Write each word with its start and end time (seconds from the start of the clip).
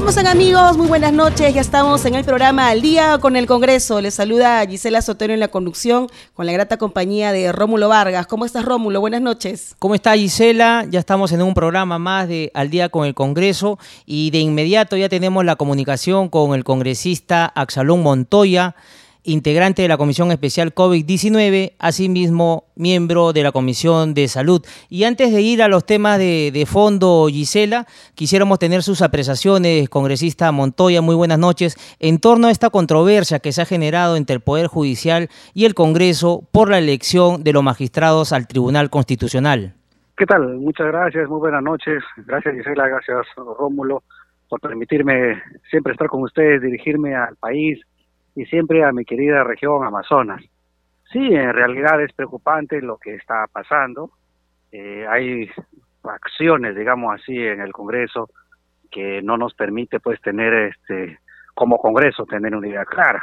¿Cómo 0.00 0.08
están 0.08 0.28
amigos? 0.28 0.78
Muy 0.78 0.86
buenas 0.86 1.12
noches. 1.12 1.52
Ya 1.52 1.60
estamos 1.60 2.06
en 2.06 2.14
el 2.14 2.24
programa 2.24 2.68
Al 2.68 2.80
Día 2.80 3.18
con 3.18 3.36
el 3.36 3.46
Congreso. 3.46 4.00
Les 4.00 4.14
saluda 4.14 4.66
Gisela 4.66 5.02
Sotero 5.02 5.34
en 5.34 5.40
la 5.40 5.48
conducción 5.48 6.06
con 6.32 6.46
la 6.46 6.52
grata 6.52 6.78
compañía 6.78 7.32
de 7.32 7.52
Rómulo 7.52 7.90
Vargas. 7.90 8.26
¿Cómo 8.26 8.46
estás 8.46 8.64
Rómulo? 8.64 9.00
Buenas 9.00 9.20
noches. 9.20 9.76
¿Cómo 9.78 9.94
está 9.94 10.14
Gisela? 10.14 10.86
Ya 10.88 11.00
estamos 11.00 11.32
en 11.32 11.42
un 11.42 11.52
programa 11.52 11.98
más 11.98 12.28
de 12.28 12.50
Al 12.54 12.70
Día 12.70 12.88
con 12.88 13.04
el 13.04 13.12
Congreso 13.12 13.78
y 14.06 14.30
de 14.30 14.38
inmediato 14.38 14.96
ya 14.96 15.10
tenemos 15.10 15.44
la 15.44 15.56
comunicación 15.56 16.30
con 16.30 16.54
el 16.54 16.64
congresista 16.64 17.44
Axalón 17.54 18.02
Montoya 18.02 18.76
integrante 19.24 19.82
de 19.82 19.88
la 19.88 19.96
Comisión 19.96 20.30
Especial 20.30 20.74
COVID-19, 20.74 21.72
asimismo 21.78 22.64
miembro 22.76 23.32
de 23.32 23.42
la 23.42 23.52
Comisión 23.52 24.14
de 24.14 24.28
Salud. 24.28 24.64
Y 24.88 25.04
antes 25.04 25.32
de 25.32 25.42
ir 25.42 25.62
a 25.62 25.68
los 25.68 25.84
temas 25.84 26.18
de, 26.18 26.64
fondo, 26.66 27.26
Gisela, 27.28 27.86
quisiéramos 28.14 28.58
tener 28.58 28.82
sus 28.82 29.02
apreciaciones, 29.02 29.88
congresista 29.88 30.50
Montoya, 30.52 31.02
muy 31.02 31.14
buenas 31.14 31.38
noches, 31.38 31.76
en 32.00 32.18
torno 32.18 32.48
a 32.48 32.50
esta 32.50 32.70
controversia 32.70 33.40
que 33.40 33.52
se 33.52 33.62
ha 33.62 33.66
generado 33.66 34.16
entre 34.16 34.34
el 34.34 34.40
Poder 34.40 34.66
Judicial 34.66 35.28
y 35.54 35.64
el 35.64 35.74
Congreso 35.74 36.42
por 36.52 36.70
la 36.70 36.78
elección 36.78 37.42
de 37.42 37.52
los 37.52 37.62
magistrados 37.62 38.32
al 38.32 38.46
Tribunal 38.46 38.90
Constitucional. 38.90 39.74
¿Qué 40.16 40.26
tal? 40.26 40.56
Muchas 40.58 40.86
gracias, 40.86 41.28
muy 41.28 41.38
buenas 41.38 41.62
noches. 41.62 42.02
Gracias 42.26 42.54
Gisela, 42.54 42.88
gracias 42.88 43.26
Rómulo 43.36 44.02
por 44.50 44.60
permitirme 44.60 45.40
siempre 45.70 45.92
estar 45.92 46.08
con 46.08 46.22
ustedes, 46.22 46.60
dirigirme 46.60 47.14
al 47.14 47.36
país 47.36 47.80
y 48.40 48.46
siempre 48.46 48.82
a 48.82 48.90
mi 48.90 49.04
querida 49.04 49.44
región 49.44 49.84
Amazonas. 49.84 50.42
Sí, 51.12 51.18
en 51.18 51.52
realidad 51.52 52.00
es 52.02 52.10
preocupante 52.14 52.80
lo 52.80 52.96
que 52.96 53.14
está 53.14 53.46
pasando. 53.52 54.12
Eh, 54.72 55.06
hay 55.06 55.50
acciones, 56.04 56.74
digamos 56.74 57.20
así, 57.20 57.36
en 57.36 57.60
el 57.60 57.70
Congreso 57.70 58.30
que 58.90 59.20
no 59.20 59.36
nos 59.36 59.52
permite 59.52 60.00
pues 60.00 60.22
tener 60.22 60.54
este 60.54 61.18
como 61.54 61.76
Congreso 61.76 62.24
tener 62.24 62.56
una 62.56 62.66
idea 62.66 62.86
clara. 62.86 63.22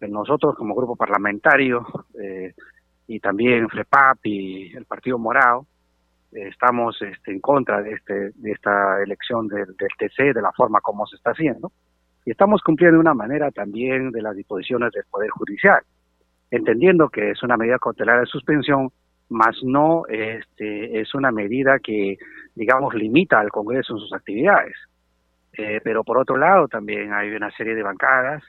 Nosotros 0.00 0.54
como 0.54 0.74
grupo 0.74 0.96
parlamentario 0.96 1.86
eh, 2.22 2.52
y 3.06 3.20
también 3.20 3.70
FREPAP 3.70 4.26
y 4.26 4.76
el 4.76 4.84
Partido 4.84 5.18
Morado 5.18 5.64
estamos 6.30 7.00
este, 7.00 7.32
en 7.32 7.40
contra 7.40 7.80
de 7.80 7.92
este 7.92 8.32
de 8.34 8.52
esta 8.52 9.02
elección 9.02 9.48
del 9.48 9.74
TC 9.76 10.34
de 10.34 10.42
la 10.42 10.52
forma 10.52 10.82
como 10.82 11.06
se 11.06 11.16
está 11.16 11.30
haciendo 11.30 11.72
y 12.24 12.30
estamos 12.30 12.62
cumpliendo 12.62 12.96
de 12.96 13.00
una 13.00 13.14
manera 13.14 13.50
también 13.50 14.10
de 14.10 14.22
las 14.22 14.36
disposiciones 14.36 14.92
del 14.92 15.04
Poder 15.10 15.30
Judicial, 15.30 15.80
entendiendo 16.50 17.08
que 17.08 17.30
es 17.30 17.42
una 17.42 17.56
medida 17.56 17.78
cautelar 17.78 18.20
de 18.20 18.26
suspensión, 18.26 18.90
más 19.28 19.56
no 19.62 20.04
este, 20.08 21.00
es 21.00 21.14
una 21.14 21.32
medida 21.32 21.78
que, 21.82 22.18
digamos, 22.54 22.94
limita 22.94 23.40
al 23.40 23.50
Congreso 23.50 23.94
en 23.94 24.00
sus 24.00 24.12
actividades. 24.12 24.74
Eh, 25.54 25.80
pero 25.82 26.02
por 26.04 26.18
otro 26.18 26.36
lado 26.36 26.68
también 26.68 27.12
hay 27.12 27.30
una 27.30 27.50
serie 27.50 27.74
de 27.74 27.82
bancadas 27.82 28.42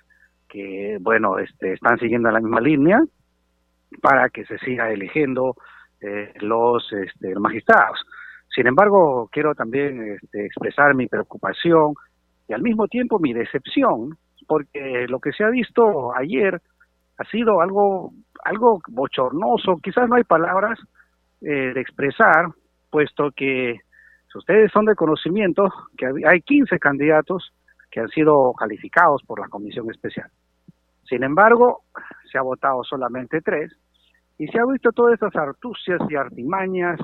que, 0.48 0.98
bueno, 1.02 1.40
este, 1.40 1.74
están 1.74 1.98
siguiendo 1.98 2.32
la 2.32 2.40
misma 2.40 2.62
línea 2.62 3.02
para 4.02 4.30
que 4.30 4.46
se 4.46 4.58
siga 4.60 4.92
eligiendo 4.92 5.56
eh, 6.00 6.34
los 6.42 6.92
este, 6.94 7.36
magistrados. 7.36 8.00
Sin 8.54 8.68
embargo, 8.68 9.30
quiero 9.32 9.56
también 9.56 10.18
este, 10.22 10.46
expresar 10.46 10.94
mi 10.94 11.08
preocupación 11.08 11.96
y 12.48 12.54
al 12.54 12.62
mismo 12.62 12.88
tiempo 12.88 13.20
mi 13.20 13.34
decepción, 13.34 14.18
porque 14.48 15.06
lo 15.08 15.20
que 15.20 15.32
se 15.32 15.44
ha 15.44 15.50
visto 15.50 16.16
ayer 16.16 16.62
ha 17.18 17.24
sido 17.26 17.62
algo, 17.62 18.12
algo 18.44 18.82
bochornoso, 18.90 19.78
quizás 19.78 20.10
no 20.10 20.16
hay 20.16 20.24
palabras 20.24 20.80
eh, 21.42 21.74
de 21.74 21.82
expresar, 21.82 22.48
puesto 22.90 23.32
que 23.32 23.80
ustedes 24.36 24.72
son 24.72 24.86
de 24.86 24.96
conocimiento 24.96 25.72
que 25.98 26.08
hay 26.26 26.42
15 26.42 26.80
candidatos 26.80 27.54
que 27.92 28.00
han 28.00 28.10
sido 28.10 28.54
calificados 28.54 29.22
por 29.24 29.40
la 29.40 29.48
Comisión 29.48 29.90
Especial. 29.92 30.30
Sin 31.04 31.24
embargo, 31.24 31.84
se 32.32 32.38
ha 32.38 32.42
votado 32.42 32.84
solamente 32.84 33.42
tres 33.42 33.72
y 34.40 34.48
se 34.48 34.60
ha 34.60 34.66
visto 34.66 34.92
todas 34.92 35.14
esas 35.14 35.36
artucias 35.36 36.02
y 36.10 36.16
artimañas 36.16 37.00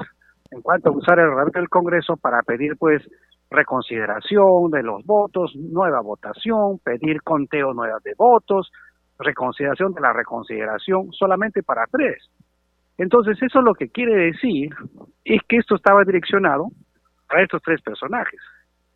en 0.52 0.62
cuanto 0.62 0.90
a 0.90 0.94
usar 0.94 1.20
el 1.20 1.30
radio 1.30 1.52
del 1.54 1.70
Congreso 1.70 2.18
para 2.18 2.42
pedir 2.42 2.76
pues 2.78 3.04
reconsideración 3.50 4.72
de 4.72 4.84
los 4.84 5.06
votos, 5.06 5.56
nueva 5.56 6.02
votación, 6.02 6.80
pedir 6.84 7.22
conteo 7.24 7.74
nuevas 7.74 8.04
de 8.04 8.14
votos, 8.16 8.72
reconsideración 9.18 9.94
de 9.94 10.02
la 10.02 10.14
reconsideración 10.14 11.12
solamente 11.12 11.64
para 11.64 11.86
tres. 11.92 12.30
Entonces 12.98 13.42
eso 13.42 13.62
lo 13.62 13.74
que 13.74 13.90
quiere 13.90 14.16
decir 14.16 14.70
es 15.24 15.42
que 15.48 15.58
esto 15.58 15.76
estaba 15.76 16.04
direccionado 16.04 16.68
a 17.30 17.42
estos 17.42 17.62
tres 17.62 17.82
personajes. 17.82 18.40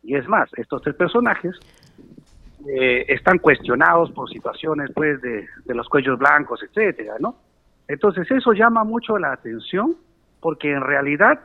Y 0.02 0.16
es 0.16 0.28
más, 0.28 0.50
estos 0.56 0.82
tres 0.82 0.94
personajes 0.94 1.58
eh, 2.68 3.04
están 3.08 3.38
cuestionados 3.38 4.12
por 4.12 4.28
situaciones 4.30 4.90
pues 4.94 5.20
de, 5.20 5.46
de 5.64 5.74
los 5.74 5.88
cuellos 5.88 6.18
blancos, 6.18 6.62
etcétera, 6.62 7.14
¿no? 7.18 7.36
Entonces 7.88 8.30
eso 8.30 8.52
llama 8.52 8.84
mucho 8.84 9.18
la 9.18 9.32
atención 9.32 9.94
porque 10.40 10.70
en 10.70 10.80
realidad 10.80 11.40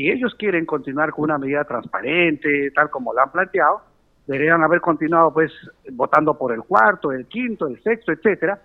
si 0.00 0.10
ellos 0.10 0.34
quieren 0.34 0.64
continuar 0.64 1.10
con 1.10 1.24
una 1.24 1.36
medida 1.36 1.62
transparente, 1.64 2.70
tal 2.74 2.88
como 2.88 3.12
la 3.12 3.24
han 3.24 3.32
planteado, 3.32 3.82
deberían 4.26 4.62
haber 4.62 4.80
continuado 4.80 5.30
pues 5.30 5.52
votando 5.92 6.38
por 6.38 6.54
el 6.54 6.62
cuarto, 6.62 7.12
el 7.12 7.26
quinto, 7.26 7.66
el 7.66 7.82
sexto, 7.82 8.10
etcétera, 8.10 8.58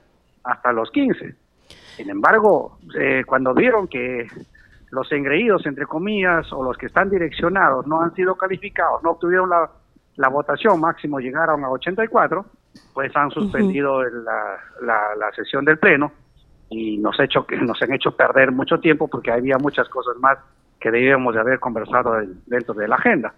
hasta 0.46 0.72
los 0.72 0.90
quince. 0.92 1.36
Sin 1.98 2.10
embargo, 2.10 2.78
eh, 2.98 3.24
cuando 3.28 3.54
vieron 3.54 3.90
que 3.90 4.28
los 4.92 5.12
engreídos, 5.12 5.66
entre 5.66 5.86
comillas, 5.86 6.54
o 6.54 6.64
los 6.64 6.78
que 6.78 6.86
están 6.86 7.10
direccionados 7.10 7.86
no 7.86 8.02
han 8.02 8.16
sido 8.16 8.36
calificados, 8.36 9.04
no 9.04 9.12
obtuvieron 9.12 9.50
la, 9.50 9.70
la 10.16 10.30
votación, 10.30 10.80
máximo 10.80 11.20
llegaron 11.20 11.66
a 11.66 11.70
84, 11.70 12.46
pues 12.94 13.14
han 13.14 13.30
suspendido 13.32 14.02
la, 14.04 14.58
la, 14.84 15.02
la, 15.18 15.32
sesión 15.36 15.66
del 15.66 15.80
Pleno 15.80 16.14
y 16.70 16.98
nos, 16.98 17.20
hecho, 17.20 17.46
nos 17.62 17.82
han 17.82 17.94
hecho 17.94 18.16
perder 18.16 18.54
mucho 18.54 18.80
tiempo 18.80 19.10
porque 19.10 19.34
había 19.34 19.58
muchas 19.58 19.90
cosas 19.90 20.16
más 20.22 20.38
que 20.86 20.92
debíamos 20.92 21.34
de 21.34 21.40
haber 21.40 21.60
conversado 21.60 22.14
dentro 22.46 22.76
de 22.76 22.88
la 22.88 22.98
agenda. 22.98 23.34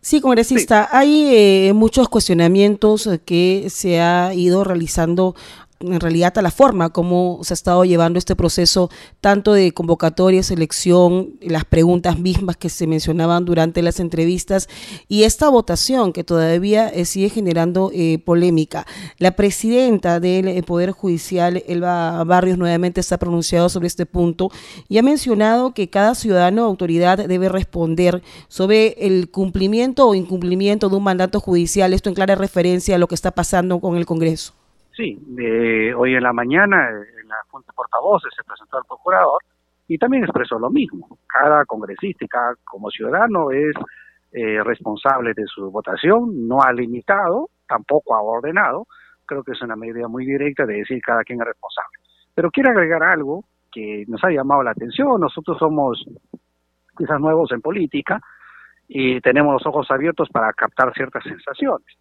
Sí, 0.00 0.20
congresista, 0.20 0.88
hay 0.92 1.30
eh, 1.32 1.72
muchos 1.74 2.08
cuestionamientos 2.08 3.10
que 3.26 3.64
se 3.70 4.00
ha 4.00 4.32
ido 4.34 4.62
realizando 4.62 5.34
en 5.82 6.00
realidad 6.00 6.36
a 6.38 6.42
la 6.42 6.50
forma 6.50 6.90
como 6.90 7.40
se 7.42 7.52
ha 7.52 7.56
estado 7.56 7.84
llevando 7.84 8.18
este 8.18 8.36
proceso, 8.36 8.90
tanto 9.20 9.52
de 9.52 9.72
convocatoria, 9.72 10.42
selección, 10.42 11.34
las 11.40 11.64
preguntas 11.64 12.18
mismas 12.18 12.56
que 12.56 12.68
se 12.68 12.86
mencionaban 12.86 13.44
durante 13.44 13.82
las 13.82 14.00
entrevistas 14.00 14.68
y 15.08 15.24
esta 15.24 15.48
votación 15.48 16.12
que 16.12 16.24
todavía 16.24 16.88
eh, 16.88 17.04
sigue 17.04 17.28
generando 17.28 17.90
eh, 17.92 18.18
polémica. 18.24 18.86
La 19.18 19.32
presidenta 19.32 20.20
del 20.20 20.48
eh, 20.48 20.62
Poder 20.62 20.92
Judicial, 20.92 21.62
Elba 21.66 22.22
Barrios, 22.24 22.58
nuevamente 22.58 23.02
se 23.02 23.14
ha 23.14 23.18
pronunciado 23.18 23.68
sobre 23.68 23.86
este 23.88 24.06
punto 24.06 24.50
y 24.88 24.98
ha 24.98 25.02
mencionado 25.02 25.74
que 25.74 25.90
cada 25.90 26.14
ciudadano 26.14 26.64
o 26.64 26.66
autoridad 26.66 27.18
debe 27.26 27.48
responder 27.48 28.22
sobre 28.48 28.94
el 28.98 29.30
cumplimiento 29.30 30.08
o 30.08 30.14
incumplimiento 30.14 30.88
de 30.88 30.96
un 30.96 31.02
mandato 31.02 31.40
judicial, 31.40 31.92
esto 31.92 32.08
en 32.08 32.14
clara 32.14 32.34
referencia 32.34 32.94
a 32.94 32.98
lo 32.98 33.08
que 33.08 33.14
está 33.14 33.30
pasando 33.30 33.80
con 33.80 33.96
el 33.96 34.06
Congreso. 34.06 34.54
Sí, 34.94 35.18
de 35.26 35.94
hoy 35.94 36.14
en 36.14 36.22
la 36.22 36.34
mañana 36.34 36.90
en 36.90 37.28
la 37.28 37.36
Junta 37.50 37.72
de 37.72 37.74
Portavoces 37.74 38.30
se 38.36 38.44
presentó 38.44 38.78
el 38.78 38.84
procurador 38.84 39.42
y 39.88 39.96
también 39.96 40.24
expresó 40.24 40.58
lo 40.58 40.68
mismo. 40.68 41.18
Cada 41.26 41.64
congresista 41.64 42.24
y 42.24 42.28
cada 42.28 42.54
como 42.64 42.90
ciudadano 42.90 43.50
es 43.50 43.74
eh, 44.32 44.62
responsable 44.62 45.32
de 45.34 45.46
su 45.46 45.70
votación, 45.70 46.46
no 46.46 46.60
ha 46.62 46.72
limitado, 46.74 47.48
tampoco 47.66 48.14
ha 48.14 48.20
ordenado. 48.20 48.86
Creo 49.24 49.42
que 49.42 49.52
es 49.52 49.62
una 49.62 49.76
medida 49.76 50.08
muy 50.08 50.26
directa 50.26 50.66
de 50.66 50.74
decir 50.74 51.00
cada 51.00 51.24
quien 51.24 51.40
es 51.40 51.46
responsable. 51.46 51.98
Pero 52.34 52.50
quiero 52.50 52.70
agregar 52.70 53.02
algo 53.02 53.44
que 53.72 54.04
nos 54.08 54.22
ha 54.24 54.30
llamado 54.30 54.62
la 54.62 54.72
atención. 54.72 55.18
Nosotros 55.18 55.56
somos 55.58 56.04
quizás 56.98 57.18
nuevos 57.18 57.50
en 57.52 57.62
política 57.62 58.20
y 58.88 59.22
tenemos 59.22 59.54
los 59.54 59.66
ojos 59.66 59.90
abiertos 59.90 60.28
para 60.28 60.52
captar 60.52 60.92
ciertas 60.92 61.24
sensaciones 61.24 61.96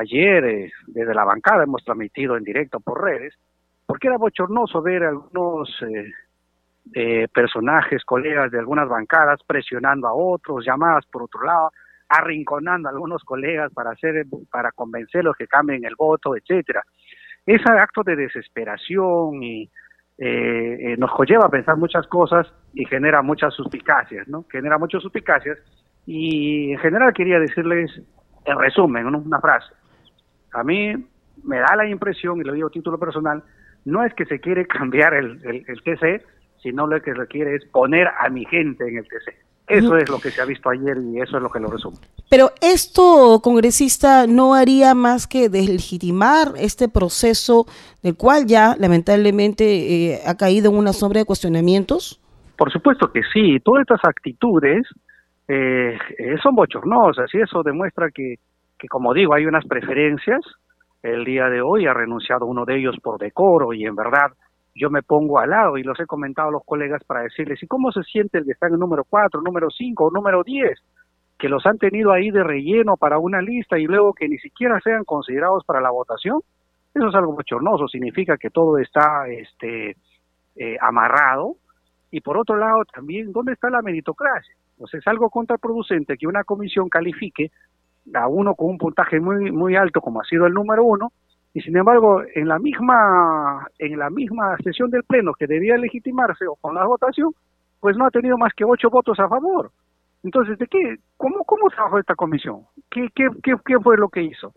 ayer 0.00 0.44
eh, 0.44 0.72
desde 0.86 1.14
la 1.14 1.24
bancada 1.24 1.64
hemos 1.64 1.84
transmitido 1.84 2.36
en 2.36 2.44
directo 2.44 2.80
por 2.80 3.02
redes, 3.02 3.34
porque 3.86 4.08
era 4.08 4.18
bochornoso 4.18 4.82
ver 4.82 5.04
algunos 5.04 5.68
eh, 5.82 6.12
eh, 6.94 7.28
personajes, 7.32 8.04
colegas 8.04 8.50
de 8.50 8.58
algunas 8.58 8.88
bancadas 8.88 9.40
presionando 9.46 10.08
a 10.08 10.14
otros, 10.14 10.64
llamadas 10.64 11.06
por 11.06 11.22
otro 11.22 11.44
lado, 11.44 11.70
arrinconando 12.08 12.88
a 12.88 12.92
algunos 12.92 13.22
colegas 13.22 13.72
para 13.72 13.90
hacer 13.90 14.26
para 14.50 14.72
convencerlos 14.72 15.36
que 15.36 15.46
cambien 15.46 15.84
el 15.84 15.94
voto, 15.96 16.36
etcétera. 16.36 16.82
Ese 17.46 17.70
acto 17.70 18.02
de 18.02 18.16
desesperación 18.16 19.42
y 19.42 19.70
eh, 20.18 20.92
eh, 20.92 20.96
nos 20.98 21.10
lleva 21.26 21.46
a 21.46 21.48
pensar 21.48 21.78
muchas 21.78 22.06
cosas 22.06 22.46
y 22.74 22.84
genera 22.84 23.22
muchas 23.22 23.54
suspicacias, 23.54 24.28
¿no? 24.28 24.44
Genera 24.50 24.76
muchas 24.76 25.02
suspicacias 25.02 25.58
y 26.06 26.72
en 26.72 26.78
general 26.78 27.14
quería 27.14 27.38
decirles, 27.38 27.90
en 28.44 28.58
resumen, 28.58 29.06
una 29.06 29.40
frase. 29.40 29.72
A 30.52 30.62
mí 30.64 30.94
me 31.44 31.58
da 31.58 31.76
la 31.76 31.88
impresión, 31.88 32.40
y 32.40 32.44
lo 32.44 32.52
digo 32.52 32.68
a 32.68 32.70
título 32.70 32.98
personal, 32.98 33.42
no 33.84 34.04
es 34.04 34.14
que 34.14 34.26
se 34.26 34.40
quiere 34.40 34.66
cambiar 34.66 35.14
el, 35.14 35.40
el, 35.44 35.64
el 35.66 35.82
TC, 35.82 36.24
sino 36.62 36.86
lo 36.86 37.00
que 37.00 37.14
se 37.14 37.26
quiere 37.26 37.56
es 37.56 37.64
poner 37.66 38.08
a 38.08 38.28
mi 38.28 38.44
gente 38.44 38.86
en 38.86 38.98
el 38.98 39.04
TC. 39.04 39.50
Eso 39.70 39.96
es 39.96 40.10
lo 40.10 40.18
que 40.18 40.30
se 40.30 40.42
ha 40.42 40.44
visto 40.44 40.68
ayer 40.68 40.96
y 40.98 41.20
eso 41.20 41.36
es 41.36 41.42
lo 41.42 41.48
que 41.48 41.60
lo 41.60 41.68
resume. 41.68 41.96
Pero 42.28 42.50
esto, 42.60 43.40
congresista, 43.40 44.26
no 44.26 44.54
haría 44.54 44.94
más 44.94 45.28
que 45.28 45.48
deslegitimar 45.48 46.54
este 46.56 46.88
proceso 46.88 47.66
del 48.02 48.16
cual 48.16 48.46
ya 48.46 48.74
lamentablemente 48.80 49.64
eh, 50.14 50.18
ha 50.26 50.36
caído 50.36 50.72
en 50.72 50.76
una 50.76 50.92
sombra 50.92 51.20
de 51.20 51.24
cuestionamientos. 51.24 52.20
Por 52.58 52.72
supuesto 52.72 53.12
que 53.12 53.20
sí. 53.32 53.58
Todas 53.64 53.82
estas 53.82 54.00
actitudes 54.02 54.82
eh, 55.46 55.96
eh, 56.18 56.36
son 56.42 56.56
bochornosas 56.56 57.32
y 57.32 57.40
eso 57.40 57.62
demuestra 57.62 58.08
que, 58.12 58.34
que, 58.80 58.88
como 58.88 59.12
digo, 59.12 59.34
hay 59.34 59.46
unas 59.46 59.66
preferencias. 59.66 60.40
El 61.02 61.24
día 61.24 61.48
de 61.48 61.60
hoy 61.60 61.86
ha 61.86 61.94
renunciado 61.94 62.46
uno 62.46 62.64
de 62.64 62.78
ellos 62.78 62.96
por 63.02 63.18
decoro 63.18 63.72
y 63.72 63.84
en 63.84 63.94
verdad 63.94 64.32
yo 64.74 64.90
me 64.90 65.02
pongo 65.02 65.38
al 65.38 65.50
lado 65.50 65.76
y 65.76 65.82
los 65.82 65.98
he 66.00 66.06
comentado 66.06 66.48
a 66.48 66.52
los 66.52 66.64
colegas 66.64 67.02
para 67.04 67.22
decirles, 67.22 67.62
¿y 67.62 67.66
cómo 67.66 67.92
se 67.92 68.02
siente 68.02 68.38
el 68.38 68.44
que 68.44 68.52
está 68.52 68.66
en 68.66 68.74
el 68.74 68.80
número 68.80 69.04
4, 69.04 69.40
número 69.42 69.68
5 69.70 70.04
o 70.04 70.10
número 70.10 70.42
10? 70.42 70.78
Que 71.38 71.48
los 71.48 71.64
han 71.66 71.78
tenido 71.78 72.12
ahí 72.12 72.30
de 72.30 72.42
relleno 72.42 72.96
para 72.96 73.18
una 73.18 73.40
lista 73.42 73.78
y 73.78 73.84
luego 73.84 74.14
que 74.14 74.28
ni 74.28 74.38
siquiera 74.38 74.80
sean 74.80 75.04
considerados 75.04 75.64
para 75.64 75.80
la 75.80 75.90
votación. 75.90 76.40
Eso 76.94 77.08
es 77.08 77.14
algo 77.14 77.32
bochornoso, 77.32 77.88
significa 77.88 78.36
que 78.36 78.50
todo 78.50 78.78
está 78.78 79.28
este, 79.28 79.96
eh, 80.56 80.76
amarrado. 80.80 81.56
Y 82.10 82.20
por 82.20 82.36
otro 82.38 82.56
lado, 82.56 82.84
también, 82.92 83.32
¿dónde 83.32 83.52
está 83.52 83.70
la 83.70 83.82
meritocracia? 83.82 84.54
Pues 84.76 84.94
es 84.94 85.06
algo 85.06 85.30
contraproducente 85.30 86.16
que 86.16 86.26
una 86.26 86.44
comisión 86.44 86.88
califique 86.88 87.50
a 88.14 88.28
uno 88.28 88.54
con 88.54 88.70
un 88.70 88.78
puntaje 88.78 89.20
muy, 89.20 89.50
muy 89.50 89.76
alto, 89.76 90.00
como 90.00 90.20
ha 90.20 90.24
sido 90.24 90.46
el 90.46 90.54
número 90.54 90.84
uno, 90.84 91.12
y 91.52 91.60
sin 91.62 91.76
embargo 91.76 92.22
en 92.34 92.48
la 92.48 92.58
misma 92.58 93.66
en 93.78 93.98
la 93.98 94.10
misma 94.10 94.56
sesión 94.62 94.90
del 94.90 95.02
pleno 95.04 95.32
que 95.34 95.46
debía 95.46 95.76
legitimarse 95.76 96.46
o 96.46 96.54
con 96.56 96.74
la 96.74 96.84
votación 96.84 97.32
pues 97.80 97.96
no 97.96 98.06
ha 98.06 98.10
tenido 98.10 98.36
más 98.38 98.52
que 98.54 98.64
ocho 98.64 98.90
votos 98.90 99.18
a 99.18 99.28
favor. 99.28 99.70
Entonces 100.22 100.58
de 100.58 100.66
qué 100.66 100.96
cómo 101.16 101.44
cómo 101.44 101.68
trabajó 101.70 101.98
esta 101.98 102.14
comisión 102.14 102.62
qué 102.90 103.08
qué 103.14 103.28
qué, 103.42 103.78
fue 103.82 103.96
lo 103.96 104.08
que 104.08 104.22
hizo 104.22 104.52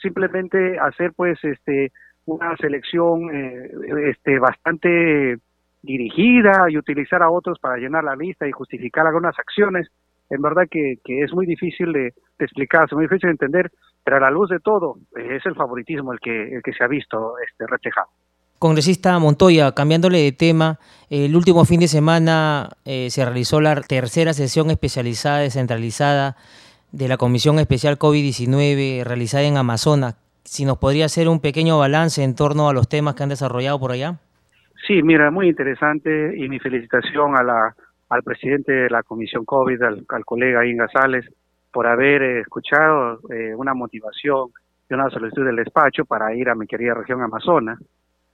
simplemente 0.00 0.78
hacer 0.78 1.12
pues 1.14 1.38
este 1.42 1.92
una 2.24 2.56
selección 2.56 3.34
eh, 3.34 3.70
este 4.10 4.38
bastante 4.38 5.38
dirigida 5.82 6.70
y 6.70 6.78
utilizar 6.78 7.22
a 7.22 7.30
otros 7.30 7.58
para 7.58 7.76
llenar 7.76 8.04
la 8.04 8.16
lista 8.16 8.46
y 8.46 8.52
justificar 8.52 9.06
algunas 9.06 9.38
acciones 9.38 9.88
en 10.30 10.42
verdad 10.42 10.64
que, 10.70 10.96
que 11.04 11.22
es 11.22 11.32
muy 11.32 11.46
difícil 11.46 11.92
de, 11.92 12.14
de 12.38 12.44
explicar, 12.44 12.84
es 12.86 12.92
muy 12.92 13.04
difícil 13.04 13.28
de 13.28 13.32
entender 13.32 13.70
pero 14.08 14.16
a 14.16 14.20
la 14.20 14.30
luz 14.30 14.48
de 14.48 14.58
todo 14.58 14.96
eh, 15.18 15.36
es 15.36 15.44
el 15.44 15.54
favoritismo 15.54 16.14
el 16.14 16.18
que, 16.18 16.54
el 16.54 16.62
que 16.62 16.72
se 16.72 16.82
ha 16.82 16.86
visto 16.86 17.34
este, 17.46 17.66
reflejado. 17.66 18.08
Congresista 18.58 19.18
Montoya, 19.18 19.72
cambiándole 19.72 20.18
de 20.22 20.32
tema, 20.32 20.78
el 21.10 21.36
último 21.36 21.66
fin 21.66 21.78
de 21.78 21.88
semana 21.88 22.70
eh, 22.86 23.10
se 23.10 23.22
realizó 23.22 23.60
la 23.60 23.74
tercera 23.82 24.32
sesión 24.32 24.70
especializada 24.70 25.40
descentralizada 25.40 26.36
de 26.90 27.06
la 27.06 27.18
Comisión 27.18 27.58
Especial 27.58 27.98
COVID-19 27.98 29.04
realizada 29.04 29.44
en 29.44 29.58
Amazonas. 29.58 30.16
Si 30.42 30.64
nos 30.64 30.78
podría 30.78 31.04
hacer 31.04 31.28
un 31.28 31.40
pequeño 31.40 31.78
balance 31.78 32.24
en 32.24 32.34
torno 32.34 32.70
a 32.70 32.72
los 32.72 32.88
temas 32.88 33.14
que 33.14 33.24
han 33.24 33.28
desarrollado 33.28 33.78
por 33.78 33.92
allá. 33.92 34.20
Sí, 34.86 35.02
mira, 35.02 35.30
muy 35.30 35.48
interesante 35.48 36.34
y 36.34 36.48
mi 36.48 36.58
felicitación 36.58 37.36
a 37.36 37.42
la, 37.42 37.76
al 38.08 38.22
presidente 38.22 38.72
de 38.72 38.90
la 38.90 39.02
Comisión 39.02 39.44
COVID, 39.44 39.82
al, 39.82 40.06
al 40.08 40.24
colega 40.24 40.66
Inga 40.66 40.88
Sales, 40.88 41.26
por 41.72 41.86
haber 41.86 42.22
eh, 42.22 42.40
escuchado 42.40 43.20
eh, 43.30 43.54
una 43.54 43.74
motivación 43.74 44.50
y 44.88 44.94
una 44.94 45.10
solicitud 45.10 45.44
del 45.44 45.56
despacho 45.56 46.04
para 46.04 46.34
ir 46.34 46.48
a 46.48 46.54
mi 46.54 46.66
querida 46.66 46.94
región 46.94 47.22
Amazonas, 47.22 47.78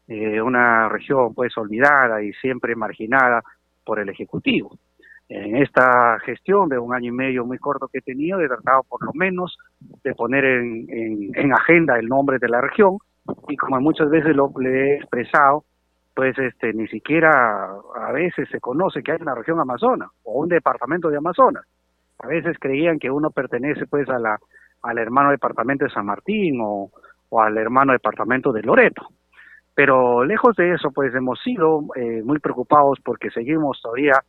eh, 0.06 0.40
una 0.40 0.88
región 0.88 1.34
pues 1.34 1.56
olvidada 1.56 2.22
y 2.22 2.32
siempre 2.34 2.76
marginada 2.76 3.42
por 3.84 3.98
el 3.98 4.08
Ejecutivo. 4.08 4.78
En 5.28 5.56
esta 5.56 6.18
gestión 6.20 6.68
de 6.68 6.78
un 6.78 6.94
año 6.94 7.08
y 7.08 7.16
medio 7.16 7.46
muy 7.46 7.58
corto 7.58 7.88
que 7.88 7.98
he 7.98 8.02
tenido, 8.02 8.40
he 8.40 8.46
tratado 8.46 8.82
por 8.82 9.02
lo 9.04 9.12
menos 9.14 9.56
de 10.02 10.14
poner 10.14 10.44
en, 10.44 10.86
en, 11.34 11.52
agenda 11.52 11.98
el 11.98 12.08
nombre 12.08 12.38
de 12.38 12.48
la 12.48 12.60
región 12.60 12.98
y 13.48 13.56
como 13.56 13.80
muchas 13.80 14.10
veces 14.10 14.36
lo 14.36 14.52
le 14.60 14.70
he 14.70 14.96
expresado, 14.96 15.64
pues 16.14 16.38
este 16.38 16.72
ni 16.72 16.86
siquiera 16.88 17.66
a 17.96 18.12
veces 18.12 18.48
se 18.50 18.60
conoce 18.60 19.02
que 19.02 19.12
hay 19.12 19.18
una 19.20 19.34
región 19.34 19.60
Amazonas 19.60 20.10
o 20.22 20.40
un 20.40 20.48
departamento 20.48 21.08
de 21.08 21.16
Amazonas 21.18 21.64
a 22.18 22.26
veces 22.26 22.56
creían 22.58 22.98
que 22.98 23.10
uno 23.10 23.30
pertenece 23.30 23.86
pues 23.86 24.08
a 24.08 24.18
la 24.18 24.38
al 24.82 24.98
hermano 24.98 25.30
departamento 25.30 25.84
de 25.84 25.90
San 25.90 26.06
Martín 26.06 26.60
o, 26.62 26.90
o 27.30 27.40
al 27.40 27.56
hermano 27.56 27.92
departamento 27.92 28.52
de 28.52 28.62
Loreto. 28.62 29.08
Pero 29.74 30.24
lejos 30.24 30.54
de 30.56 30.74
eso, 30.74 30.90
pues 30.92 31.14
hemos 31.14 31.40
sido 31.40 31.80
eh, 31.96 32.22
muy 32.22 32.38
preocupados 32.38 32.98
porque 33.02 33.30
seguimos 33.30 33.80
todavía 33.82 34.20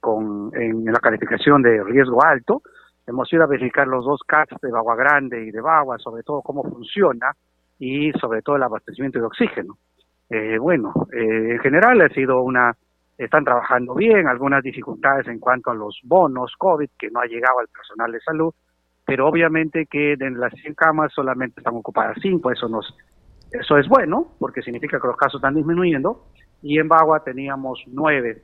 con 0.00 0.50
en 0.54 0.84
la 0.84 1.00
calificación 1.00 1.62
de 1.62 1.82
riesgo 1.82 2.22
alto. 2.22 2.62
Hemos 3.06 3.32
ido 3.32 3.42
a 3.42 3.46
verificar 3.46 3.88
los 3.88 4.04
dos 4.04 4.20
CATs 4.26 4.60
de 4.60 4.70
Bagua 4.70 4.94
Grande 4.96 5.44
y 5.44 5.50
de 5.50 5.60
Bagua, 5.60 5.98
sobre 5.98 6.22
todo 6.22 6.42
cómo 6.42 6.62
funciona 6.62 7.32
y 7.78 8.12
sobre 8.12 8.42
todo 8.42 8.56
el 8.56 8.62
abastecimiento 8.62 9.18
de 9.18 9.24
oxígeno. 9.24 9.76
Eh, 10.34 10.56
bueno, 10.56 10.94
eh, 11.12 11.52
en 11.52 11.58
general 11.58 12.00
ha 12.00 12.08
sido 12.08 12.40
una 12.40 12.74
están 13.18 13.44
trabajando 13.44 13.94
bien, 13.94 14.26
algunas 14.26 14.62
dificultades 14.62 15.28
en 15.28 15.38
cuanto 15.38 15.70
a 15.70 15.74
los 15.74 16.00
bonos 16.04 16.54
COVID, 16.56 16.88
que 16.98 17.10
no 17.10 17.20
ha 17.20 17.26
llegado 17.26 17.58
al 17.58 17.68
personal 17.68 18.10
de 18.10 18.18
salud, 18.20 18.54
pero 19.04 19.28
obviamente 19.28 19.84
que 19.84 20.16
de 20.16 20.30
las 20.30 20.54
100 20.54 20.74
camas 20.74 21.12
solamente 21.12 21.60
están 21.60 21.76
ocupadas 21.76 22.16
5, 22.22 22.50
eso 22.50 22.66
nos 22.66 22.96
eso 23.50 23.76
es 23.76 23.86
bueno, 23.86 24.28
porque 24.38 24.62
significa 24.62 24.98
que 24.98 25.06
los 25.06 25.18
casos 25.18 25.38
están 25.38 25.54
disminuyendo, 25.54 26.24
y 26.62 26.78
en 26.78 26.88
Bagua 26.88 27.22
teníamos 27.22 27.82
9 27.88 28.42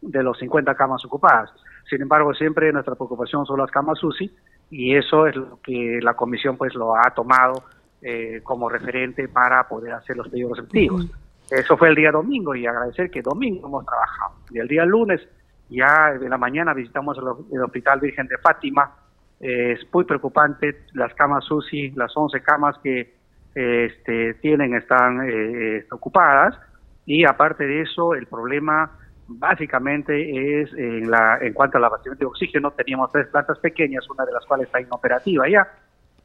de 0.00 0.22
los 0.22 0.38
50 0.38 0.74
camas 0.74 1.04
ocupadas. 1.04 1.50
Sin 1.90 2.00
embargo, 2.00 2.32
siempre 2.32 2.72
nuestra 2.72 2.94
preocupación 2.94 3.44
son 3.44 3.58
las 3.58 3.70
camas 3.70 4.02
UCI, 4.02 4.34
y 4.70 4.96
eso 4.96 5.26
es 5.26 5.36
lo 5.36 5.60
que 5.62 6.00
la 6.00 6.14
comisión 6.14 6.56
pues 6.56 6.74
lo 6.74 6.96
ha 6.96 7.10
tomado 7.14 7.62
eh, 8.02 8.40
como 8.42 8.68
referente 8.68 9.28
para 9.28 9.68
poder 9.68 9.92
hacer 9.92 10.16
los 10.16 10.28
pedidos 10.28 10.56
receptivos. 10.56 11.06
Eso 11.48 11.76
fue 11.76 11.88
el 11.88 11.94
día 11.94 12.10
domingo 12.10 12.54
y 12.54 12.66
agradecer 12.66 13.10
que 13.10 13.22
domingo 13.22 13.68
hemos 13.68 13.84
trabajado. 13.86 14.34
Y 14.50 14.58
el 14.58 14.66
día 14.66 14.84
lunes, 14.84 15.20
ya 15.68 16.10
en 16.20 16.28
la 16.28 16.38
mañana 16.38 16.74
visitamos 16.74 17.16
el, 17.18 17.60
Hospital 17.60 18.00
Virgen 18.00 18.26
de 18.26 18.38
Fátima. 18.38 18.92
es 19.38 19.80
muy 19.92 20.04
preocupante, 20.04 20.84
las 20.94 21.14
camas 21.14 21.48
UCI, 21.50 21.92
las 21.92 22.10
11 22.16 22.40
camas 22.42 22.76
que 22.82 23.14
este, 23.54 24.34
tienen 24.34 24.74
están 24.74 25.28
eh, 25.28 25.86
ocupadas. 25.92 26.58
Y 27.06 27.24
aparte 27.24 27.66
de 27.66 27.82
eso, 27.82 28.14
el 28.14 28.26
problema 28.26 28.90
básicamente 29.28 30.60
es 30.62 30.72
en, 30.74 31.10
la, 31.10 31.38
en 31.40 31.52
cuanto 31.52 31.78
al 31.78 31.84
abastecimiento 31.84 32.24
de 32.24 32.30
oxígeno. 32.30 32.70
Teníamos 32.72 33.12
tres 33.12 33.28
plantas 33.28 33.58
pequeñas, 33.58 34.08
una 34.10 34.24
de 34.24 34.32
las 34.32 34.44
cuales 34.46 34.66
está 34.66 34.80
inoperativa 34.80 35.48
ya, 35.48 35.68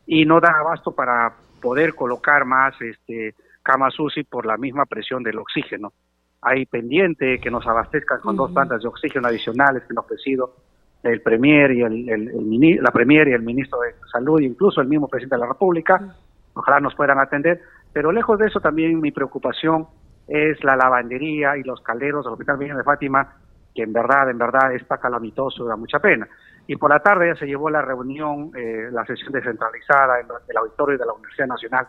y 0.06 0.26
no 0.26 0.40
da 0.40 0.58
abasto 0.60 0.92
para 0.92 1.34
poder 1.62 1.96
colocar 1.96 2.46
más 2.46 2.80
este, 2.82 3.36
camas 3.64 4.00
UCI 4.00 4.24
por 4.24 4.46
la 4.46 4.58
misma 4.58 4.86
presión 4.86 5.24
del 5.24 5.40
oxígeno. 5.40 5.94
Hay 6.42 6.66
pendiente 6.66 7.40
que 7.40 7.52
nos 7.52 7.66
abastezcan 7.68 8.22
con 8.22 8.36
dos 8.36 8.52
plantas 8.52 8.82
de 8.82 8.88
oxígeno 8.88 9.28
adicionales 9.28 9.84
que 9.84 9.94
nos 9.94 10.04
ha 10.04 10.06
ofrecido 10.06 10.56
el 11.04 11.22
Premier 11.22 11.72
y 11.72 11.82
el, 11.82 12.80
la 12.82 12.92
Premier 12.92 13.28
y 13.28 13.34
el 13.34 13.42
Ministro 13.42 13.80
de 13.80 13.96
Salud, 14.12 14.40
incluso 14.42 14.82
el 14.82 14.88
mismo 14.88 15.08
Presidente 15.08 15.36
de 15.36 15.42
la 15.42 15.48
República. 15.48 16.16
Ojalá 16.54 16.80
nos 16.80 16.96
puedan 16.96 17.20
atender. 17.20 17.62
Pero 17.94 18.12
lejos 18.12 18.38
de 18.40 18.48
eso 18.48 18.60
también 18.60 19.00
mi 19.00 19.12
preocupación 19.12 19.88
es 20.28 20.64
la 20.64 20.76
lavandería 20.76 21.58
y 21.58 21.64
los 21.64 21.82
calderos 21.82 22.26
del 22.26 22.34
Hospital 22.34 22.58
Virgen 22.58 22.78
de 22.78 22.84
Fátima, 22.84 23.36
que 23.74 23.84
en 23.84 23.94
verdad, 23.94 24.30
en 24.30 24.38
verdad 24.38 24.74
está 24.74 24.98
calamitoso 24.98 25.66
da 25.66 25.76
mucha 25.76 26.00
pena. 26.00 26.28
Y 26.68 26.76
por 26.76 26.90
la 26.90 27.00
tarde 27.00 27.30
ya 27.30 27.40
se 27.40 27.46
llevó 27.46 27.70
la 27.70 27.82
reunión, 27.82 28.52
eh, 28.56 28.90
la 28.92 29.06
sesión 29.06 29.32
descentralizada 29.32 30.20
en 30.20 30.28
el 30.48 30.58
auditorio 30.58 30.98
de 30.98 31.06
la 31.06 31.14
Universidad 31.14 31.48
Nacional 31.48 31.88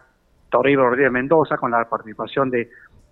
Toribio 0.49 0.85
Rodríguez 0.85 1.13
Mendoza, 1.13 1.57
con 1.57 1.71
la 1.71 1.85
participación 1.89 2.51
de 2.51 2.71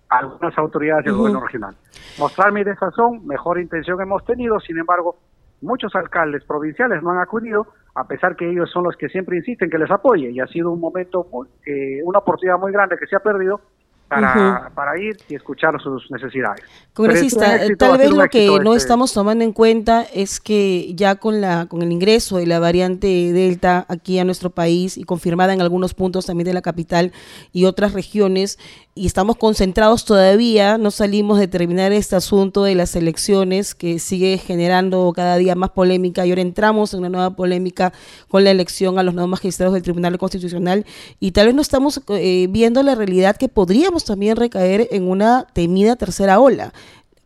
algunas 0.09 0.57
autoridades 0.57 1.05
del 1.05 1.15
gobierno 1.15 1.41
regional. 1.41 1.75
Mostrar 2.17 2.51
mi 2.51 2.63
desazón, 2.63 3.25
mejor 3.27 3.59
intención 3.59 4.01
hemos 4.01 4.23
tenido, 4.25 4.59
sin 4.59 4.77
embargo, 4.77 5.17
muchos 5.61 5.93
alcaldes 5.95 6.43
provinciales 6.45 7.03
no 7.03 7.11
han 7.11 7.19
acudido, 7.19 7.67
a 7.95 8.07
pesar 8.07 8.35
que 8.35 8.49
ellos 8.49 8.69
son 8.71 8.83
los 8.83 8.95
que 8.95 9.09
siempre 9.09 9.37
insisten 9.37 9.69
que 9.69 9.77
les 9.77 9.91
apoye, 9.91 10.29
y 10.29 10.39
ha 10.39 10.47
sido 10.47 10.71
un 10.71 10.79
momento, 10.79 11.27
muy, 11.31 11.47
eh, 11.65 12.01
una 12.03 12.19
oportunidad 12.19 12.57
muy 12.57 12.71
grande 12.71 12.97
que 12.97 13.07
se 13.07 13.15
ha 13.15 13.19
perdido, 13.19 13.59
para, 14.07 14.71
para 14.73 14.99
ir 14.99 15.17
y 15.29 15.35
escuchar 15.35 15.79
sus 15.81 16.09
necesidades. 16.09 16.63
Congresista, 16.93 17.59
tal 17.77 17.97
vez 17.97 18.11
lo 18.11 18.27
que 18.27 18.47
no 18.47 18.73
este 18.73 18.87
estamos 18.87 19.13
tomando 19.13 19.43
en 19.43 19.51
cuenta 19.51 20.05
es 20.13 20.39
que 20.39 20.93
ya 20.95 21.15
con 21.15 21.41
la 21.41 21.67
con 21.67 21.81
el 21.83 21.91
ingreso 21.91 22.37
de 22.37 22.47
la 22.47 22.59
variante 22.59 23.07
Delta 23.33 23.85
aquí 23.87 24.17
a 24.17 24.23
nuestro 24.23 24.49
país 24.49 24.97
y 24.97 25.03
confirmada 25.03 25.53
en 25.53 25.61
algunos 25.61 25.93
puntos 25.93 26.25
también 26.25 26.45
de 26.45 26.53
la 26.53 26.61
capital 26.61 27.11
y 27.53 27.65
otras 27.65 27.93
regiones, 27.93 28.57
y 28.95 29.05
estamos 29.05 29.37
concentrados 29.37 30.05
todavía, 30.05 30.77
no 30.77 30.89
salimos 30.89 31.37
de 31.37 31.47
terminar 31.47 31.91
este 31.91 32.15
asunto 32.15 32.63
de 32.63 32.73
las 32.73 32.95
elecciones 32.95 33.75
que 33.75 33.99
sigue 33.99 34.39
generando 34.39 35.13
cada 35.15 35.37
día 35.37 35.53
más 35.53 35.69
polémica 35.69 36.25
y 36.25 36.31
ahora 36.31 36.41
entramos 36.41 36.93
en 36.93 37.01
una 37.01 37.09
nueva 37.09 37.35
polémica 37.35 37.93
con 38.27 38.43
la 38.43 38.49
elección 38.49 38.97
a 38.97 39.03
los 39.03 39.13
nuevos 39.13 39.29
magistrados 39.29 39.75
del 39.75 39.83
Tribunal 39.83 40.17
Constitucional 40.17 40.85
y 41.19 41.31
tal 41.31 41.45
vez 41.45 41.55
no 41.55 41.61
estamos 41.61 42.01
eh, 42.09 42.47
viendo 42.49 42.81
la 42.81 42.95
realidad 42.95 43.37
que 43.37 43.49
podríamos 43.49 43.96
también 44.05 44.35
recaer 44.35 44.87
en 44.91 45.09
una 45.09 45.45
temida 45.53 45.95
tercera 45.95 46.39
ola. 46.39 46.73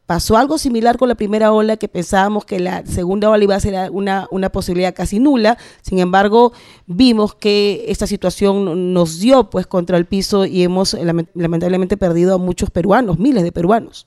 Pasó 0.06 0.36
algo 0.36 0.58
similar 0.58 0.98
con 0.98 1.08
la 1.08 1.16
primera 1.16 1.54
ola 1.54 1.78
que 1.78 1.88
pensábamos 1.88 2.44
que 2.44 2.60
la 2.60 2.86
segunda 2.86 3.30
ola 3.30 3.44
iba 3.44 3.56
a 3.56 3.60
ser 3.62 3.90
una, 3.92 4.28
una 4.30 4.50
posibilidad 4.50 4.94
casi 4.94 5.20
nula. 5.20 5.56
Sin 5.82 6.00
embargo, 6.00 6.52
vimos 6.86 7.34
que 7.34 7.86
esta 7.88 8.08
situación 8.08 8.94
nos 8.94 9.22
dio 9.22 9.50
pues 9.50 9.68
contra 9.68 9.98
el 9.98 10.06
piso 10.06 10.46
y 10.46 10.64
hemos 10.64 10.96
lamentablemente 11.34 11.96
perdido 11.96 12.36
a 12.36 12.38
muchos 12.38 12.70
peruanos, 12.72 13.20
miles 13.20 13.44
de 13.44 13.54
peruanos. 13.54 14.06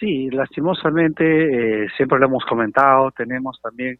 Sí, 0.00 0.28
lastimosamente, 0.30 1.84
eh, 1.84 1.86
siempre 1.96 2.18
lo 2.18 2.26
hemos 2.26 2.44
comentado, 2.44 3.12
tenemos 3.12 3.58
también 3.62 3.98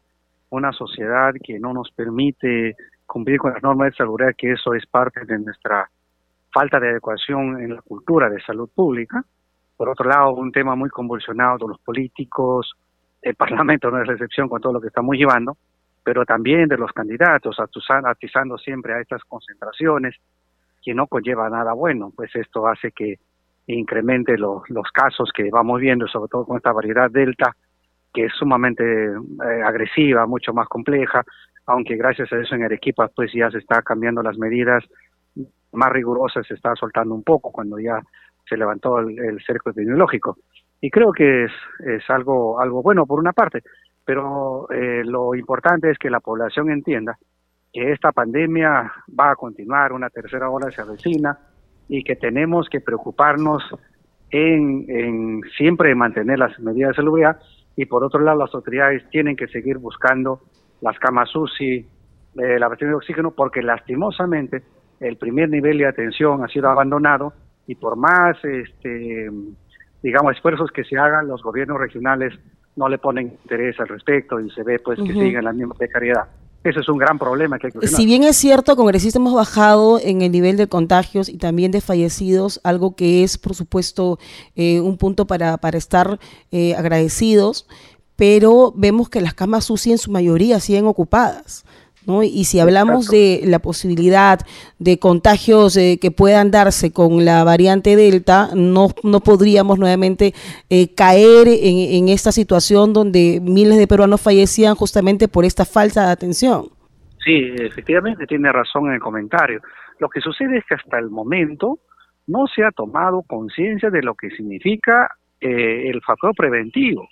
una 0.51 0.73
sociedad 0.73 1.33
que 1.43 1.59
no 1.59 1.73
nos 1.73 1.91
permite 1.93 2.75
cumplir 3.07 3.39
con 3.39 3.53
las 3.53 3.63
normas 3.63 3.93
de 3.93 3.97
salud, 3.97 4.19
que 4.37 4.53
eso 4.53 4.75
es 4.75 4.85
parte 4.87 5.25
de 5.25 5.39
nuestra 5.39 5.89
falta 6.57 6.81
de 6.81 6.89
adecuación 6.89 7.61
en 7.61 7.75
la 7.75 7.83
cultura 7.83 8.31
de 8.31 8.41
salud 8.41 8.71
pública. 8.75 9.23
Por 9.77 9.91
otro 9.91 10.09
lado, 10.09 10.31
un 10.33 10.51
tema 10.51 10.75
muy 10.75 10.89
convulsionado 10.89 11.59
de 11.59 11.69
los 11.69 11.81
políticos, 11.81 12.73
el 13.21 13.35
Parlamento 13.43 13.91
no 13.91 14.01
es 14.01 14.07
la 14.07 14.15
excepción 14.15 14.49
con 14.49 14.63
todo 14.63 14.73
lo 14.73 14.81
que 14.81 14.87
estamos 14.87 15.17
llevando, 15.17 15.59
pero 16.03 16.25
también 16.25 16.67
de 16.67 16.79
los 16.79 16.91
candidatos, 16.93 17.59
atizando 17.59 18.57
siempre 18.57 18.95
a 18.95 19.01
estas 19.01 19.23
concentraciones, 19.25 20.15
que 20.83 20.95
no 20.95 21.07
conlleva 21.09 21.51
nada 21.51 21.75
bueno, 21.75 22.11
pues 22.17 22.35
esto 22.35 22.67
hace 22.67 22.91
que 22.91 23.19
incremente 23.67 24.39
los 24.39 24.91
casos 24.95 25.31
que 25.35 25.51
vamos 25.51 25.79
viendo, 25.79 26.09
sobre 26.09 26.31
todo 26.31 26.47
con 26.47 26.57
esta 26.57 26.73
variedad 26.73 27.11
delta, 27.11 27.55
que 28.15 28.27
es 28.27 28.33
sumamente 28.33 28.83
eh, 28.83 29.63
agresiva, 29.63 30.27
mucho 30.27 30.55
más 30.55 30.69
compleja, 30.69 31.23
aunque 31.67 31.97
gracias 31.97 32.33
a 32.33 32.39
eso 32.39 32.55
en 32.55 32.65
Arequipa 32.65 33.09
pues 33.15 33.31
ya 33.35 33.51
se 33.51 33.59
está 33.59 33.83
cambiando 33.83 34.23
las 34.23 34.39
medidas 34.39 34.83
más 35.73 35.93
rigurosas, 35.93 36.47
se 36.47 36.55
está 36.55 36.75
soltando 36.75 37.15
un 37.15 37.23
poco 37.23 37.51
cuando 37.51 37.79
ya 37.79 38.01
se 38.49 38.57
levantó 38.57 38.99
el, 38.99 39.43
cerco 39.45 39.71
epidemiológico. 39.71 40.37
Y 40.81 40.91
creo 40.91 41.13
que 41.13 41.45
es, 41.45 41.53
es 41.81 42.09
algo, 42.11 42.61
algo 42.61 42.83
bueno 42.83 43.07
por 43.07 43.19
una 43.19 43.33
parte, 43.33 43.63
pero 44.05 44.71
eh, 44.71 45.03
lo 45.05 45.35
importante 45.35 45.91
es 45.91 45.99
que 45.99 46.11
la 46.11 46.21
población 46.21 46.71
entienda 46.71 47.19
que 47.73 47.93
esta 47.93 48.13
pandemia 48.13 48.93
va 49.19 49.33
a 49.33 49.37
continuar, 49.37 49.93
una 49.93 50.09
tercera 50.11 50.49
ola 50.49 50.71
se 50.71 50.81
avecina 50.81 51.39
y 51.89 52.03
que 52.03 52.17
tenemos 52.17 52.69
que 52.69 52.81
preocuparnos 52.81 53.63
en, 54.31 55.43
siempre 55.57 55.95
mantener 55.95 56.39
las 56.39 56.59
medidas 56.59 56.91
de 56.91 56.97
salubridad 56.97 57.39
y 57.77 57.85
por 57.87 58.03
otro 58.05 58.21
lado 58.21 58.39
las 58.39 58.55
autoridades 58.55 59.09
tienen 59.11 59.37
que 59.37 59.47
seguir 59.49 59.79
buscando 59.79 60.41
las 60.81 60.99
camas 60.99 61.35
UCI, 61.35 61.87
eh, 62.39 62.59
la 62.59 62.69
batería 62.69 62.91
de 62.91 62.97
oxígeno, 62.97 63.33
porque 63.33 63.63
lastimosamente 63.63 64.63
el 65.01 65.17
primer 65.17 65.49
nivel 65.49 65.79
de 65.79 65.87
atención 65.87 66.45
ha 66.45 66.49
sido 66.49 66.69
abandonado 66.69 67.33
y 67.67 67.75
por 67.75 67.97
más, 67.97 68.37
este, 68.45 69.31
digamos, 70.03 70.37
esfuerzos 70.37 70.71
que 70.71 70.85
se 70.85 70.97
hagan, 70.97 71.29
los 71.29 71.43
gobiernos 71.43 71.79
regionales 71.79 72.33
no 72.77 72.89
le 72.89 72.99
ponen 72.99 73.29
interés 73.29 73.79
al 73.81 73.89
respecto 73.89 74.39
y 74.39 74.51
se 74.51 74.63
ve 74.63 74.79
pues 74.79 74.99
que 74.99 75.13
siguen 75.13 75.45
la 75.45 75.53
misma 75.53 75.75
precariedad. 75.75 76.25
Ese 76.63 76.81
es 76.81 76.89
un 76.89 76.99
gran 76.99 77.19
problema 77.19 77.59
que 77.59 77.69
hay 77.69 77.73
que 77.73 77.87
Si 77.87 78.07
bien 78.07 78.25
es 78.25 78.37
cierto, 78.37 78.75
congresista, 78.75 79.19
hemos 79.19 79.35
bajado 79.35 80.01
en 80.03 80.21
el 80.23 80.33
nivel 80.33 80.57
de 80.57 80.67
contagios 80.67 81.29
y 81.29 81.39
también 81.39 81.71
de 81.71 81.81
fallecidos, 81.81 82.61
algo 82.65 82.97
que 82.97 83.23
es, 83.23 83.39
por 83.39 83.55
supuesto, 83.55 84.19
eh, 84.57 84.81
un 84.81 84.99
punto 84.99 85.27
para, 85.27 85.59
para 85.59 85.79
estar 85.79 86.19
eh, 86.51 86.75
agradecidos, 86.75 87.69
pero 88.17 88.73
vemos 88.75 89.09
que 89.09 89.21
las 89.21 89.35
camas 89.35 89.71
UCI 89.71 89.93
en 89.93 89.99
su 89.99 90.11
mayoría 90.11 90.59
siguen 90.59 90.87
ocupadas. 90.87 91.65
Y 92.23 92.45
si 92.45 92.61
hablamos 92.61 93.09
de 93.09 93.41
la 93.45 93.59
posibilidad 93.59 94.39
de 94.79 94.99
contagios 94.99 95.77
eh, 95.77 95.99
que 96.01 96.13
puedan 96.13 96.53
darse 96.53 96.93
con 96.93 97.25
la 97.25 97.43
variante 97.43 97.97
Delta, 97.97 98.51
no, 98.55 98.89
no 99.03 99.21
podríamos 99.21 99.79
nuevamente 99.79 100.33
eh, 100.71 100.95
caer 100.95 101.49
en, 101.49 102.05
en, 102.05 102.09
esta 102.09 102.31
situación 102.31 102.93
donde 102.93 103.41
miles 103.43 103.77
de 103.77 103.89
peruanos 103.89 104.21
fallecían 104.21 104.77
justamente 104.77 105.27
por 105.27 105.45
esta 105.45 105.65
falta 105.65 106.07
de 106.07 106.13
atención. 106.13 106.67
Sí, 107.25 107.53
efectivamente 107.59 108.25
tiene 108.27 108.53
razón 108.53 108.87
en 108.87 108.95
el 108.95 109.01
comentario. 109.01 109.61
Lo 109.99 110.09
que 110.09 110.21
sucede 110.21 110.59
es 110.59 110.65
que 110.69 110.77
hasta 110.77 110.99
el 110.99 111.11
momento 111.11 111.81
no 112.29 112.47
se 112.47 112.63
ha 112.65 112.71
tomado 112.71 113.23
conciencia 113.23 113.91
de 113.91 114.03
lo 114.03 114.15
que 114.15 114.31
significa 114.31 115.11
eh, 115.41 115.91
el 115.91 116.01
factor 116.03 116.35
preventivo. 116.37 117.09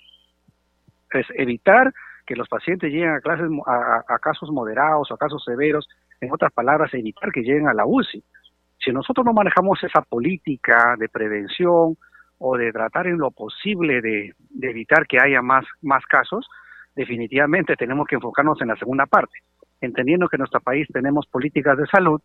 Es 1.11 1.25
evitar 1.35 1.93
que 2.25 2.35
los 2.35 2.47
pacientes 2.47 2.91
lleguen 2.91 3.11
a, 3.11 3.19
clases, 3.21 3.47
a, 3.65 4.19
casos 4.19 4.49
moderados 4.51 5.11
o 5.11 5.13
a 5.13 5.17
casos 5.17 5.43
severos, 5.43 5.87
en 6.21 6.31
otras 6.31 6.51
palabras, 6.53 6.93
evitar 6.93 7.31
que 7.31 7.41
lleguen 7.41 7.67
a 7.67 7.73
la 7.73 7.85
UCI. 7.85 8.23
Si 8.79 8.91
nosotros 8.91 9.25
no 9.25 9.33
manejamos 9.33 9.83
esa 9.83 10.01
política 10.01 10.95
de 10.97 11.09
prevención 11.09 11.97
o 12.37 12.57
de 12.57 12.71
tratar 12.71 13.07
en 13.07 13.17
lo 13.17 13.31
posible 13.31 14.01
de, 14.01 14.33
evitar 14.61 15.07
que 15.07 15.19
haya 15.19 15.41
más, 15.41 15.65
más 15.81 16.05
casos, 16.05 16.47
definitivamente 16.95 17.75
tenemos 17.75 18.07
que 18.07 18.15
enfocarnos 18.15 18.61
en 18.61 18.69
la 18.69 18.75
segunda 18.75 19.05
parte, 19.05 19.39
entendiendo 19.81 20.27
que 20.27 20.37
en 20.37 20.41
nuestro 20.41 20.61
país 20.61 20.87
tenemos 20.91 21.27
políticas 21.27 21.77
de 21.77 21.87
salud 21.87 22.21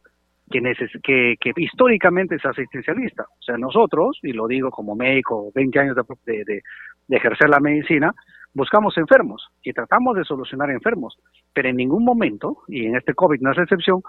que, 0.51 0.61
que, 1.03 1.37
que, 1.39 1.53
históricamente 1.57 2.37
es 2.37 2.45
asistencialista. 2.45 3.23
O 3.23 3.43
sea, 3.43 3.57
nosotros, 3.57 4.19
y 4.23 4.33
lo 4.33 4.47
digo 4.47 4.71
como 4.71 4.95
médico, 4.95 5.51
20 5.55 5.79
años 5.79 5.97
de, 5.97 6.45
de, 6.45 6.63
de 7.09 7.17
ejercer 7.17 7.49
la 7.49 7.61
medicina, 7.61 8.13
buscamos 8.53 8.97
enfermos 8.99 9.49
y 9.63 9.73
tratamos 9.73 10.17
de 10.17 10.25
solucionar 10.25 10.71
enfermos, 10.71 11.17
pero 11.53 11.69
en 11.69 11.77
ningún 11.77 12.05
momento, 12.05 12.59
y 12.69 12.87
en 12.87 12.97
este 12.97 13.15
COVID 13.15 13.41
no 13.41 13.53
es 13.53 13.59
excepción, 13.59 14.03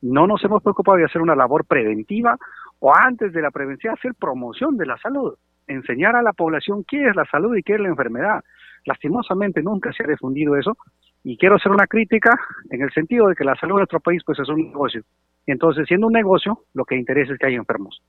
no 0.00 0.26
nos 0.26 0.42
hemos 0.44 0.62
preocupado 0.62 0.98
de 0.98 1.04
hacer 1.04 1.20
una 1.20 1.34
labor 1.34 1.64
preventiva 1.64 2.36
o 2.78 2.94
antes 2.94 3.32
de 3.32 3.42
la 3.42 3.50
prevención 3.50 3.94
hacer 3.94 4.14
promoción 4.14 4.76
de 4.76 4.86
la 4.86 4.96
salud, 4.98 5.34
enseñar 5.66 6.14
a 6.14 6.22
la 6.22 6.32
población 6.32 6.84
qué 6.84 7.08
es 7.08 7.16
la 7.16 7.24
salud 7.26 7.56
y 7.56 7.62
qué 7.62 7.74
es 7.74 7.80
la 7.80 7.88
enfermedad. 7.88 8.44
Lastimosamente 8.84 9.62
nunca 9.62 9.92
se 9.92 10.04
ha 10.04 10.06
difundido 10.06 10.56
eso 10.56 10.76
y 11.24 11.36
quiero 11.36 11.56
hacer 11.56 11.72
una 11.72 11.86
crítica 11.86 12.38
en 12.70 12.82
el 12.82 12.92
sentido 12.92 13.28
de 13.28 13.34
que 13.34 13.44
la 13.44 13.56
salud 13.56 13.76
de 13.76 13.80
nuestro 13.80 14.00
país 14.00 14.22
pues 14.24 14.38
es 14.38 14.48
un 14.48 14.68
negocio. 14.68 15.02
Entonces 15.46 15.86
siendo 15.86 16.06
un 16.06 16.12
negocio, 16.12 16.64
lo 16.74 16.84
que 16.84 16.96
interesa 16.96 17.32
es 17.32 17.38
que 17.38 17.46
haya 17.46 17.56
enfermos. 17.56 18.02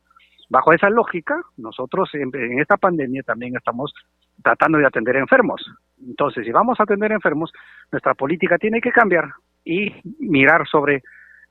Bajo 0.50 0.74
esa 0.74 0.90
lógica, 0.90 1.40
nosotros 1.58 2.10
en, 2.14 2.60
esta 2.60 2.78
pandemia 2.78 3.22
también 3.24 3.56
estamos 3.56 3.94
tratando 4.42 4.80
de 4.80 4.88
atender 4.88 5.16
enfermos. 5.16 5.64
Entonces, 6.02 6.44
si 6.44 6.52
vamos 6.52 6.80
a 6.80 6.84
atender 6.84 7.12
enfermos, 7.12 7.52
nuestra 7.92 8.16
política 8.16 8.58
tiene 8.58 8.82
que 8.82 8.92
cambiar 8.92 9.26
y 9.64 9.94
mirar 10.20 10.68
sobre, 10.68 11.04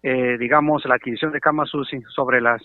eh, 0.03 0.37
digamos, 0.38 0.85
la 0.87 0.97
adquisición 0.97 1.31
de 1.31 1.41
camas 1.41 1.73
UCI, 1.73 2.03
sobre 2.09 2.41
las 2.41 2.61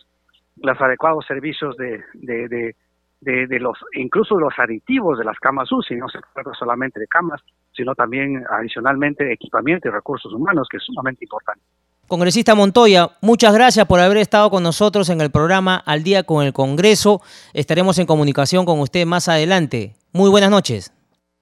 los 0.58 0.80
adecuados 0.80 1.26
servicios 1.26 1.76
de, 1.78 2.04
de, 2.14 2.48
de, 2.48 2.76
de, 3.24 3.60
los, 3.60 3.78
incluso 3.94 4.38
los 4.38 4.54
aditivos 4.58 5.18
de 5.18 5.26
las 5.26 5.38
camas 5.40 5.72
UCI, 5.72 5.96
no 5.96 6.08
se 6.10 6.20
trata 6.34 6.52
solamente 6.58 7.00
de 7.00 7.08
camas, 7.08 7.42
sino 7.72 7.96
también 7.96 8.44
adicionalmente 8.50 9.32
equipamiento 9.32 9.88
y 9.88 9.92
recursos 9.92 10.34
humanos, 10.34 10.68
que 10.70 10.78
es 10.78 10.84
sumamente 10.84 11.26
importante. 11.26 11.64
Congresista 12.08 12.54
Montoya, 12.54 13.08
muchas 13.22 13.54
gracias 13.54 13.86
por 13.88 14.00
haber 14.00 14.18
estado 14.18 14.50
con 14.50 14.62
nosotros 14.62 15.10
en 15.10 15.22
el 15.22 15.32
programa 15.32 15.78
Al 15.78 16.04
día 16.04 16.24
con 16.24 16.46
el 16.46 16.54
Congreso. 16.54 17.22
Estaremos 17.54 17.98
en 17.98 18.06
comunicación 18.06 18.66
con 18.66 18.80
usted 18.80 19.06
más 19.06 19.30
adelante. 19.30 19.96
Muy 20.12 20.30
buenas 20.30 20.52
noches. 20.52 20.94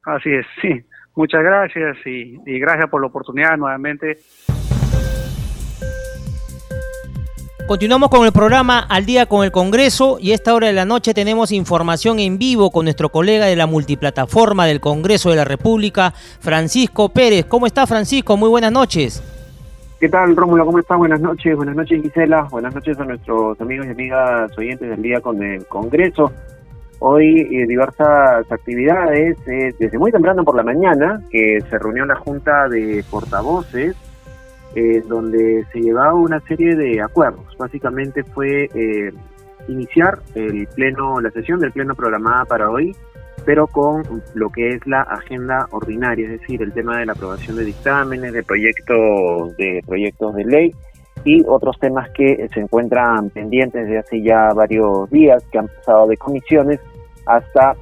Así 0.06 0.30
es, 0.30 0.46
sí. 0.62 0.70
Muchas 1.16 1.44
gracias 1.44 1.98
y, 2.06 2.38
gracias 2.60 2.90
por 2.90 3.02
la 3.02 3.08
oportunidad 3.08 3.58
nuevamente. 3.58 4.20
Continuamos 7.72 8.10
con 8.10 8.26
el 8.26 8.34
programa 8.34 8.80
Al 8.80 9.06
día 9.06 9.28
con 9.28 9.46
el 9.46 9.52
Congreso 9.54 10.18
y 10.20 10.34
a 10.34 10.36
esta 10.36 10.54
hora 10.54 10.68
de 10.68 10.74
la 10.74 10.84
noche 10.84 11.14
tenemos 11.14 11.54
información 11.54 12.20
en 12.20 12.38
vivo 12.38 12.70
con 12.70 12.84
nuestro 12.84 13.08
colega 13.08 13.46
de 13.46 13.56
la 13.56 13.66
multiplataforma 13.66 14.66
del 14.66 14.82
Congreso 14.82 15.30
de 15.30 15.38
la 15.38 15.46
República, 15.46 16.12
Francisco 16.12 17.08
Pérez. 17.08 17.46
¿Cómo 17.46 17.66
está 17.66 17.88
Francisco? 17.88 18.36
Muy 18.36 18.50
buenas 18.50 18.74
noches. 18.74 19.24
¿Qué 20.02 20.10
tal, 20.10 20.36
Rómulo? 20.36 20.66
¿Cómo 20.66 20.80
estás? 20.80 20.98
Buenas 20.98 21.22
noches. 21.22 21.56
Buenas 21.56 21.78
noches, 21.78 22.02
Gisela. 22.02 22.46
Buenas 22.52 22.76
noches 22.76 23.00
a 23.00 23.06
nuestros 23.06 23.62
amigos 23.62 23.86
y 23.88 23.92
amigas 23.92 24.52
oyentes 24.58 24.90
del 24.90 25.02
día 25.02 25.22
con 25.22 25.42
el 25.42 25.66
Congreso. 25.68 26.34
Hoy 27.00 27.40
eh, 27.40 27.66
diversas 27.68 28.52
actividades, 28.52 29.38
eh, 29.48 29.74
desde 29.80 29.98
muy 29.98 30.12
temprano 30.12 30.44
por 30.44 30.58
la 30.58 30.64
mañana, 30.64 31.22
que 31.32 31.60
se 31.70 31.80
reunió 31.80 32.06
la 32.06 32.18
Junta 32.18 32.68
de 32.68 33.02
Portavoces, 33.10 33.96
eh, 34.76 35.04
donde 35.08 35.66
se 35.72 35.82
llevaba 35.82 36.14
una 36.14 36.40
serie 36.42 36.76
de 36.76 37.02
acuerdos. 37.02 37.46
Básicamente 37.58 38.24
fue 38.24 38.70
iniciar 39.68 40.20
el 40.36 40.68
pleno, 40.76 41.20
la 41.22 41.32
sesión 41.32 41.60
del 41.60 41.72
pleno 41.72 41.96
programada 41.96 42.46
para 42.46 42.70
hoy, 42.70 42.96
pero 43.46 43.68
con 43.68 44.04
lo 44.34 44.50
que 44.50 44.70
es 44.70 44.86
la 44.86 45.02
agenda 45.02 45.68
ordinaria, 45.72 46.26
es 46.26 46.42
decir, 46.42 46.62
el 46.62 46.74
tema 46.74 47.00
de 47.00 47.06
la 47.06 47.14
aprobación 47.14 47.58
de 47.58 47.66
dictámenes, 47.66 48.34
de 48.34 48.44
proyectos 48.44 49.56
de 49.58 49.82
proyectos 49.86 50.36
de 50.36 50.46
ley 50.46 50.72
y 51.24 51.44
otros 51.48 51.78
temas 51.80 52.10
que 52.12 52.48
se 52.54 52.60
encuentran 52.60 53.30
pendientes 53.30 53.88
de 53.88 54.00
hace 54.00 54.22
ya 54.22 54.54
varios 54.54 55.10
días, 55.10 55.44
que 55.52 55.60
han 55.60 55.68
pasado 55.68 56.08
de 56.08 56.18
comisiones 56.18 56.80
hasta 57.26 57.76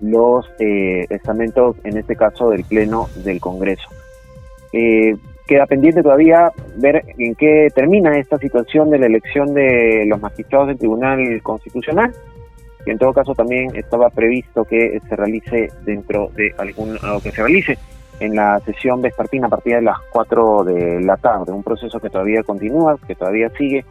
los 0.00 0.50
eh, 0.58 1.06
estamentos, 1.10 1.76
en 1.84 1.98
este 1.98 2.16
caso 2.16 2.50
del 2.50 2.64
Pleno 2.64 3.08
del 3.24 3.40
Congreso. 3.40 3.88
Eh, 4.72 5.14
queda 5.50 5.66
pendiente 5.66 6.00
todavía 6.00 6.52
ver 6.76 7.02
en 7.18 7.34
qué 7.34 7.66
termina 7.74 8.16
esta 8.16 8.38
situación 8.38 8.88
de 8.88 9.00
la 9.00 9.06
elección 9.06 9.52
de 9.52 10.04
los 10.06 10.20
magistrados 10.20 10.68
del 10.68 10.78
Tribunal 10.78 11.42
Constitucional, 11.42 12.14
y 12.86 12.90
en 12.90 12.98
todo 12.98 13.12
caso 13.12 13.34
también 13.34 13.74
estaba 13.74 14.10
previsto 14.10 14.64
que 14.64 15.00
se 15.08 15.16
realice 15.16 15.72
dentro 15.84 16.30
de 16.36 16.54
algún, 16.56 16.96
o 16.98 17.20
que 17.20 17.32
se 17.32 17.42
realice 17.42 17.76
en 18.20 18.36
la 18.36 18.60
sesión 18.60 19.02
vespertina 19.02 19.48
a 19.48 19.50
partir 19.50 19.74
de 19.74 19.82
las 19.82 19.98
4 20.12 20.62
de 20.62 21.00
la 21.00 21.16
tarde, 21.16 21.50
un 21.50 21.64
proceso 21.64 21.98
que 21.98 22.10
todavía 22.10 22.44
continúa, 22.44 22.96
que 23.04 23.16
todavía 23.16 23.50
sigue 23.58 23.84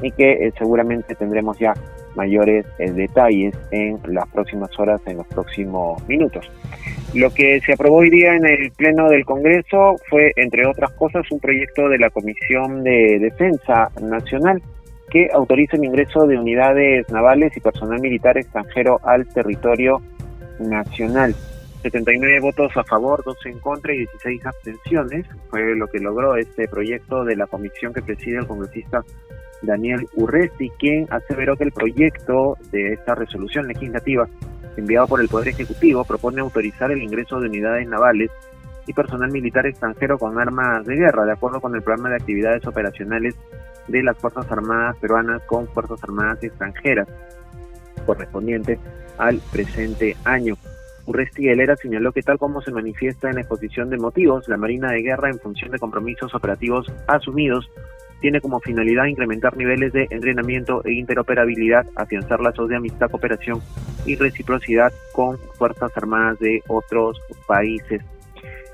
y 0.00 0.12
que 0.12 0.32
eh, 0.32 0.52
seguramente 0.56 1.14
tendremos 1.14 1.58
ya 1.58 1.74
mayores 2.16 2.66
eh, 2.78 2.90
detalles 2.90 3.54
en 3.70 4.00
las 4.08 4.28
próximas 4.28 4.70
horas, 4.78 5.00
en 5.06 5.18
los 5.18 5.26
próximos 5.26 6.06
minutos. 6.08 6.50
Lo 7.14 7.32
que 7.32 7.60
se 7.60 7.74
aprobó 7.74 7.98
hoy 7.98 8.10
día 8.10 8.34
en 8.34 8.46
el 8.46 8.70
Pleno 8.72 9.08
del 9.08 9.24
Congreso 9.24 9.96
fue, 10.08 10.32
entre 10.36 10.66
otras 10.66 10.92
cosas, 10.92 11.30
un 11.30 11.40
proyecto 11.40 11.88
de 11.88 11.98
la 11.98 12.10
Comisión 12.10 12.82
de 12.82 13.18
Defensa 13.20 13.90
Nacional 14.00 14.62
que 15.10 15.28
autoriza 15.30 15.76
el 15.76 15.84
ingreso 15.84 16.26
de 16.26 16.38
unidades 16.38 17.06
navales 17.10 17.54
y 17.54 17.60
personal 17.60 18.00
militar 18.00 18.38
extranjero 18.38 18.98
al 19.04 19.26
territorio 19.28 20.00
nacional. 20.58 21.34
79 21.82 22.40
votos 22.40 22.74
a 22.76 22.84
favor, 22.84 23.22
12 23.24 23.50
en 23.50 23.58
contra 23.58 23.92
y 23.92 23.98
16 23.98 24.46
abstenciones. 24.46 25.26
Fue 25.50 25.76
lo 25.76 25.86
que 25.88 25.98
logró 25.98 26.36
este 26.36 26.66
proyecto 26.66 27.24
de 27.24 27.36
la 27.36 27.46
comisión 27.46 27.92
que 27.92 28.00
preside 28.00 28.38
el 28.38 28.46
congresista 28.46 29.04
Daniel 29.62 30.06
Urresti, 30.14 30.70
quien 30.70 31.06
aseveró 31.10 31.56
que 31.56 31.64
el 31.64 31.72
proyecto 31.72 32.56
de 32.70 32.94
esta 32.94 33.14
resolución 33.14 33.66
legislativa 33.68 34.28
enviado 34.76 35.06
por 35.06 35.20
el 35.20 35.28
Poder 35.28 35.48
Ejecutivo 35.48 36.04
propone 36.04 36.40
autorizar 36.40 36.90
el 36.90 37.02
ingreso 37.02 37.40
de 37.40 37.48
unidades 37.48 37.86
navales 37.88 38.30
y 38.86 38.92
personal 38.92 39.30
militar 39.30 39.66
extranjero 39.66 40.18
con 40.18 40.38
armas 40.38 40.84
de 40.86 40.96
guerra, 40.96 41.24
de 41.24 41.32
acuerdo 41.32 41.60
con 41.60 41.74
el 41.74 41.82
programa 41.82 42.10
de 42.10 42.16
actividades 42.16 42.66
operacionales 42.66 43.36
de 43.88 44.02
las 44.02 44.16
Fuerzas 44.16 44.50
Armadas 44.50 44.96
peruanas 44.98 45.42
con 45.42 45.68
Fuerzas 45.68 46.02
Armadas 46.02 46.42
extranjeras, 46.42 47.08
correspondiente 48.06 48.78
al 49.18 49.40
presente 49.52 50.16
año. 50.24 50.56
Urresti 51.06 51.48
Helera 51.48 51.76
señaló 51.76 52.12
que 52.12 52.22
tal 52.22 52.38
como 52.38 52.62
se 52.62 52.70
manifiesta 52.70 53.28
en 53.28 53.36
la 53.36 53.40
exposición 53.40 53.90
de 53.90 53.98
motivos, 53.98 54.48
la 54.48 54.56
Marina 54.56 54.90
de 54.92 55.02
Guerra, 55.02 55.30
en 55.30 55.38
función 55.38 55.72
de 55.72 55.78
compromisos 55.78 56.34
operativos 56.34 56.86
asumidos, 57.08 57.68
tiene 58.22 58.40
como 58.40 58.60
finalidad 58.60 59.06
incrementar 59.06 59.56
niveles 59.56 59.92
de 59.92 60.06
entrenamiento 60.08 60.82
e 60.84 60.92
interoperabilidad, 60.94 61.84
afianzar 61.96 62.40
lazos 62.40 62.68
de 62.68 62.76
amistad, 62.76 63.10
cooperación 63.10 63.60
y 64.06 64.16
reciprocidad 64.16 64.92
con 65.12 65.36
Fuerzas 65.58 65.94
Armadas 65.96 66.38
de 66.38 66.62
otros 66.68 67.20
países. 67.46 68.00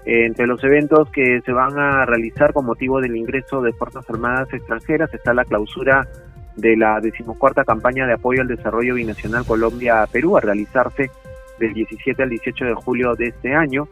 Entre 0.04 0.46
los 0.46 0.62
eventos 0.62 1.10
que 1.10 1.40
se 1.44 1.52
van 1.52 1.78
a 1.78 2.04
realizar 2.06 2.52
con 2.52 2.66
motivo 2.66 3.00
del 3.00 3.16
ingreso 3.16 3.60
de 3.62 3.72
Fuerzas 3.72 4.08
Armadas 4.08 4.52
extranjeras 4.52 5.12
está 5.12 5.34
la 5.34 5.44
clausura 5.44 6.06
de 6.54 6.76
la 6.76 7.00
decimocuarta 7.00 7.64
campaña 7.64 8.06
de 8.06 8.14
apoyo 8.14 8.42
al 8.42 8.48
desarrollo 8.48 8.94
binacional 8.94 9.46
Colombia-Perú 9.46 10.36
a 10.36 10.40
realizarse 10.40 11.10
del 11.58 11.72
17 11.72 12.22
al 12.22 12.30
18 12.30 12.64
de 12.66 12.74
julio 12.74 13.14
de 13.14 13.28
este 13.28 13.54
año, 13.54 13.88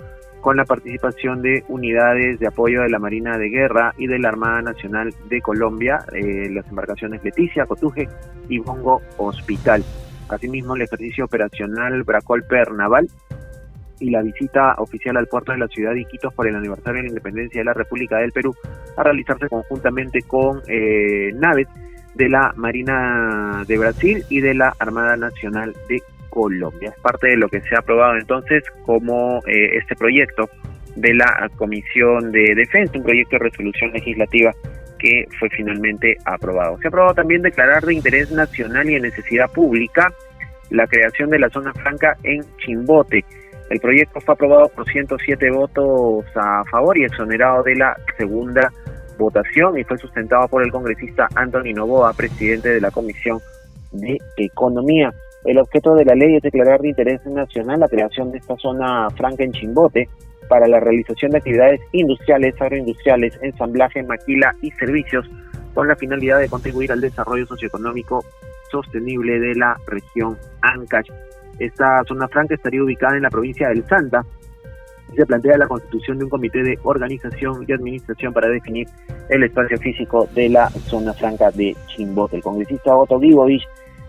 con 0.46 0.56
la 0.56 0.64
participación 0.64 1.42
de 1.42 1.64
unidades 1.66 2.38
de 2.38 2.46
apoyo 2.46 2.82
de 2.82 2.88
la 2.88 3.00
Marina 3.00 3.36
de 3.36 3.48
Guerra 3.48 3.92
y 3.98 4.06
de 4.06 4.20
la 4.20 4.28
Armada 4.28 4.62
Nacional 4.62 5.12
de 5.28 5.40
Colombia, 5.40 6.04
eh, 6.12 6.48
las 6.52 6.68
embarcaciones 6.68 7.24
Leticia, 7.24 7.66
Cotuje 7.66 8.08
y 8.48 8.60
Bongo 8.60 9.02
Hospital. 9.16 9.82
Asimismo, 10.28 10.76
el 10.76 10.82
ejercicio 10.82 11.24
operacional 11.24 12.04
Bracolper 12.04 12.70
Naval 12.70 13.08
y 13.98 14.10
la 14.10 14.22
visita 14.22 14.76
oficial 14.78 15.16
al 15.16 15.26
puerto 15.26 15.50
de 15.50 15.58
la 15.58 15.66
ciudad 15.66 15.94
de 15.94 16.02
Iquitos 16.02 16.32
por 16.32 16.46
el 16.46 16.54
aniversario 16.54 16.98
de 16.98 17.02
la 17.02 17.08
independencia 17.08 17.60
de 17.60 17.64
la 17.64 17.74
República 17.74 18.18
del 18.18 18.30
Perú 18.30 18.54
a 18.96 19.02
realizarse 19.02 19.48
conjuntamente 19.48 20.22
con 20.22 20.62
eh, 20.68 21.32
naves 21.34 21.66
de 22.14 22.28
la 22.28 22.52
Marina 22.54 23.64
de 23.66 23.78
Brasil 23.78 24.24
y 24.28 24.40
de 24.40 24.54
la 24.54 24.76
Armada 24.78 25.16
Nacional 25.16 25.74
de 25.88 26.00
Colombia. 26.36 26.90
Es 26.94 27.00
parte 27.00 27.28
de 27.28 27.36
lo 27.36 27.48
que 27.48 27.62
se 27.62 27.74
ha 27.74 27.78
aprobado 27.78 28.14
entonces 28.18 28.62
como 28.84 29.38
eh, 29.46 29.78
este 29.78 29.96
proyecto 29.96 30.50
de 30.94 31.14
la 31.14 31.48
Comisión 31.56 32.30
de 32.30 32.54
Defensa, 32.54 32.92
un 32.98 33.04
proyecto 33.04 33.36
de 33.36 33.44
resolución 33.44 33.90
legislativa 33.92 34.50
que 34.98 35.24
fue 35.38 35.48
finalmente 35.48 36.14
aprobado. 36.26 36.76
Se 36.78 36.88
ha 36.88 36.90
aprobado 36.90 37.14
también 37.14 37.40
declarar 37.40 37.84
de 37.84 37.94
interés 37.94 38.30
nacional 38.30 38.88
y 38.90 38.94
de 38.94 39.00
necesidad 39.00 39.50
pública 39.50 40.12
la 40.68 40.86
creación 40.86 41.30
de 41.30 41.38
la 41.38 41.48
zona 41.48 41.72
franca 41.72 42.18
en 42.22 42.44
Chimbote. 42.58 43.24
El 43.70 43.80
proyecto 43.80 44.20
fue 44.20 44.34
aprobado 44.34 44.68
por 44.68 44.86
107 44.86 45.50
votos 45.52 46.26
a 46.36 46.64
favor 46.70 46.98
y 46.98 47.04
exonerado 47.04 47.62
de 47.62 47.76
la 47.76 47.96
segunda 48.18 48.70
votación 49.18 49.78
y 49.78 49.84
fue 49.84 49.96
sustentado 49.96 50.48
por 50.48 50.62
el 50.62 50.70
congresista 50.70 51.28
Anthony 51.34 51.72
Novoa, 51.74 52.12
presidente 52.12 52.68
de 52.68 52.80
la 52.80 52.90
Comisión 52.90 53.38
de 53.92 54.18
Economía. 54.36 55.10
El 55.46 55.58
objeto 55.58 55.94
de 55.94 56.04
la 56.04 56.14
ley 56.14 56.36
es 56.36 56.42
declarar 56.42 56.80
de 56.80 56.88
interés 56.88 57.24
nacional 57.24 57.80
la 57.80 57.88
creación 57.88 58.32
de 58.32 58.38
esta 58.38 58.56
zona 58.56 59.08
franca 59.10 59.44
en 59.44 59.52
Chimbote 59.52 60.08
para 60.48 60.66
la 60.66 60.80
realización 60.80 61.30
de 61.30 61.38
actividades 61.38 61.80
industriales, 61.92 62.60
agroindustriales, 62.60 63.38
ensamblaje, 63.42 64.02
maquila 64.02 64.54
y 64.60 64.70
servicios 64.72 65.30
con 65.72 65.86
la 65.86 65.96
finalidad 65.96 66.40
de 66.40 66.48
contribuir 66.48 66.90
al 66.90 67.00
desarrollo 67.00 67.46
socioeconómico 67.46 68.24
sostenible 68.70 69.38
de 69.38 69.54
la 69.54 69.76
región 69.86 70.36
Ancash. 70.62 71.10
Esta 71.60 72.02
zona 72.08 72.26
franca 72.28 72.54
estaría 72.54 72.82
ubicada 72.82 73.16
en 73.16 73.22
la 73.22 73.30
provincia 73.30 73.68
del 73.68 73.86
Santa 73.86 74.24
se 75.14 75.24
plantea 75.24 75.56
la 75.56 75.68
constitución 75.68 76.18
de 76.18 76.24
un 76.24 76.30
comité 76.30 76.62
de 76.62 76.78
organización 76.82 77.64
y 77.66 77.72
administración 77.72 78.32
para 78.32 78.48
definir 78.48 78.88
el 79.28 79.44
espacio 79.44 79.78
físico 79.78 80.28
de 80.34 80.48
la 80.48 80.68
zona 80.68 81.12
franca 81.14 81.50
de 81.52 81.76
Chimbote. 81.86 82.36
El 82.36 82.42
congresista 82.42 82.96
Otto 82.96 83.20
Gibovich 83.20 83.66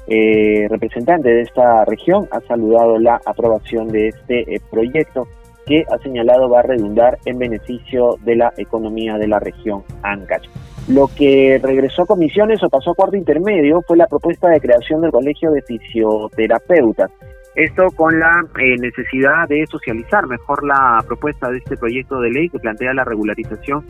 eh, 0.08 0.68
representante 0.70 1.30
de 1.30 1.42
esta 1.42 1.84
región 1.86 2.28
ha 2.32 2.40
saludado 2.42 2.98
la 2.98 3.20
aprobación 3.26 3.90
de 3.90 4.08
este 4.08 4.56
eh, 4.56 4.62
proyecto 4.72 5.28
que 5.66 5.84
ha 5.92 5.98
señalado 5.98 6.50
va 6.50 6.60
a 6.60 6.64
redundar 6.64 7.18
en 7.26 7.38
beneficio 7.38 8.16
de 8.24 8.38
la 8.38 8.54
economía 8.56 9.18
de 9.18 9.28
la 9.28 9.40
región 9.40 9.84
Ancash. 10.02 10.48
Lo 10.88 11.10
que 11.10 11.60
regresó 11.62 12.04
a 12.04 12.06
comisiones 12.06 12.64
o 12.64 12.70
pasó 12.70 12.92
a 12.92 12.96
cuarto 12.96 13.18
intermedio 13.18 13.82
fue 13.86 13.98
la 13.98 14.08
propuesta 14.08 14.48
de 14.50 14.62
creación 14.62 15.02
del 15.02 15.12
Colegio 15.12 15.52
de 15.52 15.62
Fisioterapeutas. 15.64 17.12
Esto 17.56 17.88
con 17.96 18.18
la 18.18 18.32
eh, 18.62 18.76
necesidad 18.80 19.50
de 19.50 19.66
socializar 19.70 20.26
mejor 20.28 20.66
la 20.66 21.04
propuesta 21.06 21.50
de 21.50 21.58
este 21.58 21.76
proyecto 21.76 22.22
de 22.22 22.30
ley 22.30 22.48
que 22.48 22.60
plantea 22.60 22.94
la 22.94 23.04
regularización 23.04 23.84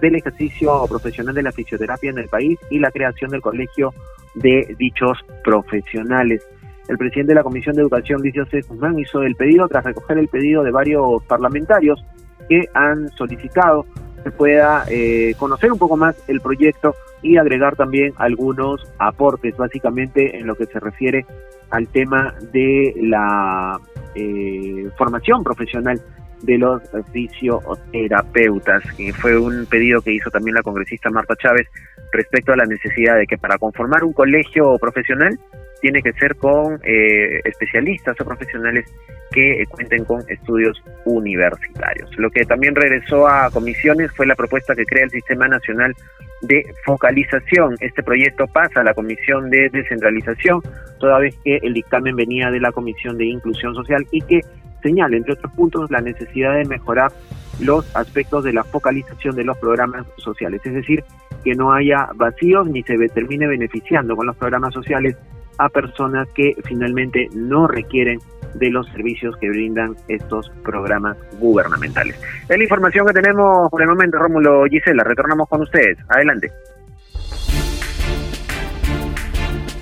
del 0.00 0.16
ejercicio 0.16 0.84
profesional 0.88 1.34
de 1.34 1.42
la 1.42 1.52
fisioterapia 1.52 2.10
en 2.10 2.18
el 2.18 2.28
país 2.28 2.58
y 2.70 2.78
la 2.78 2.90
creación 2.90 3.30
del 3.30 3.40
colegio 3.40 3.92
de 4.34 4.74
dichos 4.78 5.18
profesionales. 5.44 6.46
El 6.88 6.98
presidente 6.98 7.30
de 7.30 7.36
la 7.36 7.44
Comisión 7.44 7.76
de 7.76 7.82
Educación, 7.82 8.20
Luis 8.20 8.34
José 8.36 8.60
Guzmán, 8.66 8.98
hizo 8.98 9.22
el 9.22 9.36
pedido 9.36 9.68
tras 9.68 9.84
recoger 9.84 10.18
el 10.18 10.28
pedido 10.28 10.62
de 10.62 10.70
varios 10.70 11.22
parlamentarios 11.24 12.04
que 12.48 12.68
han 12.74 13.08
solicitado 13.10 13.86
que 14.22 14.30
pueda 14.30 14.84
eh, 14.88 15.34
conocer 15.38 15.72
un 15.72 15.78
poco 15.78 15.96
más 15.96 16.16
el 16.28 16.40
proyecto 16.40 16.94
y 17.22 17.36
agregar 17.36 17.76
también 17.76 18.12
algunos 18.16 18.86
aportes, 18.98 19.56
básicamente 19.56 20.38
en 20.38 20.46
lo 20.46 20.54
que 20.54 20.66
se 20.66 20.80
refiere 20.80 21.24
al 21.70 21.88
tema 21.88 22.34
de 22.52 22.94
la 23.02 23.78
eh, 24.14 24.88
formación 24.96 25.44
profesional 25.44 26.00
de 26.42 26.58
los 26.58 26.82
fisioterapeutas. 27.12 28.82
Y 28.98 29.12
fue 29.12 29.38
un 29.38 29.66
pedido 29.66 30.00
que 30.00 30.12
hizo 30.12 30.30
también 30.30 30.54
la 30.54 30.62
congresista 30.62 31.10
Marta 31.10 31.34
Chávez 31.36 31.66
respecto 32.12 32.52
a 32.52 32.56
la 32.56 32.64
necesidad 32.64 33.16
de 33.16 33.26
que 33.26 33.38
para 33.38 33.58
conformar 33.58 34.04
un 34.04 34.12
colegio 34.12 34.76
profesional 34.78 35.38
tiene 35.80 36.02
que 36.02 36.12
ser 36.12 36.36
con 36.36 36.78
eh, 36.84 37.40
especialistas 37.44 38.20
o 38.20 38.24
profesionales 38.24 38.84
que 39.30 39.64
cuenten 39.68 40.04
con 40.04 40.22
estudios 40.28 40.82
universitarios. 41.04 42.10
Lo 42.18 42.30
que 42.30 42.44
también 42.44 42.74
regresó 42.74 43.28
a 43.28 43.50
comisiones 43.50 44.10
fue 44.16 44.26
la 44.26 44.34
propuesta 44.34 44.74
que 44.74 44.84
crea 44.84 45.04
el 45.04 45.10
Sistema 45.10 45.46
Nacional 45.48 45.94
de 46.42 46.64
Focalización. 46.84 47.76
Este 47.80 48.02
proyecto 48.02 48.46
pasa 48.48 48.80
a 48.80 48.84
la 48.84 48.94
Comisión 48.94 49.50
de 49.50 49.68
Descentralización, 49.70 50.60
toda 50.98 51.18
vez 51.18 51.36
que 51.44 51.58
el 51.62 51.74
dictamen 51.74 52.16
venía 52.16 52.50
de 52.50 52.60
la 52.60 52.72
Comisión 52.72 53.16
de 53.18 53.26
Inclusión 53.26 53.74
Social 53.74 54.04
y 54.10 54.20
que 54.22 54.40
señala, 54.80 55.16
entre 55.16 55.34
otros 55.34 55.52
puntos, 55.52 55.90
la 55.90 56.00
necesidad 56.00 56.54
de 56.54 56.64
mejorar 56.64 57.12
los 57.60 57.94
aspectos 57.94 58.44
de 58.44 58.52
la 58.52 58.64
focalización 58.64 59.36
de 59.36 59.44
los 59.44 59.56
programas 59.58 60.06
sociales, 60.16 60.60
es 60.64 60.74
decir, 60.74 61.04
que 61.44 61.54
no 61.54 61.72
haya 61.72 62.08
vacíos 62.14 62.66
ni 62.68 62.82
se 62.82 62.96
termine 63.08 63.46
beneficiando 63.46 64.16
con 64.16 64.26
los 64.26 64.36
programas 64.36 64.74
sociales 64.74 65.16
a 65.58 65.68
personas 65.68 66.28
que 66.34 66.54
finalmente 66.64 67.28
no 67.34 67.66
requieren 67.66 68.18
de 68.54 68.70
los 68.70 68.86
servicios 68.88 69.36
que 69.36 69.48
brindan 69.48 69.94
estos 70.08 70.50
programas 70.64 71.16
gubernamentales. 71.38 72.16
Es 72.48 72.56
la 72.56 72.62
información 72.62 73.06
que 73.06 73.12
tenemos 73.12 73.70
por 73.70 73.82
el 73.82 73.88
momento, 73.88 74.18
Rómulo 74.18 74.64
Gisela. 74.64 75.04
Retornamos 75.04 75.48
con 75.48 75.62
ustedes. 75.62 75.98
Adelante. 76.08 76.50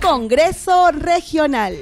Congreso 0.03 0.91
Regional. 0.93 1.75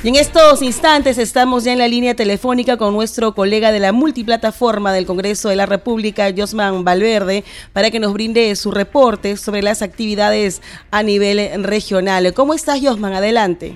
Y 0.00 0.10
en 0.10 0.14
estos 0.14 0.62
instantes 0.62 1.18
estamos 1.18 1.64
ya 1.64 1.72
en 1.72 1.80
la 1.80 1.88
línea 1.88 2.14
telefónica 2.14 2.76
con 2.76 2.94
nuestro 2.94 3.34
colega 3.34 3.72
de 3.72 3.80
la 3.80 3.90
multiplataforma 3.90 4.92
del 4.92 5.06
Congreso 5.06 5.48
de 5.48 5.56
la 5.56 5.66
República, 5.66 6.28
Josman 6.36 6.84
Valverde, 6.84 7.42
para 7.72 7.90
que 7.90 7.98
nos 7.98 8.12
brinde 8.12 8.54
su 8.54 8.70
reporte 8.70 9.36
sobre 9.36 9.60
las 9.60 9.82
actividades 9.82 10.62
a 10.92 11.02
nivel 11.02 11.64
regional. 11.64 12.32
¿Cómo 12.32 12.54
estás, 12.54 12.80
Josman? 12.80 13.12
Adelante. 13.12 13.74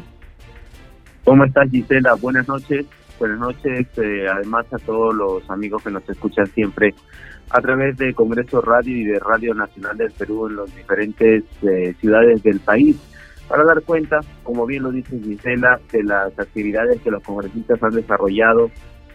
¿Cómo 1.24 1.44
estás, 1.44 1.68
Gisela? 1.70 2.14
Buenas 2.14 2.46
noches. 2.46 2.86
Buenas 3.18 3.40
noches, 3.40 3.86
eh, 3.96 4.26
además 4.32 4.66
a 4.72 4.78
todos 4.78 5.12
los 5.12 5.50
amigos 5.50 5.82
que 5.82 5.90
nos 5.90 6.08
escuchan 6.08 6.46
siempre 6.46 6.94
a 7.50 7.60
través 7.60 7.96
de 7.96 8.14
Congreso 8.14 8.60
Radio 8.60 8.96
y 8.96 9.04
de 9.04 9.18
Radio 9.18 9.54
Nacional 9.54 9.96
del 9.96 10.12
Perú 10.12 10.46
en 10.46 10.56
las 10.56 10.74
diferentes 10.74 11.42
eh, 11.62 11.94
ciudades 12.00 12.44
del 12.44 12.60
país 12.60 12.96
para 13.48 13.64
dar 13.64 13.82
cuenta, 13.82 14.20
como 14.42 14.66
bien 14.66 14.82
lo 14.82 14.90
dice 14.90 15.18
Gisela, 15.18 15.80
de 15.90 16.02
las 16.04 16.38
actividades 16.38 17.00
que 17.02 17.10
los 17.10 17.22
congresistas 17.22 17.82
han 17.82 17.90
desarrollado 17.90 18.70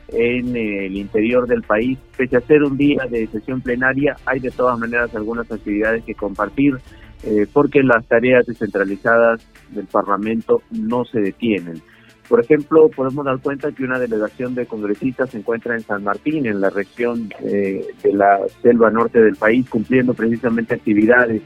en 0.09 0.55
el 0.55 0.95
interior 0.95 1.47
del 1.47 1.63
país. 1.63 1.97
Pese 2.15 2.37
a 2.37 2.41
ser 2.41 2.63
un 2.63 2.77
día 2.77 3.05
de 3.09 3.27
sesión 3.27 3.61
plenaria, 3.61 4.15
hay 4.25 4.39
de 4.39 4.51
todas 4.51 4.77
maneras 4.79 5.13
algunas 5.15 5.51
actividades 5.51 6.03
que 6.03 6.15
compartir, 6.15 6.77
eh, 7.23 7.47
porque 7.51 7.83
las 7.83 8.05
tareas 8.07 8.45
descentralizadas 8.45 9.45
del 9.69 9.85
Parlamento 9.85 10.61
no 10.71 11.03
se 11.05 11.19
detienen. 11.19 11.81
Por 12.27 12.41
ejemplo, 12.41 12.89
podemos 12.89 13.23
dar 13.23 13.39
cuenta 13.39 13.71
que 13.71 13.85
una 13.85 13.99
delegación 13.99 14.53
de 14.53 14.65
congresistas 14.65 15.29
se 15.29 15.37
encuentra 15.37 15.75
en 15.75 15.81
San 15.81 16.03
Martín, 16.03 16.45
en 16.45 16.59
la 16.59 16.69
región 16.69 17.29
eh, 17.41 17.85
de 18.03 18.13
la 18.13 18.39
selva 18.61 18.91
norte 18.91 19.21
del 19.21 19.37
país, 19.37 19.67
cumpliendo 19.69 20.13
precisamente 20.13 20.75
actividades. 20.75 21.41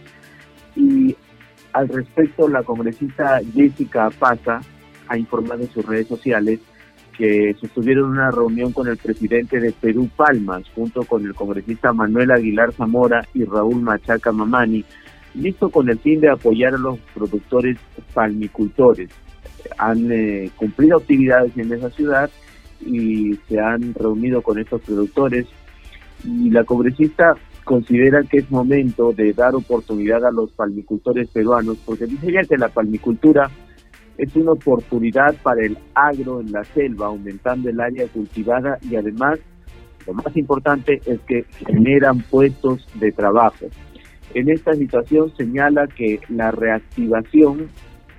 Y 0.76 1.16
al 1.74 1.88
respecto, 1.90 2.48
la 2.48 2.64
congresista 2.64 3.40
Jessica 3.54 4.10
Paza 4.10 4.62
ha 5.08 5.18
informado 5.18 5.62
en 5.62 5.72
sus 5.72 5.86
redes 5.86 6.08
sociales 6.08 6.60
que 7.18 7.56
sostuvieron 7.60 8.12
una 8.12 8.32
reunión 8.32 8.72
con 8.72 8.88
el 8.88 8.98
presidente 8.98 9.60
de 9.60 9.72
Perú 9.72 10.10
Palmas, 10.16 10.64
junto 10.74 11.04
con 11.04 11.26
el 11.26 11.36
congresista 11.36 11.94
Manuel 11.94 12.32
Aguilar 12.32 12.74
Zamora 12.74 13.28
y 13.34 13.44
Raúl 13.44 13.82
Machaca 13.82 14.32
Mamani, 14.32 14.84
listo 15.36 15.70
con 15.70 15.90
el 15.90 16.00
fin 16.00 16.22
de 16.22 16.30
apoyar 16.30 16.74
a 16.74 16.78
los 16.78 17.00
productores 17.14 17.78
palmicultores. 18.14 19.10
Han 19.78 20.12
eh, 20.12 20.50
cumplido 20.56 20.98
actividades 20.98 21.56
en 21.58 21.72
esa 21.74 21.90
ciudad 21.90 22.30
y 22.80 23.36
se 23.48 23.60
han 23.60 23.94
reunido 23.94 24.42
con 24.42 24.58
estos 24.58 24.82
productores 24.82 25.46
y 26.24 26.50
la 26.50 26.64
congresista 26.64 27.36
considera 27.64 28.24
que 28.24 28.40
es 28.40 28.52
momento 28.52 29.14
de 29.14 29.34
dar 29.34 29.56
oportunidad 29.56 30.26
a 30.26 30.32
los 30.32 30.52
palmicultores 30.52 31.30
peruanos, 31.30 31.78
porque 31.86 32.06
dice 32.06 32.28
que 32.48 32.58
la 32.58 32.70
palmicultura 32.70 33.50
es 34.18 34.36
una 34.36 34.52
oportunidad 34.52 35.36
para 35.42 35.66
el 35.66 35.78
agro 35.94 36.42
en 36.42 36.52
la 36.52 36.64
selva, 36.64 37.08
aumentando 37.08 37.70
el 37.70 37.80
área 37.80 38.08
cultivada 38.08 38.78
y 38.90 38.96
además, 38.96 39.40
lo 40.06 40.14
más 40.14 40.36
importante 40.36 41.02
es 41.06 41.20
que 41.22 41.46
generan 41.66 42.20
puestos 42.22 42.88
de 43.00 43.12
trabajo. 43.12 43.68
En 44.34 44.50
esta 44.50 44.74
situación 44.74 45.36
señala 45.36 45.88
que 45.88 46.20
la 46.30 46.52
reactivación 46.52 47.68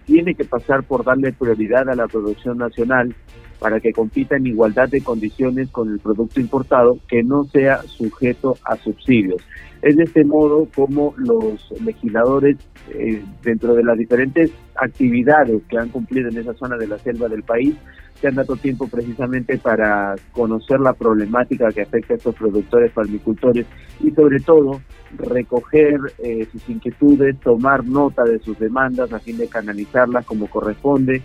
tiene 0.04 0.34
que 0.34 0.44
pasar 0.44 0.82
por 0.82 1.04
darle 1.04 1.32
prioridad 1.32 1.88
a 1.88 1.94
la 1.94 2.06
producción 2.06 2.58
nacional 2.58 3.14
para 3.62 3.78
que 3.78 3.92
compita 3.92 4.36
en 4.36 4.48
igualdad 4.48 4.88
de 4.88 5.02
condiciones 5.02 5.70
con 5.70 5.88
el 5.88 6.00
producto 6.00 6.40
importado 6.40 6.98
que 7.08 7.22
no 7.22 7.44
sea 7.44 7.80
sujeto 7.82 8.56
a 8.64 8.76
subsidios. 8.76 9.40
Es 9.82 9.96
de 9.96 10.02
este 10.02 10.24
modo 10.24 10.66
como 10.74 11.14
los 11.16 11.72
legisladores, 11.80 12.56
eh, 12.90 13.22
dentro 13.42 13.74
de 13.74 13.84
las 13.84 13.96
diferentes 13.96 14.50
actividades 14.74 15.62
que 15.68 15.78
han 15.78 15.90
cumplido 15.90 16.28
en 16.28 16.38
esa 16.38 16.54
zona 16.54 16.76
de 16.76 16.88
la 16.88 16.98
selva 16.98 17.28
del 17.28 17.44
país, 17.44 17.76
se 18.20 18.26
han 18.26 18.34
dado 18.34 18.56
tiempo 18.56 18.88
precisamente 18.88 19.58
para 19.58 20.16
conocer 20.32 20.80
la 20.80 20.92
problemática 20.92 21.70
que 21.70 21.82
afecta 21.82 22.14
a 22.14 22.16
estos 22.16 22.34
productores 22.34 22.90
palmicultores 22.90 23.66
y 24.00 24.10
sobre 24.10 24.40
todo 24.40 24.80
recoger 25.18 26.00
eh, 26.18 26.46
sus 26.50 26.68
inquietudes, 26.68 27.38
tomar 27.38 27.84
nota 27.84 28.24
de 28.24 28.40
sus 28.40 28.58
demandas 28.58 29.12
a 29.12 29.20
fin 29.20 29.38
de 29.38 29.46
canalizarlas 29.46 30.24
como 30.26 30.48
corresponde 30.48 31.22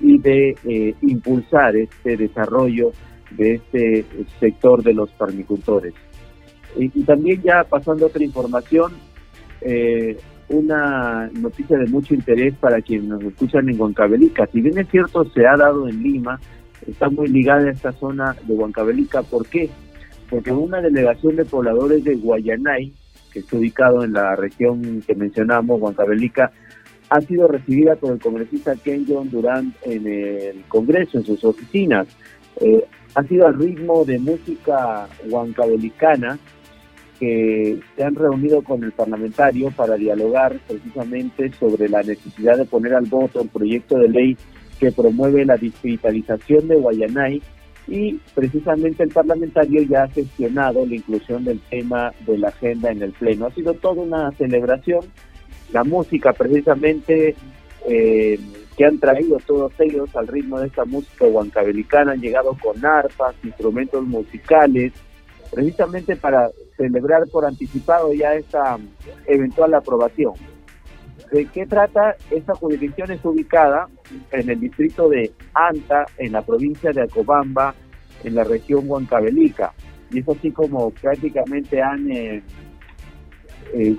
y 0.00 0.18
de 0.18 0.56
eh, 0.64 0.94
impulsar 1.02 1.76
este 1.76 2.16
desarrollo 2.16 2.92
de 3.30 3.54
este 3.54 4.04
sector 4.40 4.82
de 4.82 4.94
los 4.94 5.12
farmicultores. 5.14 5.94
Y, 6.76 6.88
también 7.02 7.42
ya 7.42 7.64
pasando 7.64 8.04
a 8.04 8.08
otra 8.08 8.24
información, 8.24 8.92
eh, 9.60 10.16
una 10.48 11.28
noticia 11.34 11.76
de 11.76 11.86
mucho 11.86 12.14
interés 12.14 12.54
para 12.56 12.80
quienes 12.80 13.08
nos 13.08 13.22
escuchan 13.22 13.68
en 13.68 13.80
Huancavelica. 13.80 14.46
Si 14.52 14.60
bien 14.60 14.78
es 14.78 14.88
cierto, 14.88 15.24
se 15.30 15.46
ha 15.46 15.56
dado 15.56 15.88
en 15.88 16.02
Lima, 16.02 16.40
está 16.86 17.10
muy 17.10 17.28
ligada 17.28 17.68
a 17.68 17.72
esta 17.72 17.92
zona 17.92 18.34
de 18.46 18.54
Huancavelica. 18.54 19.22
¿Por 19.22 19.46
qué? 19.46 19.68
Porque 20.30 20.52
una 20.52 20.80
delegación 20.80 21.36
de 21.36 21.44
pobladores 21.44 22.04
de 22.04 22.14
Guayanay, 22.16 22.92
que 23.32 23.40
está 23.40 23.56
ubicado 23.56 24.04
en 24.04 24.12
la 24.12 24.36
región 24.36 25.02
que 25.06 25.14
mencionamos, 25.14 25.80
Huancavelica, 25.80 26.52
ha 27.10 27.20
sido 27.20 27.48
recibida 27.48 27.96
por 27.96 28.12
el 28.12 28.20
congresista 28.20 28.74
Ken 28.76 29.06
John 29.08 29.30
Durant 29.30 29.74
en 29.82 30.06
el 30.06 30.64
Congreso, 30.68 31.18
en 31.18 31.24
sus 31.24 31.42
oficinas. 31.44 32.06
Eh, 32.60 32.84
ha 33.14 33.22
sido 33.24 33.46
al 33.46 33.58
ritmo 33.58 34.04
de 34.04 34.18
música 34.18 35.08
huancabelicana 35.28 36.38
que 37.18 37.80
se 37.96 38.04
han 38.04 38.14
reunido 38.14 38.62
con 38.62 38.84
el 38.84 38.92
parlamentario 38.92 39.70
para 39.72 39.96
dialogar 39.96 40.58
precisamente 40.68 41.50
sobre 41.58 41.88
la 41.88 42.02
necesidad 42.02 42.56
de 42.56 42.64
poner 42.64 42.94
al 42.94 43.06
voto 43.06 43.42
un 43.42 43.48
proyecto 43.48 43.98
de 43.98 44.08
ley 44.08 44.36
que 44.78 44.92
promueve 44.92 45.44
la 45.44 45.56
digitalización 45.56 46.68
de 46.68 46.76
Guayanay 46.76 47.42
y 47.88 48.20
precisamente 48.34 49.02
el 49.02 49.08
parlamentario 49.08 49.82
ya 49.82 50.04
ha 50.04 50.08
gestionado 50.08 50.86
la 50.86 50.94
inclusión 50.94 51.44
del 51.44 51.58
tema 51.70 52.12
de 52.26 52.38
la 52.38 52.48
agenda 52.48 52.90
en 52.90 53.02
el 53.02 53.12
Pleno. 53.12 53.46
Ha 53.46 53.54
sido 53.54 53.74
toda 53.74 54.02
una 54.02 54.30
celebración 54.32 55.00
la 55.72 55.84
música 55.84 56.32
precisamente 56.32 57.34
eh, 57.86 58.38
que 58.76 58.84
han 58.84 58.98
traído 58.98 59.38
todos 59.46 59.72
ellos 59.80 60.14
al 60.14 60.28
ritmo 60.28 60.60
de 60.60 60.68
esta 60.68 60.84
música 60.84 61.26
huancabelicana, 61.26 62.12
han 62.12 62.20
llegado 62.20 62.56
con 62.62 62.84
arpas, 62.84 63.34
instrumentos 63.42 64.04
musicales, 64.04 64.92
precisamente 65.52 66.16
para 66.16 66.50
celebrar 66.76 67.24
por 67.30 67.44
anticipado 67.44 68.12
ya 68.12 68.34
esta 68.34 68.78
eventual 69.26 69.74
aprobación. 69.74 70.34
¿De 71.32 71.44
qué 71.46 71.66
trata? 71.66 72.16
Esta 72.30 72.54
jurisdicción 72.54 73.10
es 73.10 73.22
ubicada 73.24 73.88
en 74.30 74.48
el 74.48 74.60
distrito 74.60 75.08
de 75.08 75.32
Anta, 75.52 76.06
en 76.16 76.32
la 76.32 76.42
provincia 76.42 76.92
de 76.92 77.02
Acobamba, 77.02 77.74
en 78.24 78.34
la 78.34 78.44
región 78.44 78.84
huancabelica. 78.86 79.72
Y 80.10 80.20
es 80.20 80.28
así 80.28 80.50
como 80.50 80.90
prácticamente 80.90 81.82
han 81.82 82.10
eh, 82.10 82.42
eh, 83.74 83.96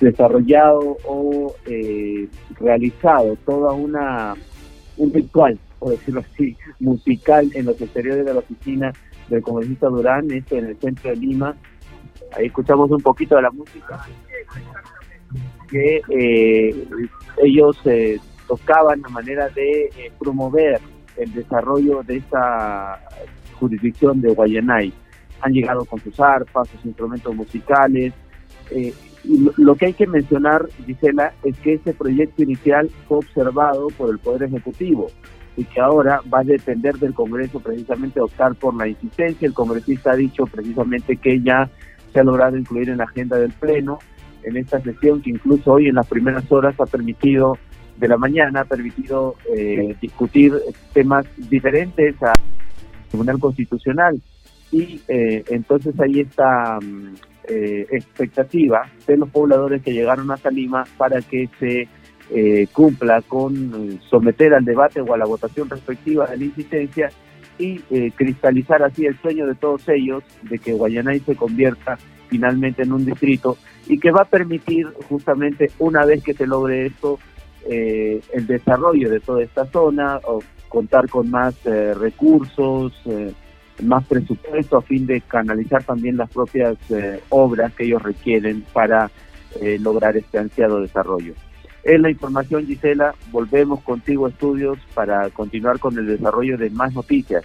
desarrollado 0.00 0.96
o 1.04 1.54
eh, 1.66 2.28
realizado 2.58 3.36
toda 3.44 3.72
una 3.72 4.34
un 4.96 5.12
ritual, 5.12 5.58
por 5.78 5.90
decirlo 5.90 6.20
así, 6.20 6.56
musical 6.80 7.48
en 7.54 7.66
los 7.66 7.80
exteriores 7.80 8.24
de 8.24 8.34
la 8.34 8.40
oficina 8.40 8.92
del 9.28 9.42
congresista 9.42 9.86
Durán, 9.88 10.30
esto 10.32 10.56
en 10.56 10.66
el 10.66 10.76
centro 10.78 11.10
de 11.10 11.16
Lima. 11.16 11.56
Ahí 12.36 12.46
escuchamos 12.46 12.90
un 12.90 13.00
poquito 13.00 13.36
de 13.36 13.42
la 13.42 13.50
música 13.50 14.04
que 15.70 16.00
eh, 16.08 16.86
ellos 17.42 17.78
eh, 17.84 18.18
tocaban 18.46 19.04
a 19.04 19.08
manera 19.08 19.48
de 19.50 19.90
promover 20.18 20.80
el 21.16 21.32
desarrollo 21.34 22.02
de 22.02 22.16
esta 22.16 23.00
jurisdicción 23.58 24.20
de 24.20 24.32
Guayanay. 24.32 24.92
Han 25.40 25.52
llegado 25.52 25.84
con 25.84 26.00
sus 26.00 26.18
arpas, 26.18 26.68
sus 26.68 26.84
instrumentos 26.84 27.34
musicales, 27.34 28.12
eh, 28.70 28.92
lo 29.56 29.74
que 29.74 29.86
hay 29.86 29.92
que 29.92 30.06
mencionar, 30.06 30.68
Gisela, 30.86 31.32
es 31.44 31.58
que 31.58 31.74
ese 31.74 31.92
proyecto 31.92 32.42
inicial 32.42 32.88
fue 33.06 33.18
observado 33.18 33.88
por 33.96 34.10
el 34.10 34.18
Poder 34.18 34.44
Ejecutivo 34.44 35.10
y 35.56 35.64
que 35.64 35.80
ahora 35.80 36.20
va 36.32 36.40
a 36.40 36.44
depender 36.44 36.96
del 36.96 37.14
Congreso 37.14 37.60
precisamente 37.60 38.20
optar 38.20 38.54
por 38.54 38.74
la 38.74 38.86
insistencia. 38.86 39.46
El 39.46 39.54
congresista 39.54 40.12
ha 40.12 40.16
dicho 40.16 40.44
precisamente 40.44 41.16
que 41.16 41.40
ya 41.40 41.68
se 42.12 42.20
ha 42.20 42.24
logrado 42.24 42.56
incluir 42.56 42.90
en 42.90 42.98
la 42.98 43.04
agenda 43.04 43.36
del 43.38 43.52
Pleno 43.52 43.98
en 44.44 44.56
esta 44.56 44.80
sesión 44.80 45.20
que 45.20 45.30
incluso 45.30 45.72
hoy 45.72 45.88
en 45.88 45.96
las 45.96 46.06
primeras 46.06 46.50
horas 46.50 46.74
ha 46.80 46.86
permitido, 46.86 47.58
de 47.98 48.06
la 48.06 48.16
mañana, 48.16 48.60
ha 48.60 48.64
permitido 48.64 49.34
eh, 49.52 49.96
discutir 50.00 50.54
temas 50.92 51.26
diferentes 51.36 52.14
al 52.22 52.34
Tribunal 53.08 53.40
Constitucional 53.40 54.20
y 54.70 55.00
eh, 55.08 55.42
entonces 55.48 55.98
ahí 55.98 56.20
está 56.20 56.78
mm, 56.80 57.14
eh, 57.50 57.86
expectativa 57.90 58.90
de 59.06 59.16
los 59.16 59.30
pobladores 59.30 59.82
que 59.82 59.94
llegaron 59.94 60.30
hasta 60.30 60.50
Lima 60.50 60.84
para 60.98 61.22
que 61.22 61.48
se 61.58 61.88
eh, 62.30 62.66
cumpla 62.74 63.22
con 63.22 64.00
someter 64.02 64.52
al 64.52 64.66
debate 64.66 65.00
o 65.00 65.14
a 65.14 65.16
la 65.16 65.24
votación 65.24 65.70
respectiva 65.70 66.26
de 66.26 66.36
la 66.36 66.44
insistencia 66.44 67.10
y 67.58 67.78
cristalizar 68.10 68.82
así 68.84 69.06
el 69.06 69.18
sueño 69.18 69.44
de 69.46 69.56
todos 69.56 69.88
ellos 69.88 70.22
de 70.42 70.60
que 70.60 70.74
Guayanay 70.74 71.18
se 71.20 71.34
convierta 71.34 71.98
finalmente 72.28 72.82
en 72.82 72.92
un 72.92 73.04
distrito 73.04 73.56
y 73.88 73.98
que 73.98 74.12
va 74.12 74.22
a 74.22 74.26
permitir 74.26 74.86
justamente 75.08 75.72
una 75.80 76.04
vez 76.04 76.22
que 76.22 76.34
se 76.34 76.46
logre 76.46 76.86
esto 76.86 77.18
el 77.68 78.46
desarrollo 78.46 79.10
de 79.10 79.18
toda 79.18 79.42
esta 79.42 79.64
zona 79.66 80.20
o 80.24 80.40
contar 80.68 81.08
con 81.08 81.30
más 81.30 81.56
recursos, 81.64 82.92
más 83.82 84.06
presupuesto 84.06 84.78
a 84.78 84.82
fin 84.82 85.06
de 85.06 85.20
canalizar 85.20 85.84
también 85.84 86.16
las 86.16 86.30
propias 86.30 86.76
eh, 86.90 87.20
obras 87.28 87.72
que 87.74 87.84
ellos 87.84 88.02
requieren 88.02 88.64
para 88.72 89.10
eh, 89.60 89.78
lograr 89.80 90.16
este 90.16 90.38
ansiado 90.38 90.80
desarrollo. 90.80 91.34
Es 91.84 92.00
la 92.00 92.10
información, 92.10 92.66
Gisela. 92.66 93.14
Volvemos 93.30 93.80
contigo 93.82 94.28
estudios 94.28 94.78
para 94.94 95.30
continuar 95.30 95.78
con 95.78 95.96
el 95.98 96.06
desarrollo 96.06 96.58
de 96.58 96.70
más 96.70 96.92
noticias. 96.94 97.44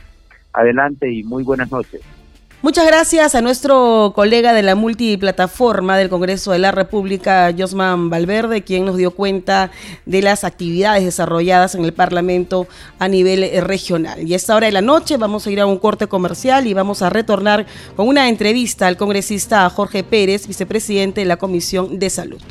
Adelante 0.52 1.12
y 1.12 1.24
muy 1.24 1.44
buenas 1.44 1.72
noches. 1.72 2.02
Muchas 2.64 2.86
gracias 2.86 3.36
a 3.36 3.42
nuestro 3.42 4.14
colega 4.16 4.54
de 4.54 4.64
la 4.64 4.76
multiplataforma 4.76 5.98
del 5.98 6.08
Congreso 6.08 6.54
de 6.54 6.60
la 6.60 6.72
República, 6.72 7.54
Josman 7.56 8.10
Valverde, 8.10 8.64
quien 8.64 8.86
nos 8.86 8.96
dio 8.96 9.12
cuenta 9.12 9.70
de 10.06 10.22
las 10.22 10.46
actividades 10.46 11.04
desarrolladas 11.04 11.76
en 11.76 11.84
el 11.84 11.92
Parlamento 11.92 12.70
a 13.00 13.10
nivel 13.10 13.44
eh, 13.44 13.60
regional. 13.60 14.26
Y 14.26 14.32
a 14.32 14.38
esta 14.38 14.56
hora 14.56 14.68
de 14.68 14.72
la 14.72 14.82
noche 14.82 15.18
vamos 15.18 15.46
a 15.46 15.52
ir 15.52 15.60
a 15.60 15.66
un 15.66 15.78
corte 15.78 16.08
comercial 16.08 16.66
y 16.66 16.74
vamos 16.74 17.02
a 17.02 17.10
retornar 17.10 17.66
con 17.98 18.08
una 18.08 18.30
entrevista 18.30 18.88
al 18.88 18.96
congresista 18.96 19.70
Jorge 19.70 20.06
Pérez, 20.06 20.48
vicepresidente 20.48 21.20
de 21.20 21.26
la 21.26 21.36
Comisión 21.36 22.00
de 22.00 22.10
Salud. 22.10 22.42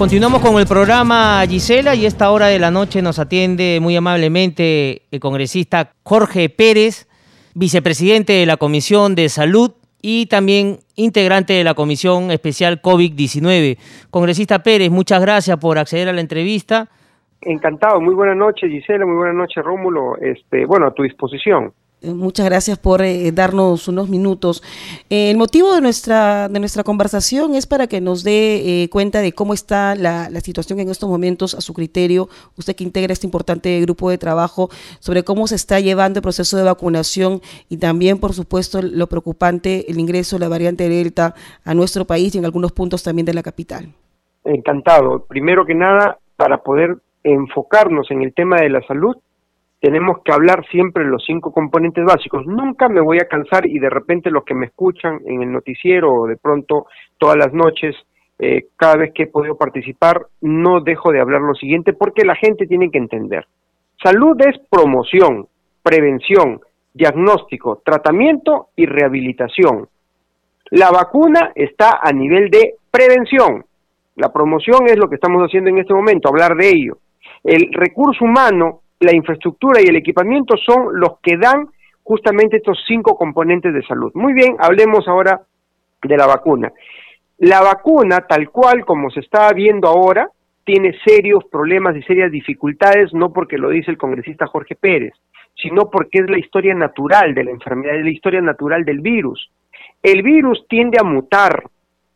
Continuamos 0.00 0.40
con 0.40 0.58
el 0.58 0.66
programa 0.66 1.42
Gisela 1.46 1.94
y 1.94 2.06
esta 2.06 2.30
hora 2.30 2.46
de 2.46 2.58
la 2.58 2.70
noche 2.70 3.02
nos 3.02 3.18
atiende 3.18 3.80
muy 3.82 3.94
amablemente 3.96 5.02
el 5.10 5.20
congresista 5.20 5.92
Jorge 6.04 6.48
Pérez, 6.48 7.06
vicepresidente 7.54 8.32
de 8.32 8.46
la 8.46 8.56
Comisión 8.56 9.14
de 9.14 9.28
Salud 9.28 9.72
y 10.00 10.24
también 10.24 10.78
integrante 10.96 11.52
de 11.52 11.64
la 11.64 11.74
Comisión 11.74 12.30
Especial 12.30 12.80
COVID-19. 12.80 13.76
Congresista 14.08 14.62
Pérez, 14.62 14.90
muchas 14.90 15.20
gracias 15.20 15.58
por 15.58 15.76
acceder 15.76 16.08
a 16.08 16.14
la 16.14 16.22
entrevista. 16.22 16.88
Encantado, 17.42 18.00
muy 18.00 18.14
buenas 18.14 18.38
noches 18.38 18.70
Gisela, 18.70 19.04
muy 19.04 19.16
buenas 19.16 19.36
noches 19.36 19.62
Rómulo, 19.62 20.16
este, 20.16 20.64
bueno, 20.64 20.86
a 20.86 20.94
tu 20.94 21.02
disposición. 21.02 21.74
Eh, 22.02 22.14
muchas 22.14 22.46
gracias 22.46 22.78
por 22.78 23.02
eh, 23.02 23.30
darnos 23.30 23.86
unos 23.86 24.08
minutos. 24.08 24.62
Eh, 25.10 25.30
el 25.30 25.36
motivo 25.36 25.74
de 25.74 25.82
nuestra, 25.82 26.48
de 26.48 26.58
nuestra 26.58 26.82
conversación 26.82 27.54
es 27.54 27.66
para 27.66 27.86
que 27.88 28.00
nos 28.00 28.24
dé 28.24 28.88
cuenta 28.90 29.20
de 29.20 29.32
cómo 29.32 29.52
está 29.52 29.94
la, 29.94 30.28
situación 30.40 30.80
en 30.80 30.88
estos 30.88 31.10
momentos 31.10 31.54
a 31.54 31.60
su 31.60 31.74
criterio, 31.74 32.28
usted 32.56 32.74
que 32.74 32.84
integra 32.84 33.12
este 33.12 33.26
importante 33.26 33.78
grupo 33.82 34.08
de 34.08 34.16
trabajo, 34.16 34.70
sobre 35.00 35.22
cómo 35.22 35.46
se 35.46 35.56
está 35.56 35.78
llevando 35.80 36.18
el 36.18 36.22
proceso 36.22 36.56
de 36.56 36.62
vacunación 36.62 37.42
y 37.68 37.76
también, 37.76 38.18
por 38.18 38.32
supuesto, 38.32 38.80
lo 38.80 39.06
preocupante, 39.06 39.90
el 39.90 40.00
ingreso 40.00 40.36
de 40.36 40.40
la 40.40 40.48
variante 40.48 40.88
Delta 40.88 41.34
a 41.64 41.74
nuestro 41.74 42.06
país 42.06 42.34
y 42.34 42.38
en 42.38 42.46
algunos 42.46 42.72
puntos 42.72 43.02
también 43.02 43.26
de 43.26 43.34
la 43.34 43.42
capital. 43.42 43.92
Encantado. 44.44 45.26
Primero 45.26 45.66
que 45.66 45.74
nada, 45.74 46.18
para 46.36 46.62
poder 46.62 46.96
enfocarnos 47.22 48.10
en 48.10 48.22
el 48.22 48.32
tema 48.32 48.56
de 48.60 48.70
la 48.70 48.80
salud, 48.86 49.16
tenemos 49.80 50.18
que 50.22 50.32
hablar 50.32 50.64
siempre 50.70 51.04
los 51.04 51.24
cinco 51.24 51.52
componentes 51.52 52.04
básicos. 52.04 52.46
Nunca 52.46 52.88
me 52.88 53.00
voy 53.00 53.18
a 53.18 53.28
cansar 53.28 53.66
y 53.66 53.78
de 53.78 53.88
repente 53.88 54.30
los 54.30 54.44
que 54.44 54.54
me 54.54 54.66
escuchan 54.66 55.20
en 55.24 55.42
el 55.42 55.50
noticiero 55.50 56.12
o 56.12 56.26
de 56.26 56.36
pronto 56.36 56.86
todas 57.16 57.36
las 57.36 57.52
noches, 57.54 57.96
eh, 58.38 58.66
cada 58.76 58.96
vez 58.96 59.12
que 59.14 59.24
he 59.24 59.26
podido 59.26 59.56
participar, 59.56 60.26
no 60.42 60.80
dejo 60.80 61.12
de 61.12 61.20
hablar 61.20 61.40
lo 61.40 61.54
siguiente 61.54 61.94
porque 61.94 62.24
la 62.24 62.34
gente 62.34 62.66
tiene 62.66 62.90
que 62.90 62.98
entender. 62.98 63.46
Salud 64.02 64.36
es 64.40 64.58
promoción, 64.70 65.46
prevención, 65.82 66.60
diagnóstico, 66.92 67.80
tratamiento 67.84 68.68
y 68.76 68.84
rehabilitación. 68.84 69.88
La 70.70 70.90
vacuna 70.90 71.52
está 71.54 72.00
a 72.02 72.12
nivel 72.12 72.50
de 72.50 72.74
prevención. 72.90 73.64
La 74.16 74.30
promoción 74.30 74.86
es 74.86 74.98
lo 74.98 75.08
que 75.08 75.14
estamos 75.14 75.42
haciendo 75.42 75.70
en 75.70 75.78
este 75.78 75.94
momento, 75.94 76.28
hablar 76.28 76.54
de 76.54 76.68
ello. 76.68 76.98
El 77.42 77.72
recurso 77.72 78.24
humano 78.24 78.82
la 79.00 79.14
infraestructura 79.14 79.80
y 79.80 79.86
el 79.86 79.96
equipamiento 79.96 80.56
son 80.56 81.00
los 81.00 81.18
que 81.22 81.36
dan 81.36 81.68
justamente 82.02 82.58
estos 82.58 82.82
cinco 82.86 83.16
componentes 83.16 83.72
de 83.72 83.82
salud. 83.82 84.12
Muy 84.14 84.32
bien, 84.34 84.56
hablemos 84.58 85.08
ahora 85.08 85.40
de 86.02 86.16
la 86.16 86.26
vacuna. 86.26 86.72
La 87.38 87.62
vacuna, 87.62 88.26
tal 88.28 88.50
cual 88.50 88.84
como 88.84 89.10
se 89.10 89.20
está 89.20 89.50
viendo 89.52 89.88
ahora, 89.88 90.28
tiene 90.64 90.94
serios 91.04 91.44
problemas 91.50 91.96
y 91.96 92.02
serias 92.02 92.30
dificultades, 92.30 93.14
no 93.14 93.32
porque 93.32 93.56
lo 93.56 93.70
dice 93.70 93.90
el 93.90 93.96
congresista 93.96 94.46
Jorge 94.46 94.76
Pérez, 94.76 95.14
sino 95.56 95.88
porque 95.90 96.18
es 96.18 96.30
la 96.30 96.38
historia 96.38 96.74
natural 96.74 97.34
de 97.34 97.44
la 97.44 97.50
enfermedad, 97.50 97.96
es 97.96 98.04
la 98.04 98.10
historia 98.10 98.42
natural 98.42 98.84
del 98.84 99.00
virus. 99.00 99.50
El 100.02 100.22
virus 100.22 100.66
tiende 100.68 100.98
a 101.00 101.04
mutar. 101.04 101.64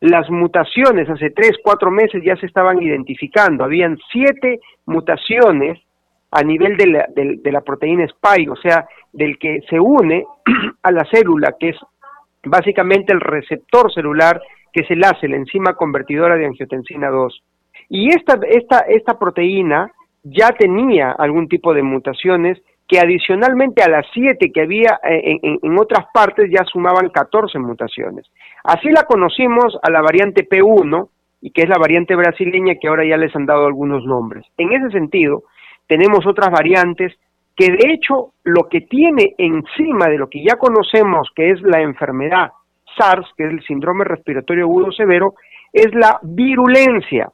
Las 0.01 0.29
mutaciones 0.29 1.09
hace 1.09 1.31
tres, 1.31 1.53
cuatro 1.63 1.89
meses 1.89 2.21
ya 2.23 2.35
se 2.35 2.45
estaban 2.45 2.81
identificando. 2.81 3.63
Habían 3.63 3.97
siete 4.11 4.59
mutaciones 4.85 5.79
a 6.35 6.43
nivel 6.43 6.75
de 6.75 6.87
la, 6.87 7.05
de, 7.15 7.51
la 7.51 7.61
proteína 7.61 8.05
spike, 8.05 8.51
o 8.51 8.55
sea, 8.57 8.85
del 9.13 9.39
que 9.39 9.61
se 9.69 9.79
une 9.79 10.25
a 10.83 10.91
la 10.91 11.05
célula, 11.05 11.55
que 11.59 11.69
es 11.69 11.77
básicamente 12.43 13.13
el 13.13 13.21
receptor 13.21 13.91
celular, 13.93 14.41
que 14.73 14.81
es 14.81 14.91
el 14.91 15.03
ACE, 15.03 15.29
la 15.29 15.37
enzima 15.37 15.75
convertidora 15.75 16.35
de 16.35 16.45
angiotensina 16.45 17.09
2. 17.09 17.43
Y 17.89 18.09
esta, 18.09 18.37
esta, 18.49 18.79
esta 18.79 19.17
proteína 19.17 19.91
ya 20.23 20.49
tenía 20.49 21.11
algún 21.11 21.47
tipo 21.47 21.73
de 21.73 21.83
mutaciones 21.83 22.61
que 22.87 22.99
adicionalmente 22.99 23.81
a 23.81 23.89
las 23.89 24.05
7 24.13 24.51
que 24.51 24.61
había 24.61 24.99
eh, 25.03 25.39
en, 25.41 25.59
en, 25.61 25.79
otras 25.79 26.05
partes 26.13 26.51
ya 26.51 26.65
sumaban 26.65 27.09
14 27.09 27.57
mutaciones. 27.59 28.25
Así 28.63 28.89
la 28.89 29.03
conocimos 29.03 29.77
a 29.81 29.89
la 29.89 30.01
variante 30.01 30.47
P1, 30.47 31.07
y 31.45 31.51
que 31.51 31.61
es 31.61 31.69
la 31.69 31.77
variante 31.77 32.15
brasileña 32.15 32.73
que 32.81 32.87
ahora 32.87 33.05
ya 33.05 33.17
les 33.17 33.35
han 33.35 33.45
dado 33.45 33.67
algunos 33.67 34.03
nombres. 34.03 34.43
En 34.57 34.73
ese 34.73 34.89
sentido, 34.89 35.43
tenemos 35.87 36.25
otras 36.25 36.51
variantes 36.51 37.13
que 37.55 37.71
de 37.71 37.93
hecho 37.93 38.33
lo 38.43 38.67
que 38.67 38.81
tiene 38.81 39.35
encima 39.37 40.07
de 40.07 40.17
lo 40.17 40.29
que 40.29 40.43
ya 40.43 40.57
conocemos 40.57 41.29
que 41.35 41.51
es 41.51 41.61
la 41.61 41.81
enfermedad 41.81 42.51
SARS, 42.97 43.27
que 43.37 43.45
es 43.45 43.51
el 43.51 43.63
síndrome 43.63 44.03
respiratorio 44.03 44.65
agudo 44.65 44.91
severo, 44.91 45.35
es 45.71 45.93
la 45.93 46.19
virulencia, 46.21 47.29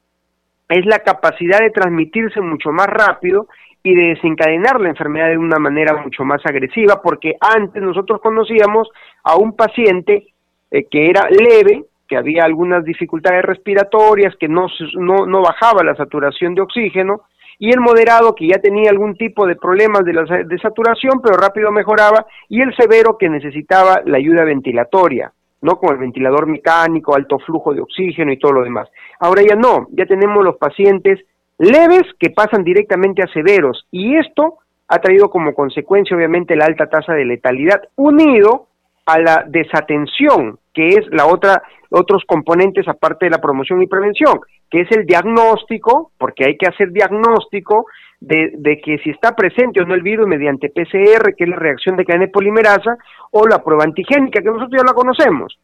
es 0.69 0.85
la 0.85 0.99
capacidad 0.99 1.59
de 1.59 1.69
transmitirse 1.69 2.41
mucho 2.41 2.71
más 2.71 2.87
rápido 2.87 3.47
y 3.83 3.95
de 3.95 4.09
desencadenar 4.09 4.79
la 4.79 4.89
enfermedad 4.89 5.29
de 5.29 5.37
una 5.37 5.57
manera 5.57 6.01
mucho 6.01 6.23
más 6.23 6.41
agresiva, 6.45 7.01
porque 7.01 7.35
antes 7.39 7.81
nosotros 7.81 8.21
conocíamos 8.21 8.89
a 9.23 9.35
un 9.35 9.55
paciente 9.55 10.27
eh, 10.69 10.85
que 10.89 11.09
era 11.09 11.27
leve, 11.29 11.83
que 12.07 12.17
había 12.17 12.43
algunas 12.43 12.83
dificultades 12.83 13.43
respiratorias, 13.43 14.35
que 14.37 14.47
no, 14.47 14.67
no, 14.95 15.25
no 15.25 15.41
bajaba 15.41 15.83
la 15.83 15.95
saturación 15.95 16.53
de 16.53 16.61
oxígeno, 16.61 17.21
y 17.61 17.69
el 17.69 17.79
moderado 17.79 18.33
que 18.33 18.47
ya 18.47 18.57
tenía 18.57 18.89
algún 18.89 19.15
tipo 19.15 19.45
de 19.45 19.55
problemas 19.55 20.03
de, 20.03 20.13
la, 20.13 20.25
saturación, 20.59 21.21
pero 21.21 21.37
rápido 21.37 21.71
mejoraba, 21.71 22.25
y 22.49 22.59
el 22.59 22.75
severo 22.75 23.19
que 23.19 23.29
necesitaba 23.29 24.01
la 24.03 24.17
ayuda 24.17 24.43
ventilatoria, 24.43 25.31
¿no? 25.61 25.75
Como 25.75 25.91
el 25.91 25.99
ventilador 25.99 26.47
mecánico, 26.47 27.15
alto 27.15 27.37
flujo 27.37 27.75
de 27.75 27.81
oxígeno 27.81 28.31
y 28.31 28.39
todo 28.39 28.53
lo 28.53 28.63
demás. 28.63 28.89
Ahora 29.19 29.43
ya 29.47 29.55
no, 29.55 29.85
ya 29.91 30.07
tenemos 30.07 30.43
los 30.43 30.57
pacientes 30.57 31.19
leves 31.59 32.01
que 32.17 32.31
pasan 32.31 32.63
directamente 32.63 33.21
a 33.21 33.31
severos, 33.31 33.85
y 33.91 34.17
esto 34.17 34.57
ha 34.87 34.97
traído 34.97 35.29
como 35.29 35.53
consecuencia 35.53 36.17
obviamente 36.17 36.55
la 36.55 36.65
alta 36.65 36.87
tasa 36.87 37.13
de 37.13 37.25
letalidad, 37.25 37.79
unido 37.95 38.69
a 39.05 39.19
la 39.19 39.45
desatención, 39.47 40.57
que 40.73 40.89
es 40.89 41.05
la 41.11 41.25
otra 41.25 41.61
otros 41.89 42.23
componentes 42.25 42.87
aparte 42.87 43.25
de 43.25 43.31
la 43.31 43.41
promoción 43.41 43.81
y 43.81 43.87
prevención, 43.87 44.39
que 44.69 44.81
es 44.81 44.91
el 44.91 45.05
diagnóstico, 45.05 46.11
porque 46.17 46.45
hay 46.45 46.57
que 46.57 46.67
hacer 46.67 46.91
diagnóstico 46.91 47.85
de, 48.21 48.53
de, 48.57 48.79
que 48.79 48.97
si 48.99 49.09
está 49.09 49.35
presente 49.35 49.81
o 49.81 49.85
no 49.85 49.93
el 49.93 50.01
virus 50.01 50.27
mediante 50.27 50.69
PCR, 50.69 51.35
que 51.35 51.43
es 51.43 51.49
la 51.49 51.57
reacción 51.57 51.97
de 51.97 52.05
cadena 52.05 52.25
de 52.25 52.31
polimerasa, 52.31 52.95
o 53.31 53.45
la 53.45 53.61
prueba 53.61 53.83
antigénica, 53.83 54.41
que 54.41 54.47
nosotros 54.47 54.71
ya 54.77 54.85
la 54.85 54.93
conocemos. 54.93 55.57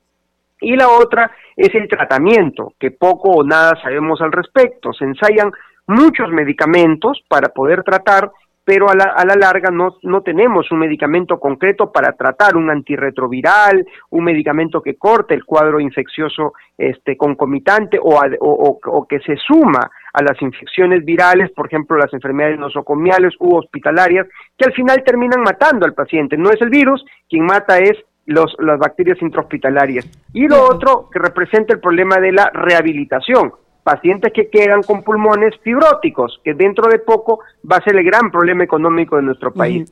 Y 0.59 0.75
la 0.75 0.89
otra 0.89 1.31
es 1.55 1.73
el 1.75 1.87
tratamiento, 1.87 2.73
que 2.79 2.91
poco 2.91 3.31
o 3.31 3.43
nada 3.43 3.79
sabemos 3.81 4.19
al 4.21 4.31
respecto. 4.31 4.91
Se 4.91 5.05
ensayan 5.05 5.51
muchos 5.87 6.29
medicamentos 6.29 7.21
para 7.29 7.49
poder 7.49 7.83
tratar 7.83 8.31
pero 8.67 8.89
a 8.89 8.95
la, 8.95 9.13
a 9.15 9.23
la 9.23 9.36
larga 9.36 9.71
no, 9.71 9.95
no 10.03 10.23
tenemos 10.23 10.69
un 10.73 10.80
medicamento 10.80 11.39
concreto 11.39 11.89
para 11.89 12.12
tratar 12.12 12.58
un 12.58 12.69
antirretroviral, 12.69 13.86
un 14.10 14.25
medicamento 14.25 14.82
que 14.82 14.97
corte 14.97 15.34
el 15.34 15.45
cuadro 15.45 15.80
infeccioso 15.80 16.51
este, 16.77 17.15
concomitante 17.15 17.97
o, 17.97 18.19
o, 18.41 18.80
o, 18.84 19.08
que 19.08 19.21
se 19.21 19.38
suma 19.38 19.89
a 20.12 20.21
las 20.21 20.41
infecciones 20.41 21.06
virales, 21.06 21.49
por 21.51 21.67
ejemplo, 21.67 21.95
las 21.95 22.13
enfermedades 22.13 22.60
nosocomiales 22.60 23.36
u 23.39 23.56
hospitalarias, 23.56 24.27
que 24.58 24.65
al 24.65 24.73
final 24.73 25.01
terminan 25.01 25.43
matando 25.43 25.86
al 25.86 25.93
paciente. 25.93 26.36
No 26.36 26.49
es 26.49 26.62
el 26.62 26.69
virus, 26.69 27.06
quien 27.30 27.45
mata 27.45 27.77
es 27.77 27.95
los, 28.25 28.53
las 28.60 28.77
bacterias 28.80 29.21
intrahospitalarias. 29.21 30.06
Y 30.34 30.45
lo 30.45 30.62
otro 30.63 31.10
que 31.10 31.19
representa 31.19 31.73
el 31.73 31.80
problema 31.80 32.17
de 32.17 32.34
la 32.34 32.51
rehabilitación 32.53 33.53
pacientes 33.88 34.34
que 34.34 34.50
quedan 34.50 34.84
con 34.84 35.02
pulmones 35.02 35.54
fibróticos, 35.63 36.41
que 36.43 36.54
dentro 36.54 36.89
de 36.89 37.00
poco 37.00 37.39
va 37.63 37.78
a 37.78 37.82
ser 37.82 37.95
el 37.95 38.04
gran 38.04 38.30
problema 38.32 38.65
económico 38.65 39.15
de 39.15 39.21
nuestro 39.21 39.54
país. 39.54 39.89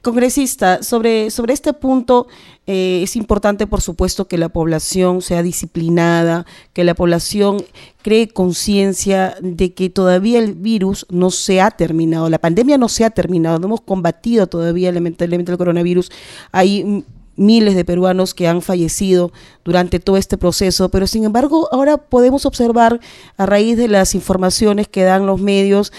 Congresista, 0.00 0.80
sobre, 0.84 1.28
sobre 1.30 1.52
este 1.52 1.72
punto 1.72 2.28
eh, 2.68 3.00
es 3.02 3.16
importante, 3.16 3.66
por 3.66 3.80
supuesto, 3.80 4.28
que 4.28 4.38
la 4.38 4.48
población 4.48 5.22
sea 5.22 5.42
disciplinada, 5.42 6.46
que 6.72 6.84
la 6.84 6.94
población 6.94 7.64
cree 8.02 8.28
conciencia 8.28 9.34
de 9.40 9.74
que 9.74 9.90
todavía 9.90 10.38
el 10.38 10.54
virus 10.54 11.04
no 11.10 11.30
se 11.30 11.60
ha 11.60 11.72
terminado, 11.72 12.30
la 12.30 12.38
pandemia 12.38 12.78
no 12.78 12.88
se 12.88 13.04
ha 13.04 13.10
terminado, 13.10 13.58
no 13.58 13.66
hemos 13.66 13.80
combatido 13.80 14.46
todavía 14.46 14.92
lamentablemente 14.92 15.50
el 15.50 15.58
coronavirus. 15.58 16.12
Hay 16.52 17.04
miles 17.36 17.74
de 17.74 17.84
peruanos 17.84 18.34
que 18.34 18.48
han 18.48 18.62
fallecido 18.62 19.32
durante 19.64 20.00
todo 20.00 20.16
este 20.16 20.38
proceso, 20.38 20.90
pero 20.90 21.06
sin 21.06 21.24
embargo 21.24 21.68
ahora 21.72 21.96
podemos 21.96 22.46
observar 22.46 23.00
a 23.36 23.46
raíz 23.46 23.76
de 23.76 23.88
las 23.88 24.14
informaciones 24.14 24.88
que 24.88 25.02
dan 25.02 25.26
los 25.26 25.40
medios 25.40 25.92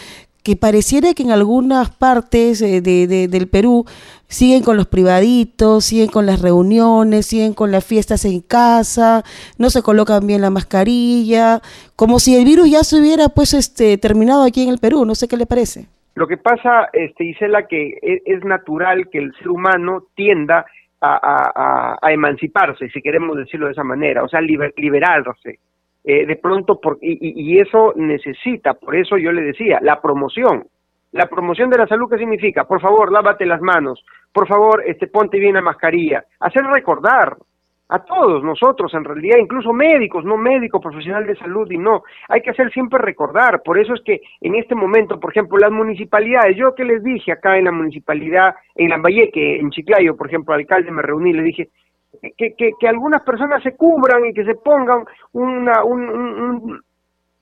que 0.44 0.58
pareciera 0.58 1.14
que 1.14 1.24
en 1.24 1.32
algunas 1.32 1.90
partes 1.90 2.62
eh, 2.62 2.82
de, 2.82 3.08
del 3.28 3.48
Perú 3.48 3.86
siguen 4.28 4.62
con 4.62 4.76
los 4.76 4.88
privaditos, 4.88 5.86
siguen 5.86 6.10
con 6.10 6.26
las 6.26 6.42
reuniones, 6.42 7.28
siguen 7.28 7.54
con 7.54 7.72
las 7.72 7.86
fiestas 7.86 8.26
en 8.26 8.42
casa, 8.42 9.24
no 9.58 9.70
se 9.70 9.82
colocan 9.82 10.28
bien 10.28 10.42
la 10.42 10.50
mascarilla, 10.50 11.62
como 11.96 12.20
si 12.20 12.36
el 12.36 12.44
virus 12.44 12.70
ya 12.70 12.84
se 12.84 13.00
hubiera 13.00 13.30
pues 13.30 13.54
este 13.54 13.98
terminado 13.98 14.44
aquí 14.44 14.64
en 14.64 14.70
el 14.70 14.80
Perú, 14.80 15.06
no 15.06 15.16
sé 15.16 15.28
qué 15.28 15.38
le 15.38 15.46
parece. 15.46 15.88
Lo 16.16 16.28
que 16.28 16.38
pasa, 16.38 16.90
este, 16.94 17.24
Isela, 17.24 17.66
que 17.68 17.98
es, 18.02 18.22
es 18.26 18.44
natural 18.44 19.10
que 19.10 19.20
el 19.20 19.34
ser 19.40 19.50
humano 19.50 20.04
tienda 20.16 20.66
a, 21.04 22.12
emanciparse, 22.12 22.90
si 22.90 23.02
queremos 23.02 23.38
decirlo 23.38 23.68
de 23.68 23.74
esa 23.74 23.84
manera, 23.84 24.24
o 24.24 24.28
sea, 24.28 24.40
liberarse. 24.42 25.60
Eh, 26.06 26.26
de 26.26 26.36
pronto, 26.36 26.80
por, 26.80 26.98
y, 27.02 27.60
eso 27.60 27.94
necesita, 27.96 28.74
por 28.74 28.96
eso 28.96 29.18
yo 29.18 29.32
le 29.32 29.42
decía, 29.42 29.80
la 29.82 30.02
promoción. 30.02 30.66
La 31.12 31.28
promoción 31.28 31.70
de 31.70 31.78
la 31.78 31.88
salud, 31.88 32.10
¿qué 32.10 32.18
significa? 32.18 32.66
Por 32.66 32.82
favor, 32.82 33.12
lávate 33.12 33.46
las 33.46 33.62
manos, 33.62 34.04
por 34.32 34.48
favor, 34.48 34.84
este, 34.86 35.08
ponte 35.08 35.38
bien 35.40 35.54
la 35.54 35.62
mascarilla, 35.62 36.26
hacer 36.40 36.64
recordar, 36.66 37.38
a 37.94 38.00
todos 38.00 38.44
nosotros, 38.44 38.92
en 38.96 39.04
realidad, 39.04 39.38
incluso 39.38 39.72
médicos, 39.72 40.26
no 40.26 40.36
médicos, 40.36 40.82
profesional 40.82 41.28
de 41.28 41.36
salud 41.36 41.70
y 41.70 41.78
no. 41.78 42.02
Hay 42.28 42.42
que 42.42 42.50
hacer 42.50 42.72
siempre 42.72 42.98
recordar. 42.98 43.62
Por 43.62 43.78
eso 43.78 43.94
es 43.94 44.02
que 44.02 44.20
en 44.42 44.56
este 44.56 44.74
momento, 44.74 45.20
por 45.20 45.30
ejemplo, 45.30 45.60
las 45.60 45.72
municipalidades, 45.72 46.58
yo 46.58 46.74
que 46.74 46.86
les 46.86 47.04
dije 47.04 47.32
acá 47.32 47.56
en 47.56 47.66
la 47.66 47.72
municipalidad, 47.72 48.56
en 48.74 48.90
Lambayeque, 48.90 49.60
en 49.60 49.70
Chiclayo, 49.70 50.18
por 50.18 50.26
ejemplo, 50.26 50.56
alcalde 50.56 50.90
me 50.90 51.04
reuní, 51.04 51.34
le 51.34 51.44
dije 51.44 51.70
que, 52.36 52.56
que, 52.56 52.72
que 52.80 52.88
algunas 52.88 53.22
personas 53.22 53.62
se 53.62 53.76
cubran 53.76 54.26
y 54.26 54.34
que 54.34 54.44
se 54.44 54.56
pongan 54.56 55.06
una, 55.34 55.84
un, 55.84 56.10
un, 56.10 56.82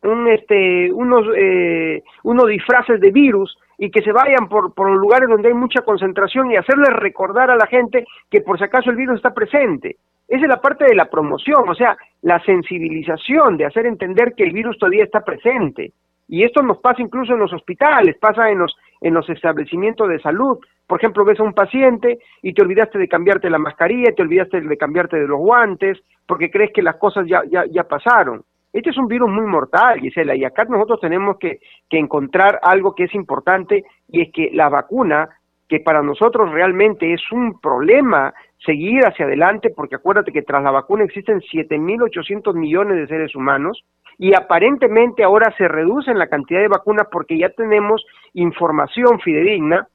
un 0.04 0.28
este, 0.28 0.92
unos, 0.92 1.28
eh, 1.34 2.04
unos 2.24 2.48
disfraces 2.50 3.00
de 3.00 3.12
virus 3.12 3.58
y 3.82 3.89
que 3.89 4.04
se 4.04 4.12
vayan 4.12 4.48
por, 4.48 4.76
por 4.76 4.91
lugares 4.91 5.28
donde 5.28 5.48
hay 5.48 5.56
mucha 5.56 5.82
concentración 5.82 6.52
y 6.52 6.56
hacerles 6.56 6.94
recordar 6.98 7.50
a 7.50 7.56
la 7.56 7.65
gente 7.65 8.06
que 8.30 8.41
por 8.41 8.60
si 8.60 8.63
acaso 8.63 8.91
el 8.91 8.96
virus 8.96 9.15
está 9.15 9.34
presente. 9.34 9.96
Esa 10.28 10.44
es 10.44 10.50
la 10.50 10.62
parte 10.62 10.86
de 10.86 10.94
la 10.94 11.10
promoción, 11.10 11.67
o 11.67 11.74
sea, 11.74 11.98
la 12.22 12.39
sensibilización, 12.44 13.58
de 13.58 13.65
hacer 13.65 13.88
entender 13.88 14.36
que 14.38 14.44
el 14.44 14.52
virus 14.52 14.78
todavía 14.78 15.04
está 15.04 15.22
presente. 15.22 15.94
Y 16.28 16.44
esto 16.44 16.62
nos 16.62 16.78
pasa 16.78 17.02
incluso 17.02 17.34
en 17.34 17.39
los 17.39 17.52
hospitales, 17.54 18.17
pasa 18.20 18.52
en 18.52 18.60
los, 18.60 18.78
en 19.02 19.15
los 19.15 19.28
establecimientos 19.32 20.08
de 20.10 20.20
salud. 20.20 20.60
Por 20.86 21.00
ejemplo, 21.00 21.26
ves 21.26 21.39
a 21.39 21.44
un 21.44 21.54
paciente 21.54 22.20
y 22.44 22.54
te 22.54 22.62
olvidaste 22.62 23.00
de 23.00 23.08
cambiarte 23.08 23.50
la 23.50 23.58
mascarilla, 23.58 24.13
te 24.15 24.22
olvidaste 24.22 24.62
de 24.62 24.78
cambiarte 24.78 25.17
de 25.17 25.28
los 25.28 25.39
guantes, 25.39 25.98
porque 26.28 26.52
crees 26.52 26.72
que 26.72 26.84
las 26.84 26.98
cosas 26.98 27.26
ya, 27.28 27.41
ya, 27.50 27.65
ya 27.65 27.86
pasaron. 27.86 28.44
Este 28.73 28.89
es 28.89 28.97
un 28.97 29.07
virus 29.07 29.29
muy 29.29 29.45
mortal, 29.45 29.99
Gisela, 29.99 30.36
y 30.36 30.45
acá 30.45 30.63
nosotros 30.65 30.99
tenemos 31.01 31.38
que, 31.38 31.60
que 31.89 31.97
encontrar 31.97 32.60
algo 32.63 32.95
que 32.95 33.05
es 33.05 33.15
importante, 33.15 33.84
y 34.07 34.21
es 34.21 34.31
que 34.31 34.49
la 34.53 34.69
vacuna, 34.69 35.29
que 35.67 35.79
para 35.79 36.01
nosotros 36.01 36.51
realmente 36.51 37.13
es 37.13 37.21
un 37.31 37.60
problema 37.60 38.34
seguir 38.65 39.05
hacia 39.05 39.25
adelante, 39.25 39.71
porque 39.75 39.95
acuérdate 39.95 40.31
que 40.31 40.43
tras 40.43 40.63
la 40.63 40.71
vacuna 40.71 41.03
existen 41.03 41.41
7.800 41.41 42.53
millones 42.53 42.97
de 42.97 43.07
seres 43.07 43.36
humanos 43.36 43.84
y 44.17 44.36
aparentemente 44.36 45.23
ahora 45.23 45.51
se 45.57 45.67
reduce 45.67 46.13
la 46.13 46.27
cantidad 46.27 46.60
de 46.60 46.67
vacunas 46.67 47.07
porque 47.12 47.38
ya 47.38 47.49
tenemos 47.49 48.05
información 48.34 49.19
fidedigna 49.19 49.88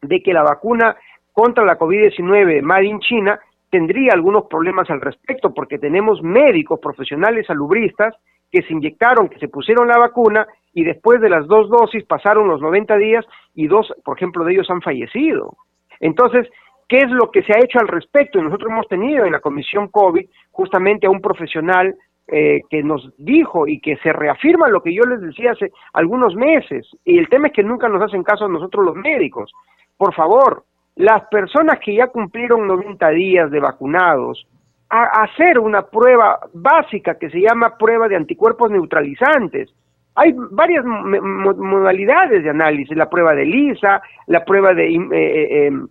de 0.00 0.22
que 0.22 0.32
la 0.32 0.42
vacuna 0.42 0.96
contra 1.32 1.64
la 1.64 1.78
COVID-19 1.78 2.62
Made 2.62 2.86
in 2.86 3.00
China 3.00 3.38
tendría 3.76 4.14
algunos 4.14 4.46
problemas 4.46 4.88
al 4.88 5.02
respecto 5.02 5.52
porque 5.52 5.78
tenemos 5.78 6.22
médicos 6.22 6.80
profesionales 6.80 7.46
salubristas 7.46 8.14
que 8.50 8.62
se 8.62 8.72
inyectaron, 8.72 9.28
que 9.28 9.38
se 9.38 9.48
pusieron 9.48 9.86
la 9.86 9.98
vacuna 9.98 10.46
y 10.72 10.82
después 10.82 11.20
de 11.20 11.28
las 11.28 11.46
dos 11.46 11.68
dosis 11.68 12.02
pasaron 12.04 12.48
los 12.48 12.62
90 12.62 12.96
días 12.96 13.26
y 13.54 13.66
dos, 13.66 13.92
por 14.02 14.16
ejemplo, 14.16 14.44
de 14.44 14.54
ellos 14.54 14.70
han 14.70 14.80
fallecido. 14.80 15.56
Entonces, 16.00 16.48
¿Qué 16.88 16.98
es 16.98 17.10
lo 17.10 17.32
que 17.32 17.42
se 17.42 17.52
ha 17.52 17.58
hecho 17.58 17.80
al 17.80 17.88
respecto? 17.88 18.40
Nosotros 18.40 18.70
hemos 18.70 18.86
tenido 18.86 19.24
en 19.24 19.32
la 19.32 19.40
Comisión 19.40 19.88
COVID 19.88 20.24
justamente 20.52 21.08
a 21.08 21.10
un 21.10 21.20
profesional 21.20 21.96
eh, 22.28 22.60
que 22.70 22.80
nos 22.84 23.12
dijo 23.18 23.66
y 23.66 23.80
que 23.80 23.96
se 23.96 24.12
reafirma 24.12 24.68
lo 24.68 24.84
que 24.84 24.94
yo 24.94 25.02
les 25.02 25.20
decía 25.20 25.50
hace 25.50 25.72
algunos 25.94 26.36
meses. 26.36 26.86
Y 27.04 27.18
el 27.18 27.28
tema 27.28 27.48
es 27.48 27.54
que 27.54 27.64
nunca 27.64 27.88
nos 27.88 28.00
hacen 28.02 28.22
caso 28.22 28.44
a 28.44 28.48
nosotros 28.48 28.86
los 28.86 28.94
médicos. 28.94 29.50
Por 29.96 30.14
favor, 30.14 30.62
las 30.96 31.22
personas 31.28 31.78
que 31.84 31.94
ya 31.94 32.08
cumplieron 32.08 32.66
90 32.66 33.08
días 33.10 33.50
de 33.50 33.60
vacunados, 33.60 34.46
a 34.88 35.24
hacer 35.24 35.58
una 35.58 35.82
prueba 35.82 36.38
básica 36.54 37.18
que 37.18 37.28
se 37.28 37.40
llama 37.40 37.76
prueba 37.76 38.08
de 38.08 38.16
anticuerpos 38.16 38.70
neutralizantes. 38.70 39.74
Hay 40.14 40.32
varias 40.52 40.84
modalidades 40.84 42.44
de 42.44 42.50
análisis, 42.50 42.96
la 42.96 43.10
prueba 43.10 43.34
de 43.34 43.44
LISA, 43.44 44.00
la 44.28 44.44
prueba 44.44 44.72
de 44.72 44.88
eh, 44.88 45.08
eh, 45.12 45.66
em, 45.66 45.88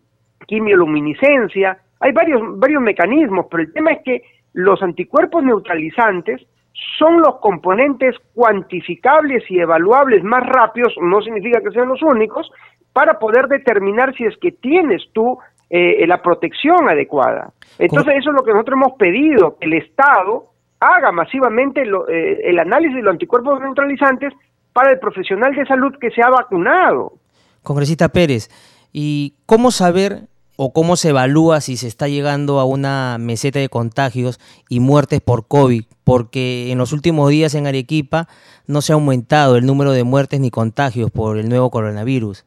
quimioluminiscencia, 0.48 1.78
hay 2.00 2.12
varios, 2.12 2.42
varios 2.58 2.82
mecanismos, 2.82 3.48
pero 3.50 3.64
el 3.64 3.74
tema 3.74 3.92
es 3.92 4.04
que 4.04 4.24
los 4.54 4.82
anticuerpos 4.82 5.44
neutralizantes 5.44 6.46
son 6.98 7.22
los 7.22 7.40
componentes 7.40 8.16
cuantificables 8.34 9.44
y 9.50 9.60
evaluables 9.60 10.24
más 10.24 10.46
rápidos, 10.46 10.94
no 11.02 11.22
significa 11.22 11.62
que 11.62 11.72
sean 11.72 11.90
los 11.90 12.02
únicos, 12.02 12.52
para 12.96 13.20
poder 13.20 13.50
determinar 13.50 14.16
si 14.16 14.24
es 14.24 14.38
que 14.40 14.54
tienes 14.54 15.02
tú 15.12 15.38
eh, 15.70 16.08
la 16.08 16.22
protección 16.22 16.88
adecuada. 16.88 17.52
Entonces 17.78 18.14
eso 18.20 18.30
es 18.30 18.36
lo 18.38 18.46
que 18.46 18.54
nosotros 18.54 18.80
hemos 18.82 18.98
pedido, 18.98 19.58
que 19.60 19.66
el 19.66 19.74
Estado 19.74 20.46
haga 20.80 21.12
masivamente 21.12 21.82
eh, 21.82 22.40
el 22.46 22.58
análisis 22.58 22.96
de 22.96 23.02
los 23.02 23.12
anticuerpos 23.12 23.60
neutralizantes 23.60 24.32
para 24.72 24.94
el 24.94 25.00
profesional 25.00 25.54
de 25.54 25.66
salud 25.66 25.94
que 26.00 26.10
se 26.12 26.22
ha 26.24 26.30
vacunado. 26.30 27.12
Congresista 27.64 28.08
Pérez, 28.08 28.48
¿y 28.94 29.34
cómo 29.46 29.72
saber 29.72 30.30
o 30.56 30.72
cómo 30.72 30.96
se 30.96 31.10
evalúa 31.10 31.60
si 31.60 31.76
se 31.76 31.90
está 31.90 32.08
llegando 32.08 32.62
a 32.62 32.64
una 32.64 33.18
meseta 33.20 33.60
de 33.60 33.68
contagios 33.68 34.40
y 34.70 34.80
muertes 34.80 35.20
por 35.20 35.50
COVID, 35.50 35.84
porque 36.06 36.72
en 36.72 36.78
los 36.78 36.94
últimos 36.94 37.30
días 37.30 37.56
en 37.56 37.68
Arequipa 37.68 38.30
no 38.68 38.82
se 38.82 38.94
ha 38.94 38.96
aumentado 38.96 39.58
el 39.58 39.66
número 39.66 39.92
de 39.92 40.06
muertes 40.06 40.40
ni 40.40 40.50
contagios 40.50 41.12
por 41.12 41.38
el 41.38 41.50
nuevo 41.50 41.72
coronavirus. 41.72 42.46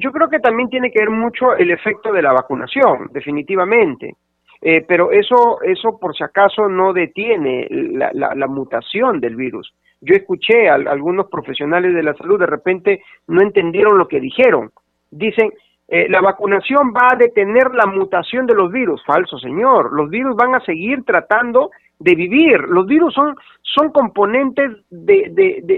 Yo 0.00 0.12
creo 0.12 0.28
que 0.28 0.38
también 0.38 0.68
tiene 0.68 0.90
que 0.90 1.00
ver 1.00 1.10
mucho 1.10 1.56
el 1.56 1.70
efecto 1.70 2.12
de 2.12 2.22
la 2.22 2.32
vacunación, 2.32 3.08
definitivamente. 3.12 4.16
Eh, 4.60 4.84
pero 4.86 5.10
eso, 5.10 5.60
eso 5.62 5.98
por 5.98 6.14
si 6.14 6.22
acaso 6.22 6.68
no 6.68 6.92
detiene 6.92 7.66
la, 7.70 8.12
la, 8.12 8.46
mutación 8.46 9.18
del 9.18 9.34
virus. 9.34 9.74
Yo 10.00 10.14
escuché 10.14 10.68
a 10.68 10.74
algunos 10.74 11.28
profesionales 11.28 11.94
de 11.94 12.02
la 12.02 12.14
salud, 12.14 12.38
de 12.38 12.46
repente 12.46 13.02
no 13.26 13.42
entendieron 13.42 13.98
lo 13.98 14.06
que 14.06 14.20
dijeron. 14.20 14.70
Dicen, 15.10 15.52
eh, 15.88 16.08
la 16.08 16.20
vacunación 16.20 16.92
va 16.94 17.08
a 17.12 17.16
detener 17.16 17.74
la 17.74 17.86
mutación 17.86 18.46
de 18.46 18.54
los 18.54 18.70
virus. 18.70 19.04
Falso, 19.04 19.38
señor. 19.38 19.92
Los 19.92 20.08
virus 20.08 20.36
van 20.36 20.54
a 20.54 20.60
seguir 20.60 21.04
tratando 21.04 21.70
de 21.98 22.14
vivir. 22.14 22.60
Los 22.60 22.86
virus 22.86 23.12
son, 23.12 23.36
son 23.60 23.90
componentes 23.90 24.70
de, 24.90 25.30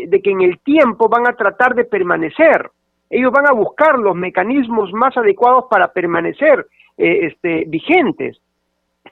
de, 0.08 0.22
que 0.22 0.30
en 0.30 0.42
el 0.42 0.60
tiempo 0.60 1.08
van 1.08 1.26
a 1.26 1.32
tratar 1.32 1.74
de 1.74 1.84
permanecer. 1.84 2.70
Ellos 3.14 3.32
van 3.32 3.46
a 3.46 3.52
buscar 3.52 3.98
los 3.98 4.16
mecanismos 4.16 4.92
más 4.92 5.16
adecuados 5.16 5.66
para 5.70 5.92
permanecer 5.92 6.66
eh, 6.98 7.26
este, 7.26 7.64
vigentes. 7.66 8.40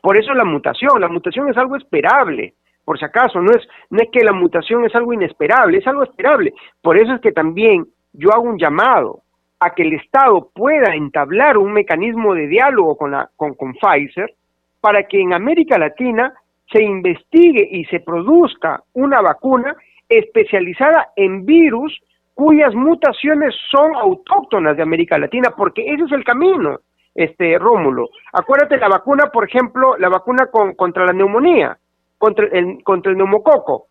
Por 0.01 0.17
eso 0.17 0.35
la 0.35 0.45
mutación. 0.45 1.01
La 1.01 1.09
mutación 1.09 1.49
es 1.49 1.57
algo 1.57 1.77
esperable 1.77 2.55
por 2.85 2.99
si 2.99 3.05
acaso, 3.05 3.41
no 3.41 3.53
es, 3.53 3.67
no 3.91 4.03
es 4.03 4.09
que 4.11 4.25
la 4.25 4.33
mutación 4.33 4.85
es 4.85 4.95
algo 4.95 5.13
inesperable, 5.13 5.79
es 5.79 5.87
algo 5.87 6.03
esperable. 6.03 6.53
Por 6.81 6.99
eso 6.99 7.15
es 7.15 7.21
que 7.21 7.33
también 7.33 7.87
yo 8.13 8.33
hago 8.33 8.43
un 8.43 8.59
llamado 8.59 9.21
a 9.61 9.75
que 9.75 9.83
el 9.83 9.93
Estado 9.93 10.51
pueda 10.53 10.95
entablar 10.95 11.59
un 11.59 11.73
mecanismo 11.73 12.35
de 12.35 12.49
diálogo 12.49 12.97
con, 12.97 13.13
la, 13.13 13.31
con, 13.37 13.55
con 13.55 13.75
Pfizer 13.75 14.35
para 14.81 15.05
que 15.05 15.21
en 15.21 15.33
América 15.33 15.79
Latina 15.79 16.35
se 16.73 16.83
investigue 16.83 17.69
y 17.71 17.85
se 17.85 18.01
produzca 18.01 18.83
una 18.95 19.21
vacuna 19.21 19.77
especializada 20.09 21.13
en 21.15 21.47
virus 21.47 21.97
cuyas 22.35 22.75
mutaciones 22.75 23.55
son 23.71 23.95
autóctonas 23.95 24.77
de 24.77 24.83
América 24.83 25.19
Latina, 25.19 25.53
porque 25.57 25.83
ese 25.87 26.05
es 26.05 26.13
el 26.13 26.25
camino, 26.25 26.79
este 27.15 27.59
Rómulo. 27.59 28.09
Acuérdate 28.33 28.79
la 28.79 28.89
vacuna, 28.89 29.27
por 29.27 29.49
ejemplo, 29.49 29.97
la 29.99 30.09
vacuna 30.09 30.47
con, 30.47 30.75
contra 30.75 31.05
la 31.05 31.13
neumonía, 31.13 31.77
contra 32.19 32.47
el, 32.47 32.83
contra 32.83 33.13
el 33.13 33.19
neumococo. 33.19 33.87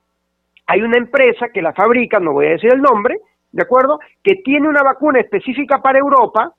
Hay 0.68 0.82
una 0.82 0.98
empresa 0.98 1.50
que 1.54 1.62
la 1.62 1.74
fabrica, 1.74 2.20
no 2.20 2.34
voy 2.34 2.48
a 2.48 2.52
decir 2.52 2.74
el 2.74 2.82
nombre, 2.82 3.20
¿de 3.52 3.64
acuerdo? 3.64 4.00
Que 4.24 4.36
tiene 4.38 4.68
una 4.68 4.84
vacuna 4.84 5.20
específica 5.20 5.82
para 5.82 6.00
Europa, 6.00 6.54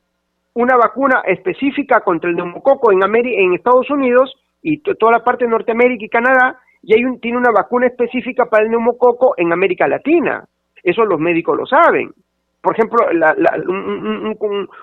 una 0.54 0.76
vacuna 0.76 1.22
específica 1.26 2.00
contra 2.00 2.28
el 2.28 2.36
neumococo 2.36 2.92
en, 2.92 3.00
en 3.02 3.54
Estados 3.54 3.90
Unidos 3.90 4.34
y 4.62 4.78
toda 4.78 5.12
la 5.12 5.24
parte 5.24 5.44
de 5.44 5.50
Norteamérica 5.50 6.04
y 6.04 6.08
Canadá, 6.08 6.58
y 6.82 6.94
hay 6.94 7.04
un, 7.04 7.20
tiene 7.20 7.38
una 7.38 7.50
vacuna 7.50 7.86
específica 7.86 8.46
para 8.46 8.64
el 8.64 8.70
neumococo 8.70 9.34
en 9.36 9.52
América 9.52 9.88
Latina. 9.88 10.44
Eso 10.82 11.04
los 11.04 11.20
médicos 11.20 11.56
lo 11.56 11.66
saben. 11.66 12.12
Por 12.60 12.74
ejemplo, 12.74 13.04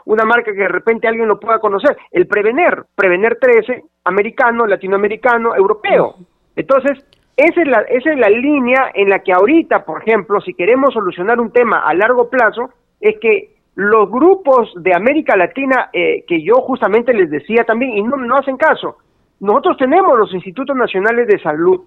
una 0.06 0.26
marca 0.26 0.52
que 0.52 0.60
de 0.60 0.68
repente 0.68 1.08
alguien 1.08 1.30
lo 1.30 1.39
pueda 1.39 1.60
conocer, 1.60 1.97
el 2.12 2.28
Prevener, 2.28 2.84
Prevener 2.93 3.38
13, 3.39 3.84
americano, 4.04 4.68
latinoamericano, 4.68 5.56
europeo. 5.56 6.16
Entonces, 6.58 7.06
esa 7.38 7.62
es, 7.62 7.68
la, 7.70 7.80
esa 7.84 8.12
es 8.12 8.20
la 8.20 8.30
línea 8.30 8.91
en 8.93 9.10
la 9.10 9.20
que 9.20 9.32
ahorita, 9.32 9.86
por 9.86 10.02
ejemplo, 10.02 10.41
si 10.41 10.54
queremos 10.54 10.93
solucionar 10.93 11.39
un 11.39 11.52
tema 11.52 11.80
a 11.80 11.93
largo 11.93 12.30
plazo, 12.30 12.70
es 13.00 13.18
que 13.20 13.56
los 13.76 14.12
grupos 14.12 14.74
de 14.76 14.93
América 14.93 15.38
Latina, 15.38 15.89
eh, 15.93 16.26
que 16.28 16.43
yo 16.43 16.56
justamente 16.56 17.14
les 17.14 17.30
decía 17.30 17.64
también, 17.64 17.97
y 17.97 18.04
no, 18.04 18.18
no 18.18 18.36
hacen 18.36 18.58
caso, 18.58 18.97
nosotros 19.39 19.78
tenemos 19.78 20.20
los 20.20 20.34
institutos 20.34 20.76
nacionales 20.76 21.28
de 21.28 21.39
salud 21.39 21.82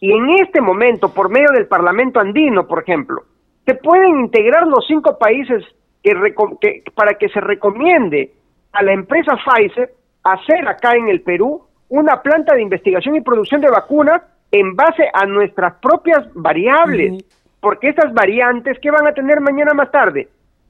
y 0.00 0.12
en 0.12 0.30
este 0.40 0.60
momento, 0.60 1.12
por 1.12 1.28
medio 1.28 1.50
del 1.52 1.66
Parlamento 1.66 2.20
andino, 2.20 2.66
por 2.66 2.82
ejemplo, 2.82 3.22
se 3.66 3.74
pueden 3.74 4.20
integrar 4.20 4.66
los 4.66 4.86
cinco 4.86 5.18
países 5.18 5.64
que, 6.02 6.82
para 6.94 7.14
que 7.14 7.28
se 7.28 7.40
recomiende 7.40 8.32
a 8.72 8.82
la 8.82 8.92
empresa 8.92 9.36
Pfizer 9.36 9.92
hacer 10.22 10.68
acá 10.68 10.92
en 10.92 11.08
el 11.08 11.20
Perú 11.22 11.62
una 11.88 12.22
planta 12.22 12.54
de 12.54 12.62
investigación 12.62 13.16
y 13.16 13.20
producción 13.20 13.60
de 13.60 13.70
vacunas 13.70 14.22
en 14.52 14.76
base 14.76 15.08
a 15.12 15.26
nuestras 15.26 15.74
propias 15.74 16.26
variables, 16.34 17.24
porque 17.60 17.88
estas 17.88 18.12
variantes, 18.14 18.78
¿qué 18.80 18.90
van 18.90 19.06
a 19.06 19.12
tener 19.12 19.40
mañana 19.40 19.74
más 19.74 19.90
tarde? 19.90 20.28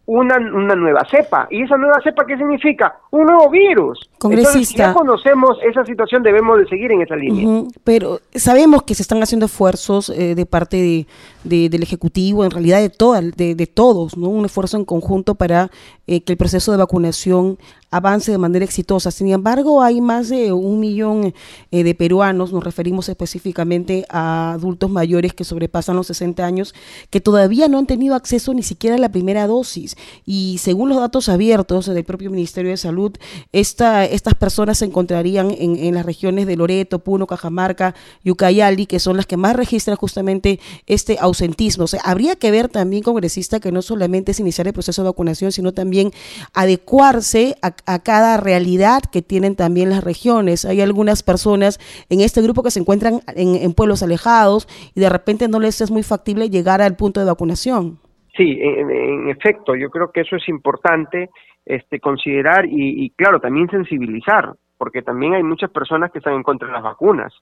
Una, 0.09 0.38
una 0.38 0.74
nueva 0.74 1.02
cepa. 1.11 1.46
¿Y 1.50 1.62
esa 1.62 1.76
nueva 1.76 2.00
cepa 2.02 2.24
qué 2.26 2.38
significa? 2.38 2.98
Un 3.11 3.26
nuevo 3.26 3.50
virus. 3.50 4.09
Entonces, 4.14 4.66
si 4.66 4.74
ya 4.74 4.94
conocemos 4.94 5.59
esa 5.62 5.84
situación, 5.84 6.22
debemos 6.22 6.59
de 6.59 6.66
seguir 6.66 6.90
en 6.92 7.02
esa 7.02 7.14
línea. 7.14 7.64
pero 7.84 8.20
sabemos 8.34 8.84
que 8.84 8.94
se 8.94 9.02
están 9.02 9.22
haciendo 9.22 9.44
esfuerzos 9.44 10.09
eh, 10.09 10.34
de 10.34 10.46
parte 10.46 11.06
de, 11.44 11.68
del 11.68 11.82
Ejecutivo, 11.82 12.42
en 12.46 12.50
realidad 12.50 12.80
de, 12.80 12.88
toda, 12.88 13.20
de, 13.20 13.54
de 13.54 13.66
todos, 13.66 14.16
¿no? 14.16 14.28
un 14.28 14.46
esfuerzo 14.46 14.78
en 14.78 14.86
conjunto 14.86 15.34
para 15.34 15.70
eh, 16.06 16.22
que 16.22 16.32
el 16.32 16.38
proceso 16.38 16.72
de 16.72 16.78
vacunación 16.78 17.59
avance 17.91 18.30
de 18.30 18.39
manera 18.39 18.64
exitosa. 18.64 19.11
Sin 19.11 19.28
embargo, 19.28 19.82
hay 19.82 20.01
más 20.01 20.28
de 20.28 20.53
un 20.53 20.80
millón 20.80 21.34
eh, 21.70 21.84
de 21.84 21.95
peruanos, 21.95 22.53
nos 22.53 22.64
referimos 22.64 23.09
específicamente 23.09 24.05
a 24.09 24.53
adultos 24.53 24.91
mayores 24.91 25.32
que 25.32 25.45
sobrepasan 25.45 25.97
los 25.97 26.09
60 26.09 26.45
años, 26.45 26.74
que 27.11 27.20
todavía 27.20 27.68
no 27.68 27.78
han 27.78 27.86
tenido 27.86 28.14
acceso 28.14 28.53
ni 28.55 28.62
siquiera 28.62 28.97
a 28.97 28.99
la 28.99 29.11
primera 29.11 29.47
dosis. 29.47 29.97
Y 30.26 30.59
según 30.59 30.89
los 30.89 30.99
datos 30.99 31.28
abiertos 31.28 31.86
del 31.86 32.05
propio 32.05 32.30
Ministerio 32.30 32.70
de 32.70 32.76
Salud, 32.76 33.16
esta, 33.53 34.05
estas 34.05 34.34
personas 34.34 34.78
se 34.78 34.84
encontrarían 34.84 35.51
en, 35.51 35.95
las 35.95 36.05
regiones 36.05 36.47
de 36.47 36.57
Loreto, 36.57 36.99
Puno, 36.99 37.26
Cajamarca 37.26 37.95
Ucayali, 38.24 38.86
que 38.86 38.99
son 38.99 39.16
las 39.16 39.26
que 39.26 39.36
más 39.36 39.57
registran 39.57 39.97
justamente 39.97 40.61
este 40.86 41.16
ausentismo. 41.18 41.84
O 41.84 41.86
sea, 41.86 42.01
habría 42.05 42.36
que 42.36 42.51
ver 42.51 42.68
también, 42.68 43.03
congresista, 43.03 43.61
que 43.61 43.72
no 43.72 43.82
solamente 43.82 44.32
es 44.32 44.41
iniciar 44.41 44.66
el 44.66 44.72
proceso 44.72 45.03
de 45.03 45.09
vacunación, 45.09 45.53
sino 45.53 45.72
también 45.72 46.12
adecuarse 46.53 47.57
a 47.62 47.70
a 47.87 48.03
cada 48.03 48.37
realidad 48.37 49.03
que 49.11 49.22
tienen 49.22 49.57
también 49.57 49.91
las 49.91 50.05
regiones. 50.05 50.64
Hay 50.64 50.81
algunas 50.81 51.22
personas 51.22 51.79
en 52.11 52.20
este 52.20 52.43
grupo 52.43 52.62
que 52.62 52.70
se 52.70 52.81
encuentran 52.81 53.20
en, 53.35 53.72
pueblos 53.74 54.03
alejados 54.03 54.66
y 54.95 55.01
de 55.01 55.09
repente 55.09 55.49
no 55.49 55.61
les 55.61 55.81
es 55.81 55.91
muy 55.91 56.03
factible 56.03 56.51
llegar 56.51 56.81
al 56.83 56.97
punto 56.97 57.20
de 57.20 57.26
vacunación. 57.26 57.99
Sí, 58.37 58.59
en, 58.61 59.29
efecto, 59.29 59.74
yo 59.74 59.91
creo 59.91 60.11
que 60.12 60.20
eso 60.20 60.37
es 60.37 60.49
importante 60.49 61.29
este, 61.66 62.01
considerar 62.01 62.64
y, 62.66 63.11
claro, 63.11 63.41
también 63.41 63.68
sensibilizar, 63.68 64.53
porque 64.76 65.03
también 65.03 65.35
hay 65.35 65.43
muchas 65.43 65.70
personas 65.70 66.11
que 66.12 66.18
están 66.18 66.35
en 66.35 66.43
contra 66.43 66.68
de 66.68 66.74
las 66.74 66.83
vacunas. 66.83 67.33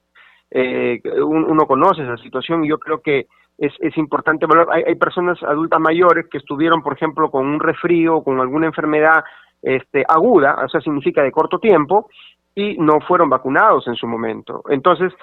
Eh, 0.49 1.01
uno 1.21 1.65
conoce 1.67 2.03
esa 2.03 2.17
situación 2.17 2.63
y 2.63 2.69
yo 2.69 2.79
creo 2.79 3.01
que 3.01 3.27
es, 3.57 3.73
es 3.79 3.97
importante 3.97 4.45
valorar. 4.45 4.75
Hay, 4.75 4.83
hay, 4.87 4.95
personas 4.95 5.41
adultas 5.43 5.79
mayores 5.79 6.27
que 6.29 6.37
estuvieron, 6.37 6.81
por 6.81 6.93
ejemplo, 6.93 7.29
con 7.29 7.45
un 7.45 7.59
resfrío, 7.59 8.23
con 8.23 8.39
alguna 8.39 8.67
enfermedad 8.67 9.23
este, 9.67 10.03
aguda, 10.07 10.55
o 10.63 10.69
sea, 10.69 10.81
significa 10.81 11.21
de 11.21 11.31
corto 11.31 11.59
tiempo, 11.59 12.07
y 12.55 12.75
no 12.79 12.99
fueron 13.01 13.29
vacunados 13.29 13.87
en 13.87 13.93
su 13.93 14.07
momento. 14.07 14.63
Entonces, 14.69 15.13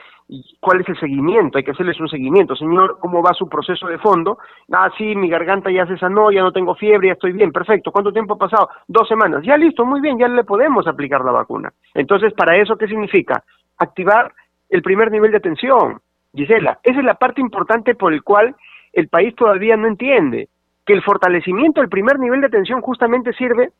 ¿cuál 0.61 0.82
es 0.82 0.88
el 0.88 1.01
seguimiento? 1.01 1.59
Hay 1.59 1.64
que 1.64 1.72
hacerles 1.72 1.99
un 1.99 2.09
seguimiento. 2.09 2.55
Señor, 2.55 2.99
¿cómo 3.01 3.22
va 3.22 3.32
su 3.32 3.49
proceso 3.49 3.88
de 3.88 3.99
fondo? 3.99 4.38
Ah, 4.70 4.88
sí, 4.97 5.16
mi 5.16 5.28
garganta 5.28 5.68
ya 5.68 5.84
se 5.84 5.99
sanó, 5.99 6.30
ya 6.30 6.42
no 6.42 6.53
tengo 6.53 6.76
fiebre, 6.76 7.09
ya 7.09 7.14
estoy 7.14 7.32
bien, 7.32 7.51
perfecto. 7.51 7.90
¿Cuánto 7.90 8.12
tiempo 8.12 8.34
ha 8.34 8.38
pasado? 8.38 8.68
Dos 8.86 9.09
semanas. 9.09 9.42
Ya 9.45 9.57
listo, 9.57 9.84
muy 9.84 10.01
bien, 10.01 10.16
ya 10.16 10.28
le 10.28 10.45
podemos 10.45 10.86
aplicar 10.86 11.24
la 11.24 11.32
vacuna. 11.32 11.72
Entonces, 11.95 12.32
¿para 12.34 12.57
eso 12.57 12.76
qué 12.76 12.86
significa? 12.86 13.42
Activar 13.78 14.32
el 14.68 14.82
primer 14.82 15.11
nivel 15.11 15.32
de 15.32 15.38
atención. 15.38 16.01
Gisela, 16.32 16.78
esa 16.84 17.01
es 17.01 17.05
la 17.05 17.14
parte 17.14 17.40
importante 17.40 17.97
por 17.97 18.12
el 18.12 18.22
cual 18.22 18.55
el 18.92 19.09
país 19.09 19.34
todavía 19.34 19.76
no 19.76 19.88
entiende 19.88 20.49
que 20.86 20.92
el 20.92 21.03
fortalecimiento 21.03 21.80
del 21.80 21.90
primer 21.90 22.20
nivel 22.20 22.42
de 22.42 22.47
atención 22.47 22.80
justamente 22.80 23.32
sirve 23.32 23.70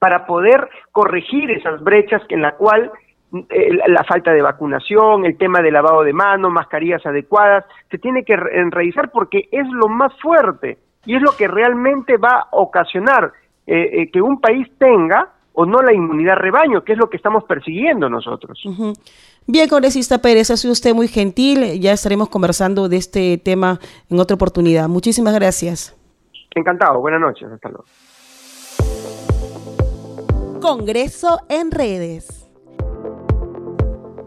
para 0.00 0.26
poder 0.26 0.68
corregir 0.90 1.52
esas 1.52 1.80
brechas 1.84 2.22
en 2.30 2.42
la 2.42 2.56
cual 2.56 2.90
eh, 3.48 3.78
la 3.86 4.02
falta 4.02 4.32
de 4.32 4.42
vacunación, 4.42 5.24
el 5.24 5.38
tema 5.38 5.60
de 5.60 5.70
lavado 5.70 6.02
de 6.02 6.12
manos, 6.12 6.50
mascarillas 6.50 7.04
adecuadas, 7.06 7.64
se 7.90 7.98
tiene 7.98 8.24
que 8.24 8.34
revisar 8.36 9.12
porque 9.12 9.48
es 9.52 9.68
lo 9.68 9.86
más 9.86 10.12
fuerte 10.20 10.78
y 11.04 11.14
es 11.14 11.22
lo 11.22 11.32
que 11.36 11.46
realmente 11.46 12.16
va 12.16 12.40
a 12.40 12.48
ocasionar 12.52 13.32
eh, 13.66 14.02
eh, 14.02 14.10
que 14.10 14.20
un 14.20 14.40
país 14.40 14.66
tenga 14.78 15.28
o 15.52 15.66
no 15.66 15.82
la 15.82 15.92
inmunidad 15.92 16.36
rebaño, 16.36 16.82
que 16.82 16.92
es 16.92 16.98
lo 16.98 17.10
que 17.10 17.18
estamos 17.18 17.44
persiguiendo 17.44 18.08
nosotros. 18.08 18.58
Bien, 19.46 19.68
congresista 19.68 20.18
Pérez, 20.18 20.50
ha 20.50 20.56
sido 20.56 20.72
usted 20.72 20.94
muy 20.94 21.08
gentil. 21.08 21.78
Ya 21.80 21.92
estaremos 21.92 22.30
conversando 22.30 22.88
de 22.88 22.96
este 22.96 23.36
tema 23.36 23.78
en 24.08 24.18
otra 24.18 24.36
oportunidad. 24.36 24.88
Muchísimas 24.88 25.34
gracias. 25.34 25.94
Encantado. 26.54 27.00
Buenas 27.00 27.20
noches. 27.20 27.50
Hasta 27.52 27.68
luego. 27.68 27.84
Congreso 30.60 31.40
en 31.48 31.70
redes. 31.70 32.46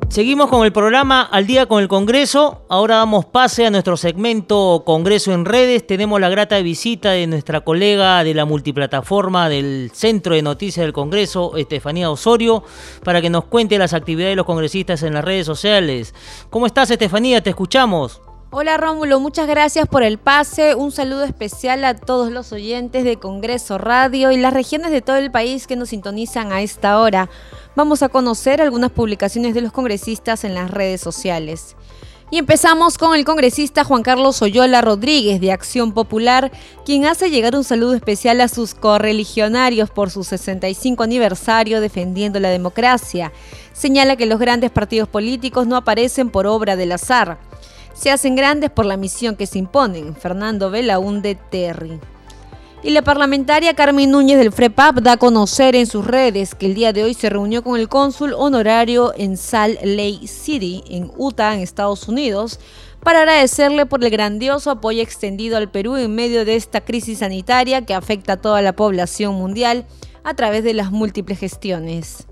Seguimos 0.10 0.50
con 0.50 0.66
el 0.66 0.74
programa 0.74 1.22
Al 1.22 1.46
día 1.46 1.68
con 1.68 1.80
el 1.80 1.88
Congreso. 1.88 2.66
Ahora 2.70 2.96
damos 2.96 3.26
pase 3.26 3.68
a 3.68 3.70
nuestro 3.70 3.98
segmento 3.98 4.82
Congreso 4.84 5.32
en 5.32 5.46
redes. 5.46 5.86
Tenemos 5.86 6.20
la 6.20 6.30
grata 6.30 6.58
visita 6.60 7.12
de 7.12 7.28
nuestra 7.28 7.62
colega 7.62 8.24
de 8.24 8.34
la 8.34 8.46
multiplataforma 8.46 9.48
del 9.48 9.92
Centro 9.94 10.34
de 10.34 10.42
Noticias 10.42 10.84
del 10.84 10.94
Congreso, 10.94 11.56
Estefanía 11.56 12.10
Osorio, 12.10 12.64
para 13.04 13.22
que 13.22 13.30
nos 13.30 13.46
cuente 13.46 13.78
las 13.78 13.94
actividades 13.94 14.32
de 14.32 14.38
los 14.38 14.48
congresistas 14.48 15.04
en 15.04 15.14
las 15.14 15.24
redes 15.24 15.46
sociales. 15.46 16.16
¿Cómo 16.50 16.66
estás, 16.66 16.90
Estefanía? 16.90 17.42
Te 17.42 17.52
escuchamos. 17.52 18.22
Hola 18.56 18.78
Rómulo, 18.78 19.20
muchas 19.20 19.48
gracias 19.48 19.88
por 19.88 20.04
el 20.04 20.20
pase. 20.20 20.76
Un 20.76 20.92
saludo 20.92 21.24
especial 21.24 21.84
a 21.86 21.96
todos 21.96 22.32
los 22.32 22.52
oyentes 22.52 23.04
de 23.04 23.18
Congreso 23.18 23.80
Radio 23.80 24.32
y 24.32 24.38
las 24.38 24.54
regiones 24.54 24.92
de 24.92 25.02
todo 25.02 25.16
el 25.16 25.32
país 25.32 25.66
que 25.66 25.76
nos 25.76 25.90
sintonizan 25.90 26.52
a 26.52 26.62
esta 26.62 27.00
hora. 27.00 27.32
Vamos 27.76 28.04
a 28.04 28.10
conocer 28.10 28.62
algunas 28.62 28.92
publicaciones 28.92 29.56
de 29.56 29.62
los 29.62 29.72
congresistas 29.72 30.44
en 30.44 30.54
las 30.54 30.70
redes 30.70 31.02
sociales. 31.02 31.76
Y 32.30 32.38
empezamos 32.38 33.00
con 33.00 33.16
el 33.16 33.26
congresista 33.26 33.84
Juan 33.84 34.04
Carlos 34.04 34.40
Oyola 34.44 34.82
Rodríguez 34.82 35.42
de 35.42 35.52
Acción 35.52 35.92
Popular, 35.92 36.52
quien 36.86 37.08
hace 37.08 37.32
llegar 37.32 37.56
un 37.56 37.64
saludo 37.64 37.96
especial 37.96 38.40
a 38.40 38.50
sus 38.50 38.76
correligionarios 38.76 39.90
por 39.90 40.12
su 40.12 40.24
65 40.24 41.02
aniversario 41.02 41.82
defendiendo 41.82 42.40
la 42.40 42.50
democracia. 42.50 43.32
Señala 43.74 44.16
que 44.16 44.28
los 44.28 44.38
grandes 44.38 44.70
partidos 44.70 45.10
políticos 45.10 45.66
no 45.66 45.76
aparecen 45.76 46.30
por 46.30 46.46
obra 46.46 46.76
del 46.76 46.92
azar 46.92 47.40
se 47.94 48.12
hacen 48.12 48.36
grandes 48.36 48.70
por 48.70 48.86
la 48.86 48.98
misión 48.98 49.36
que 49.36 49.48
se 49.48 49.60
imponen. 49.60 50.16
Fernando 50.16 50.70
Belaunde 50.70 51.36
Terry. 51.36 52.00
Y 52.86 52.90
la 52.90 53.02
parlamentaria 53.02 53.76
Carmen 53.76 54.12
Núñez 54.12 54.38
del 54.38 54.52
FREPAP 54.52 54.98
da 54.98 55.14
a 55.14 55.18
conocer 55.18 55.74
en 55.74 55.88
sus 55.88 56.06
redes 56.06 56.54
que 56.54 56.66
el 56.66 56.76
día 56.76 56.92
de 56.92 57.04
hoy 57.06 57.14
se 57.14 57.30
reunió 57.30 57.64
con 57.64 57.80
el 57.80 57.88
cónsul 57.88 58.34
honorario 58.34 59.14
en 59.16 59.38
Salt 59.38 59.80
Lake 59.84 60.28
City, 60.28 60.84
en 60.90 61.10
Utah, 61.16 61.54
en 61.54 61.62
Estados 61.62 62.10
Unidos, 62.10 62.60
para 63.02 63.20
agradecerle 63.20 63.86
por 63.86 64.04
el 64.04 64.10
grandioso 64.10 64.70
apoyo 64.70 65.02
extendido 65.02 65.56
al 65.56 65.72
Perú 65.72 65.96
en 65.96 66.14
medio 66.14 66.44
de 66.44 66.58
esta 66.58 66.82
crisis 66.82 67.20
sanitaria 67.20 67.86
que 67.86 67.94
afecta 67.94 68.34
a 68.34 68.42
toda 68.42 68.62
la 68.62 68.74
población 68.74 69.36
mundial 69.36 69.86
a 70.26 70.34
través 70.34 70.66
de 70.66 70.74
las 70.74 70.92
múltiples 70.92 71.40
gestiones. 71.40 72.28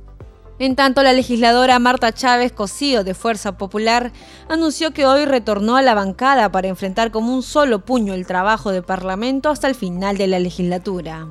En 0.61 0.75
tanto, 0.75 1.01
la 1.01 1.13
legisladora 1.13 1.79
Marta 1.79 2.11
Chávez 2.11 2.51
Cosío 2.51 3.03
de 3.03 3.15
Fuerza 3.15 3.57
Popular 3.57 4.11
anunció 4.47 4.91
que 4.91 5.07
hoy 5.07 5.25
retornó 5.25 5.75
a 5.75 5.81
la 5.81 5.95
bancada 5.95 6.51
para 6.51 6.67
enfrentar 6.67 7.09
como 7.09 7.33
un 7.33 7.41
solo 7.41 7.83
puño 7.83 8.13
el 8.13 8.27
trabajo 8.27 8.71
de 8.71 8.83
Parlamento 8.83 9.49
hasta 9.49 9.67
el 9.67 9.73
final 9.73 10.19
de 10.19 10.27
la 10.27 10.37
legislatura. 10.37 11.29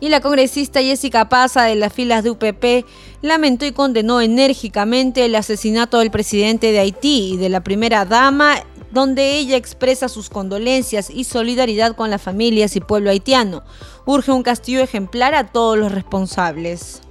Y 0.00 0.08
la 0.08 0.22
congresista 0.22 0.80
Jessica 0.80 1.28
Paza 1.28 1.64
de 1.64 1.74
las 1.74 1.92
filas 1.92 2.24
de 2.24 2.30
UPP 2.30 2.86
lamentó 3.20 3.66
y 3.66 3.72
condenó 3.72 4.22
enérgicamente 4.22 5.26
el 5.26 5.34
asesinato 5.34 5.98
del 5.98 6.10
presidente 6.10 6.72
de 6.72 6.78
Haití 6.78 7.34
y 7.34 7.36
de 7.36 7.50
la 7.50 7.62
primera 7.62 8.06
dama 8.06 8.54
donde 8.90 9.36
ella 9.36 9.58
expresa 9.58 10.08
sus 10.08 10.30
condolencias 10.30 11.10
y 11.10 11.24
solidaridad 11.24 11.94
con 11.94 12.08
las 12.08 12.22
familias 12.22 12.74
y 12.74 12.80
pueblo 12.80 13.10
haitiano. 13.10 13.64
Urge 14.06 14.32
un 14.32 14.42
castigo 14.42 14.82
ejemplar 14.82 15.34
a 15.34 15.48
todos 15.48 15.76
los 15.76 15.92
responsables. 15.92 17.02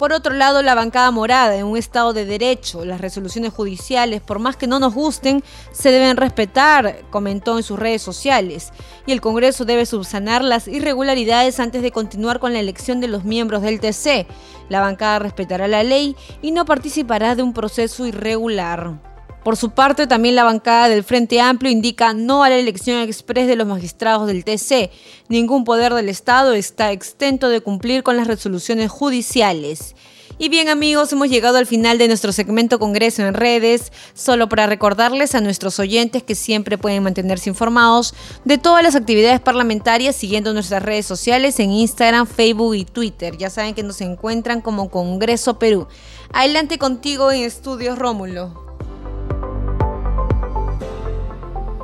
Por 0.00 0.14
otro 0.14 0.32
lado, 0.32 0.62
la 0.62 0.74
bancada 0.74 1.10
morada, 1.10 1.54
en 1.56 1.66
un 1.66 1.76
Estado 1.76 2.14
de 2.14 2.24
Derecho, 2.24 2.86
las 2.86 3.02
resoluciones 3.02 3.52
judiciales, 3.52 4.22
por 4.22 4.38
más 4.38 4.56
que 4.56 4.66
no 4.66 4.80
nos 4.80 4.94
gusten, 4.94 5.44
se 5.72 5.90
deben 5.90 6.16
respetar, 6.16 7.02
comentó 7.10 7.58
en 7.58 7.62
sus 7.62 7.78
redes 7.78 8.00
sociales, 8.00 8.72
y 9.04 9.12
el 9.12 9.20
Congreso 9.20 9.66
debe 9.66 9.84
subsanar 9.84 10.42
las 10.42 10.68
irregularidades 10.68 11.60
antes 11.60 11.82
de 11.82 11.92
continuar 11.92 12.38
con 12.38 12.54
la 12.54 12.60
elección 12.60 13.02
de 13.02 13.08
los 13.08 13.24
miembros 13.24 13.60
del 13.60 13.78
TC. 13.78 14.26
La 14.70 14.80
bancada 14.80 15.18
respetará 15.18 15.68
la 15.68 15.82
ley 15.82 16.16
y 16.40 16.52
no 16.52 16.64
participará 16.64 17.34
de 17.34 17.42
un 17.42 17.52
proceso 17.52 18.06
irregular. 18.06 19.09
Por 19.44 19.56
su 19.56 19.70
parte, 19.70 20.06
también 20.06 20.34
la 20.34 20.44
bancada 20.44 20.88
del 20.88 21.02
Frente 21.02 21.40
Amplio 21.40 21.72
indica 21.72 22.12
no 22.12 22.44
a 22.44 22.50
la 22.50 22.56
elección 22.56 23.00
express 23.00 23.46
de 23.46 23.56
los 23.56 23.66
magistrados 23.66 24.26
del 24.26 24.44
TC. 24.44 24.90
Ningún 25.28 25.64
poder 25.64 25.94
del 25.94 26.10
Estado 26.10 26.52
está 26.52 26.92
exento 26.92 27.48
de 27.48 27.62
cumplir 27.62 28.02
con 28.02 28.18
las 28.18 28.26
resoluciones 28.26 28.90
judiciales. 28.90 29.94
Y 30.42 30.48
bien 30.48 30.70
amigos, 30.70 31.12
hemos 31.12 31.28
llegado 31.28 31.58
al 31.58 31.66
final 31.66 31.98
de 31.98 32.08
nuestro 32.08 32.32
segmento 32.32 32.78
Congreso 32.78 33.22
en 33.22 33.34
redes, 33.34 33.92
solo 34.14 34.48
para 34.48 34.66
recordarles 34.66 35.34
a 35.34 35.42
nuestros 35.42 35.78
oyentes 35.78 36.22
que 36.22 36.34
siempre 36.34 36.78
pueden 36.78 37.02
mantenerse 37.02 37.50
informados 37.50 38.14
de 38.46 38.56
todas 38.56 38.82
las 38.82 38.94
actividades 38.94 39.40
parlamentarias 39.40 40.16
siguiendo 40.16 40.54
nuestras 40.54 40.82
redes 40.82 41.04
sociales 41.04 41.60
en 41.60 41.70
Instagram, 41.70 42.26
Facebook 42.26 42.74
y 42.74 42.86
Twitter. 42.86 43.36
Ya 43.36 43.50
saben 43.50 43.74
que 43.74 43.82
nos 43.82 44.00
encuentran 44.00 44.62
como 44.62 44.90
Congreso 44.90 45.58
Perú. 45.58 45.88
Adelante 46.32 46.78
contigo 46.78 47.30
en 47.30 47.42
Estudios 47.42 47.98
Rómulo. 47.98 48.69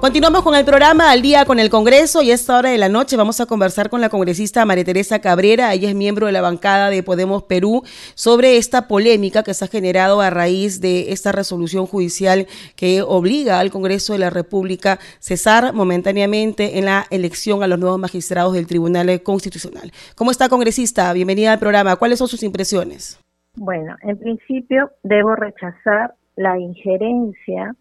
Continuamos 0.06 0.44
con 0.44 0.54
el 0.54 0.64
programa 0.64 1.10
Al 1.10 1.20
día 1.20 1.44
con 1.46 1.58
el 1.58 1.68
Congreso 1.68 2.22
y 2.22 2.30
a 2.30 2.34
esta 2.34 2.56
hora 2.56 2.70
de 2.70 2.78
la 2.78 2.88
noche 2.88 3.16
vamos 3.16 3.40
a 3.40 3.46
conversar 3.46 3.90
con 3.90 4.00
la 4.00 4.08
congresista 4.08 4.64
María 4.64 4.84
Teresa 4.84 5.20
Cabrera, 5.20 5.74
ella 5.74 5.88
es 5.88 5.96
miembro 5.96 6.26
de 6.26 6.32
la 6.32 6.42
bancada 6.42 6.90
de 6.90 7.02
Podemos 7.02 7.42
Perú, 7.42 7.82
sobre 8.14 8.56
esta 8.56 8.86
polémica 8.86 9.42
que 9.42 9.52
se 9.52 9.64
ha 9.64 9.68
generado 9.68 10.20
a 10.20 10.30
raíz 10.30 10.80
de 10.80 11.10
esta 11.10 11.32
resolución 11.32 11.86
judicial 11.86 12.46
que 12.76 13.02
obliga 13.02 13.58
al 13.58 13.72
Congreso 13.72 14.12
de 14.12 14.20
la 14.20 14.30
República 14.30 15.00
cesar 15.18 15.72
momentáneamente 15.72 16.78
en 16.78 16.84
la 16.84 17.06
elección 17.10 17.64
a 17.64 17.66
los 17.66 17.80
nuevos 17.80 17.98
magistrados 17.98 18.52
del 18.52 18.68
Tribunal 18.68 19.24
Constitucional. 19.24 19.90
¿Cómo 20.14 20.30
está, 20.30 20.48
congresista? 20.48 21.12
Bienvenida 21.14 21.52
al 21.52 21.58
programa. 21.58 21.96
¿Cuáles 21.96 22.20
son 22.20 22.28
sus 22.28 22.44
impresiones? 22.44 23.18
Bueno, 23.56 23.96
en 24.02 24.16
principio 24.18 24.92
debo 25.02 25.34
rechazar 25.34 26.14
la 26.36 26.60
injerencia 26.60 27.74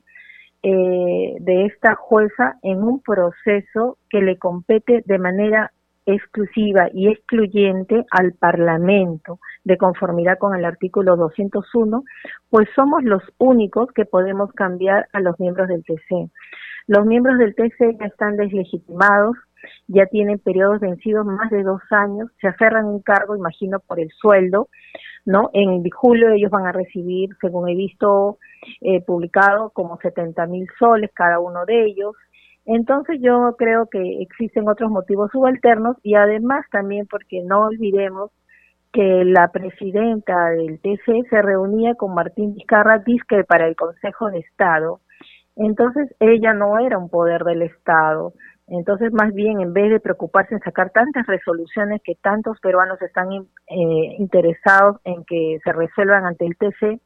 eh, 0.67 1.35
de 1.41 1.65
esta 1.67 1.93
jueza 1.93 2.57
en 2.63 2.81
un 2.81 2.99
proceso 2.99 3.99
que 4.09 4.21
le 4.21 4.39
compete 4.39 5.03
de 5.05 5.19
manera 5.19 5.71
exclusiva 6.07 6.89
y 6.91 7.07
excluyente 7.07 8.03
al 8.09 8.33
Parlamento, 8.33 9.37
de 9.63 9.77
conformidad 9.77 10.39
con 10.39 10.55
el 10.55 10.65
artículo 10.65 11.17
201, 11.17 12.03
pues 12.49 12.67
somos 12.75 13.03
los 13.03 13.21
únicos 13.37 13.91
que 13.91 14.05
podemos 14.05 14.51
cambiar 14.53 15.07
a 15.13 15.19
los 15.19 15.39
miembros 15.39 15.67
del 15.67 15.83
TC. 15.83 16.31
Los 16.87 17.05
miembros 17.05 17.37
del 17.37 17.53
TC 17.53 17.99
ya 17.99 18.07
están 18.07 18.35
deslegitimados, 18.35 19.35
ya 19.87 20.07
tienen 20.07 20.39
periodos 20.39 20.79
vencidos 20.79 21.27
más 21.27 21.51
de 21.51 21.61
dos 21.61 21.81
años, 21.91 22.31
se 22.41 22.47
aferran 22.47 22.85
un 22.85 23.03
cargo, 23.03 23.35
imagino, 23.35 23.79
por 23.81 23.99
el 23.99 24.09
sueldo, 24.09 24.69
¿no? 25.25 25.49
En 25.53 25.83
julio 25.89 26.29
ellos 26.29 26.51
van 26.51 26.67
a 26.67 26.71
recibir, 26.71 27.29
según 27.41 27.67
he 27.69 27.75
visto 27.75 28.37
eh, 28.81 29.01
publicado, 29.01 29.71
como 29.71 29.97
70 29.97 30.45
mil 30.47 30.67
soles 30.79 31.11
cada 31.13 31.39
uno 31.39 31.65
de 31.65 31.85
ellos. 31.85 32.15
Entonces 32.65 33.19
yo 33.21 33.55
creo 33.57 33.87
que 33.87 34.21
existen 34.21 34.67
otros 34.67 34.89
motivos 34.89 35.31
subalternos 35.31 35.97
y 36.03 36.15
además 36.15 36.65
también 36.71 37.05
porque 37.07 37.41
no 37.43 37.65
olvidemos 37.65 38.31
que 38.91 39.25
la 39.25 39.51
presidenta 39.51 40.49
del 40.51 40.79
TC 40.79 41.27
se 41.29 41.41
reunía 41.41 41.95
con 41.95 42.13
Martín 42.13 42.55
Vizcarra 42.55 42.99
Disque 42.99 43.43
para 43.43 43.67
el 43.67 43.75
Consejo 43.75 44.31
de 44.31 44.39
Estado. 44.39 45.01
Entonces 45.57 46.15
ella 46.19 46.53
no 46.53 46.79
era 46.79 46.97
un 46.97 47.09
poder 47.09 47.43
del 47.43 47.61
Estado, 47.61 48.33
entonces, 48.67 49.13
más 49.13 49.31
bien, 49.33 49.61
en 49.61 49.73
vez 49.73 49.91
de 49.91 49.99
preocuparse 49.99 50.55
en 50.55 50.61
sacar 50.61 50.89
tantas 50.89 51.27
resoluciones 51.27 52.01
que 52.03 52.15
tantos 52.15 52.59
peruanos 52.59 52.99
están 53.01 53.31
eh, 53.31 54.15
interesados 54.17 54.97
en 55.03 55.23
que 55.25 55.59
se 55.63 55.71
resuelvan 55.71 56.25
ante 56.25 56.45
el 56.45 56.57
TC, 56.57 56.99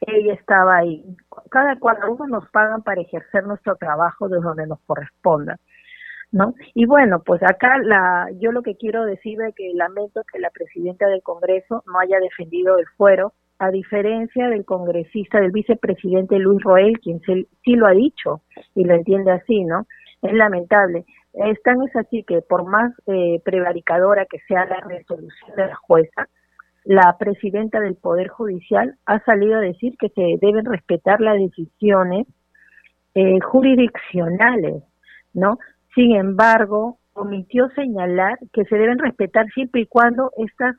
ella 0.00 0.34
estaba 0.34 0.76
ahí. 0.76 1.04
Cada 1.50 1.76
cual 1.78 1.96
uno 2.08 2.26
nos 2.26 2.48
pagan 2.50 2.82
para 2.82 3.00
ejercer 3.00 3.44
nuestro 3.44 3.76
trabajo 3.76 4.28
desde 4.28 4.44
donde 4.44 4.66
nos 4.66 4.80
corresponda. 4.82 5.56
¿No? 6.30 6.52
Y 6.74 6.84
bueno, 6.84 7.22
pues 7.24 7.42
acá 7.42 7.78
la, 7.78 8.28
yo 8.38 8.52
lo 8.52 8.60
que 8.60 8.76
quiero 8.76 9.06
decir 9.06 9.40
es 9.40 9.54
que 9.54 9.72
lamento 9.72 10.20
que 10.30 10.38
la 10.38 10.50
presidenta 10.50 11.06
del 11.06 11.22
Congreso 11.22 11.82
no 11.86 11.98
haya 11.98 12.20
defendido 12.20 12.78
el 12.78 12.86
fuero, 12.98 13.32
a 13.58 13.70
diferencia 13.70 14.48
del 14.48 14.66
congresista, 14.66 15.40
del 15.40 15.52
vicepresidente 15.52 16.38
Luis 16.38 16.62
Roel, 16.62 17.00
quien 17.00 17.20
sí 17.20 17.74
lo 17.74 17.86
ha 17.86 17.92
dicho 17.92 18.42
y 18.74 18.84
lo 18.84 18.94
entiende 18.94 19.32
así, 19.32 19.64
¿no? 19.64 19.86
Es 20.22 20.32
lamentable. 20.32 21.04
Es 21.34 21.62
tan 21.62 21.82
es 21.82 21.94
así 21.96 22.24
que 22.24 22.40
por 22.42 22.64
más 22.64 22.92
eh, 23.06 23.40
prevaricadora 23.44 24.26
que 24.26 24.38
sea 24.48 24.64
la 24.64 24.80
resolución 24.80 25.56
de 25.56 25.66
la 25.66 25.76
jueza, 25.76 26.28
la 26.84 27.16
presidenta 27.18 27.80
del 27.80 27.96
Poder 27.96 28.28
Judicial 28.28 28.96
ha 29.06 29.22
salido 29.24 29.58
a 29.58 29.60
decir 29.60 29.96
que 29.98 30.08
se 30.08 30.38
deben 30.40 30.64
respetar 30.64 31.20
las 31.20 31.38
decisiones 31.38 32.26
eh, 33.14 33.40
jurisdiccionales, 33.40 34.82
¿no? 35.34 35.58
Sin 35.94 36.16
embargo, 36.16 36.98
omitió 37.12 37.68
señalar 37.70 38.38
que 38.52 38.64
se 38.64 38.76
deben 38.76 38.98
respetar 38.98 39.46
siempre 39.50 39.82
y 39.82 39.86
cuando 39.86 40.30
estas 40.36 40.76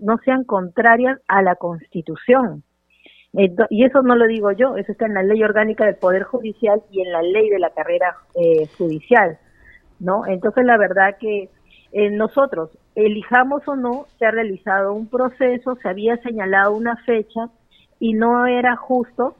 no 0.00 0.16
sean 0.24 0.44
contrarias 0.44 1.20
a 1.28 1.42
la 1.42 1.54
Constitución 1.56 2.62
y 3.68 3.84
eso 3.84 4.02
no 4.02 4.16
lo 4.16 4.26
digo 4.26 4.50
yo, 4.52 4.76
eso 4.76 4.92
está 4.92 5.06
en 5.06 5.14
la 5.14 5.22
ley 5.22 5.42
orgánica 5.42 5.84
del 5.84 5.96
Poder 5.96 6.22
Judicial 6.22 6.80
y 6.90 7.02
en 7.02 7.12
la 7.12 7.20
ley 7.20 7.50
de 7.50 7.58
la 7.58 7.70
carrera 7.70 8.16
eh, 8.34 8.66
judicial, 8.78 9.38
¿no? 10.00 10.26
Entonces, 10.26 10.64
la 10.64 10.78
verdad 10.78 11.16
que 11.20 11.50
eh, 11.92 12.10
nosotros, 12.10 12.70
elijamos 12.94 13.62
o 13.68 13.76
no, 13.76 14.06
se 14.18 14.24
ha 14.24 14.30
realizado 14.30 14.94
un 14.94 15.08
proceso, 15.08 15.76
se 15.82 15.88
había 15.88 16.16
señalado 16.22 16.74
una 16.74 16.96
fecha 17.04 17.50
y 18.00 18.14
no 18.14 18.46
era 18.46 18.74
justo 18.76 19.36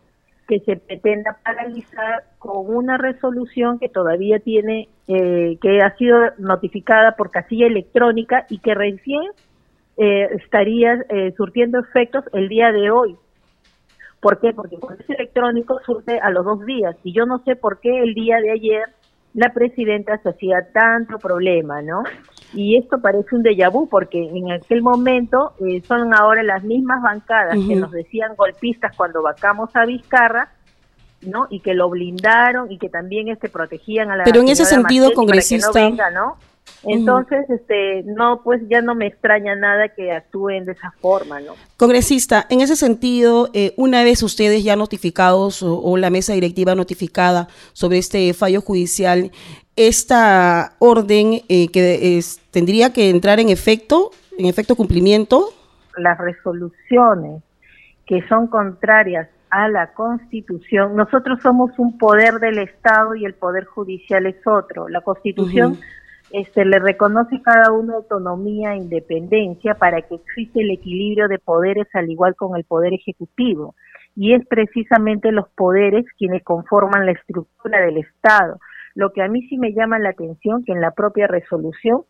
que 0.46 0.60
se 0.60 0.76
pretenda 0.76 1.38
paralizar 1.42 2.24
con 2.38 2.74
una 2.74 2.98
resolución 2.98 3.78
que 3.78 3.88
todavía 3.88 4.40
tiene, 4.40 4.88
eh, 5.08 5.56
que 5.60 5.80
ha 5.80 5.96
sido 5.96 6.18
notificada 6.36 7.12
por 7.16 7.30
casilla 7.30 7.66
electrónica 7.66 8.46
y 8.50 8.58
que 8.58 8.74
recién 8.74 9.22
estaría 9.98 11.06
surtiendo 11.38 11.78
efectos 11.78 12.22
el 12.34 12.50
día 12.50 12.70
de 12.70 12.90
hoy. 12.90 13.16
¿Por 14.20 14.40
qué? 14.40 14.52
Porque 14.52 14.76
el 14.76 15.00
es 15.00 15.10
electrónico 15.10 15.78
surte 15.84 16.18
a 16.18 16.30
los 16.30 16.44
dos 16.44 16.64
días 16.64 16.96
y 17.04 17.12
yo 17.12 17.26
no 17.26 17.42
sé 17.44 17.56
por 17.56 17.80
qué 17.80 18.02
el 18.02 18.14
día 18.14 18.38
de 18.38 18.52
ayer 18.52 18.84
la 19.34 19.52
presidenta 19.52 20.16
se 20.22 20.30
hacía 20.30 20.72
tanto 20.72 21.18
problema, 21.18 21.82
¿no? 21.82 22.04
Y 22.54 22.78
esto 22.78 22.98
parece 23.02 23.36
un 23.36 23.42
déjà 23.42 23.70
vu 23.70 23.86
porque 23.86 24.18
en 24.18 24.50
aquel 24.50 24.80
momento 24.80 25.52
eh, 25.60 25.82
son 25.86 26.14
ahora 26.14 26.42
las 26.42 26.64
mismas 26.64 27.02
bancadas 27.02 27.54
que 27.68 27.76
nos 27.76 27.92
decían 27.92 28.34
golpistas 28.34 28.96
cuando 28.96 29.22
vacamos 29.22 29.68
a 29.74 29.84
Vizcarra, 29.84 30.52
¿no? 31.20 31.48
Y 31.50 31.60
que 31.60 31.74
lo 31.74 31.90
blindaron 31.90 32.72
y 32.72 32.78
que 32.78 32.88
también 32.88 33.28
este 33.28 33.50
protegían 33.50 34.10
a 34.10 34.16
la 34.16 34.24
Pero 34.24 34.40
en 34.40 34.48
ese 34.48 34.64
sentido, 34.64 35.12
congresista, 35.12 36.10
¿no? 36.10 36.38
Entonces, 36.84 37.48
este, 37.50 38.02
no, 38.04 38.42
pues 38.42 38.62
ya 38.68 38.80
no 38.80 38.94
me 38.94 39.06
extraña 39.06 39.56
nada 39.56 39.88
que 39.88 40.12
actúen 40.12 40.64
de 40.66 40.72
esa 40.72 40.92
forma, 41.00 41.40
¿no? 41.40 41.54
Congresista, 41.76 42.46
en 42.48 42.60
ese 42.60 42.76
sentido, 42.76 43.48
eh, 43.54 43.72
una 43.76 44.04
vez 44.04 44.22
ustedes 44.22 44.62
ya 44.62 44.76
notificados 44.76 45.62
o, 45.62 45.96
la 45.96 46.10
mesa 46.10 46.34
directiva 46.34 46.74
notificada 46.74 47.48
sobre 47.72 47.98
este 47.98 48.32
fallo 48.34 48.60
judicial, 48.60 49.32
esta 49.74 50.74
orden 50.78 51.40
eh, 51.48 51.68
que 51.72 52.20
tendría 52.50 52.92
que 52.92 53.10
entrar 53.10 53.40
en 53.40 53.48
efecto, 53.48 54.10
en 54.38 54.46
efecto 54.46 54.76
cumplimiento. 54.76 55.50
Las 55.96 56.18
resoluciones 56.18 57.42
que 58.06 58.22
son 58.28 58.46
contrarias 58.46 59.28
a 59.50 59.68
la 59.68 59.92
Constitución. 59.92 60.96
Nosotros 60.96 61.40
somos 61.42 61.70
un 61.78 61.98
poder 61.98 62.34
del 62.34 62.58
Estado 62.58 63.14
y 63.14 63.24
el 63.24 63.34
poder 63.34 63.64
judicial 63.64 64.26
es 64.26 64.36
otro. 64.46 64.88
La 64.88 65.00
Constitución 65.00 65.78
este, 66.30 66.64
le 66.64 66.78
reconoce 66.78 67.40
cada 67.42 67.72
uno 67.72 67.96
autonomía 67.96 68.74
e 68.74 68.78
independencia 68.78 69.74
para 69.74 70.02
que 70.02 70.16
existe 70.16 70.60
el 70.60 70.70
equilibrio 70.70 71.28
de 71.28 71.38
poderes 71.38 71.86
al 71.94 72.10
igual 72.10 72.34
con 72.34 72.56
el 72.56 72.64
poder 72.64 72.92
ejecutivo. 72.94 73.74
Y 74.14 74.34
es 74.34 74.46
precisamente 74.46 75.30
los 75.30 75.48
poderes 75.50 76.04
quienes 76.18 76.42
conforman 76.42 77.06
la 77.06 77.12
estructura 77.12 77.80
del 77.82 77.98
Estado. 77.98 78.58
Lo 78.94 79.12
que 79.12 79.22
a 79.22 79.28
mí 79.28 79.42
sí 79.48 79.58
me 79.58 79.72
llama 79.72 79.98
la 79.98 80.10
atención 80.10 80.64
que 80.64 80.72
en 80.72 80.80
la 80.80 80.92
propia 80.92 81.26
resolución 81.26 82.02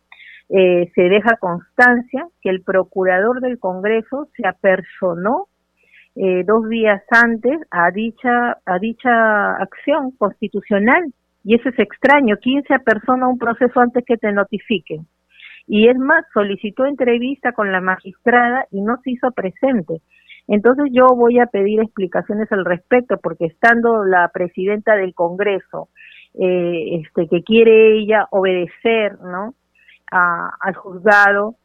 eh, 0.49 0.89
se 0.95 1.01
deja 1.03 1.35
constancia 1.37 2.27
que 2.41 2.49
el 2.49 2.63
procurador 2.63 3.41
del 3.41 3.59
Congreso 3.59 4.29
se 4.35 4.47
apersonó 4.47 5.47
eh, 6.15 6.43
dos 6.45 6.67
días 6.69 7.03
antes 7.11 7.59
a 7.69 7.91
dicha, 7.91 8.57
a 8.65 8.79
dicha 8.79 9.57
acción 9.57 10.11
constitucional. 10.17 11.13
Y 11.47 11.55
eso 11.55 11.69
es 11.69 11.79
extraño. 11.79 12.35
¿Quién 12.41 12.61
se 12.63 12.73
apersona 12.73 13.25
un 13.25 13.37
proceso 13.37 13.79
antes 13.79 14.03
que 14.05 14.17
te 14.17 14.33
notifiquen? 14.33 15.07
Y 15.65 15.87
es 15.87 15.97
más, 15.97 16.25
solicitó 16.33 16.85
entrevista 16.85 17.53
con 17.53 17.71
la 17.71 17.79
magistrada 17.79 18.65
y 18.69 18.81
no 18.81 18.97
se 19.01 19.11
hizo 19.11 19.31
presente. 19.31 20.01
Entonces 20.49 20.87
yo 20.91 21.05
voy 21.15 21.39
a 21.39 21.45
pedir 21.45 21.79
explicaciones 21.79 22.51
al 22.51 22.65
respecto, 22.65 23.15
porque 23.23 23.45
estando 23.45 24.03
la 24.03 24.29
presidenta 24.33 24.97
del 24.97 25.13
Congreso, 25.13 25.87
eh, 26.33 26.99
este, 27.01 27.29
que 27.29 27.41
quiere 27.43 27.97
ella 27.97 28.27
obedecer, 28.31 29.17
¿no? 29.21 29.53
al 30.11 30.75
juzgado. 30.75 31.55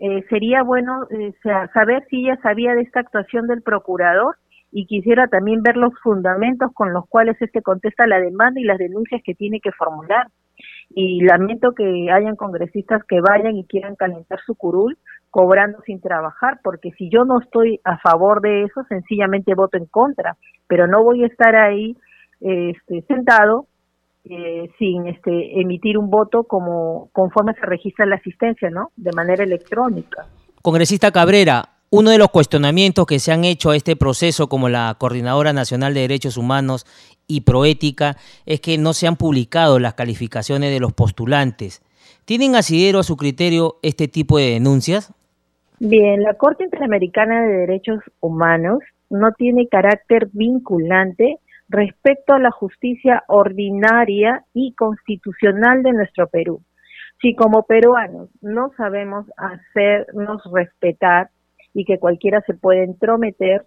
Eh, 0.00 0.24
sería 0.28 0.64
bueno 0.64 1.06
eh, 1.08 1.32
saber 1.72 2.04
si 2.10 2.24
ella 2.24 2.36
sabía 2.42 2.74
de 2.74 2.82
esta 2.82 2.98
actuación 2.98 3.46
del 3.46 3.62
procurador 3.62 4.34
y 4.72 4.86
quisiera 4.86 5.26
también 5.26 5.62
ver 5.62 5.76
los 5.76 5.92
fundamentos 6.02 6.70
con 6.74 6.92
los 6.92 7.06
cuales 7.08 7.36
este 7.40 7.62
contesta 7.62 8.06
la 8.06 8.20
demanda 8.20 8.60
y 8.60 8.64
las 8.64 8.78
denuncias 8.78 9.22
que 9.24 9.34
tiene 9.34 9.60
que 9.60 9.72
formular. 9.72 10.28
Y 10.90 11.22
lamento 11.24 11.72
que 11.72 12.10
hayan 12.12 12.36
congresistas 12.36 13.02
que 13.04 13.20
vayan 13.20 13.56
y 13.56 13.64
quieran 13.64 13.96
calentar 13.96 14.38
su 14.44 14.54
curul 14.54 14.98
cobrando 15.30 15.80
sin 15.86 16.00
trabajar, 16.00 16.58
porque 16.62 16.90
si 16.98 17.08
yo 17.08 17.24
no 17.24 17.40
estoy 17.40 17.80
a 17.84 17.98
favor 17.98 18.40
de 18.40 18.64
eso, 18.64 18.82
sencillamente 18.88 19.54
voto 19.54 19.78
en 19.78 19.86
contra, 19.86 20.36
pero 20.66 20.88
no 20.88 21.04
voy 21.04 21.22
a 21.22 21.28
estar 21.28 21.54
ahí 21.54 21.96
este, 22.40 23.02
sentado 23.02 23.66
eh, 24.24 24.70
sin 24.78 25.06
este, 25.06 25.60
emitir 25.60 25.96
un 25.96 26.10
voto 26.10 26.44
como 26.44 27.08
conforme 27.12 27.54
se 27.54 27.64
registra 27.64 28.06
la 28.06 28.16
asistencia, 28.16 28.70
¿no? 28.70 28.90
De 28.96 29.12
manera 29.12 29.44
electrónica. 29.44 30.26
Congresista 30.62 31.10
Cabrera, 31.10 31.64
uno 31.90 32.10
de 32.10 32.18
los 32.18 32.30
cuestionamientos 32.30 33.04
que 33.04 33.18
se 33.18 33.32
han 33.32 33.44
hecho 33.44 33.70
a 33.70 33.76
este 33.76 33.96
proceso 33.96 34.48
como 34.48 34.68
la 34.68 34.94
Coordinadora 34.98 35.52
Nacional 35.52 35.92
de 35.92 36.02
Derechos 36.02 36.36
Humanos 36.36 36.86
y 37.26 37.40
Proética 37.40 38.16
es 38.46 38.60
que 38.60 38.78
no 38.78 38.92
se 38.92 39.08
han 39.08 39.16
publicado 39.16 39.80
las 39.80 39.94
calificaciones 39.94 40.70
de 40.70 40.78
los 40.78 40.92
postulantes. 40.92 41.82
¿Tienen 42.24 42.54
asidero 42.54 43.00
a 43.00 43.02
su 43.02 43.16
criterio 43.16 43.76
este 43.82 44.06
tipo 44.06 44.38
de 44.38 44.50
denuncias? 44.50 45.12
Bien, 45.80 46.22
la 46.22 46.34
Corte 46.34 46.62
Interamericana 46.62 47.42
de 47.42 47.58
Derechos 47.58 47.98
Humanos 48.20 48.78
no 49.08 49.32
tiene 49.32 49.66
carácter 49.66 50.28
vinculante 50.32 51.38
respecto 51.68 52.34
a 52.34 52.38
la 52.38 52.52
justicia 52.52 53.24
ordinaria 53.26 54.44
y 54.54 54.74
constitucional 54.74 55.82
de 55.82 55.92
nuestro 55.92 56.28
Perú. 56.28 56.62
Si 57.20 57.34
como 57.34 57.64
peruanos 57.64 58.28
no 58.40 58.70
sabemos 58.76 59.26
hacernos 59.36 60.42
respetar 60.52 61.30
y 61.74 61.84
que 61.84 61.98
cualquiera 61.98 62.40
se 62.42 62.54
puede 62.54 62.84
entrometer, 62.84 63.66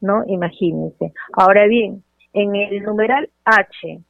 ¿no? 0.00 0.24
Imagínense. 0.26 1.12
Ahora 1.32 1.66
bien, 1.66 2.02
en 2.32 2.54
el 2.56 2.82
numeral 2.82 3.30
H, 3.44 4.00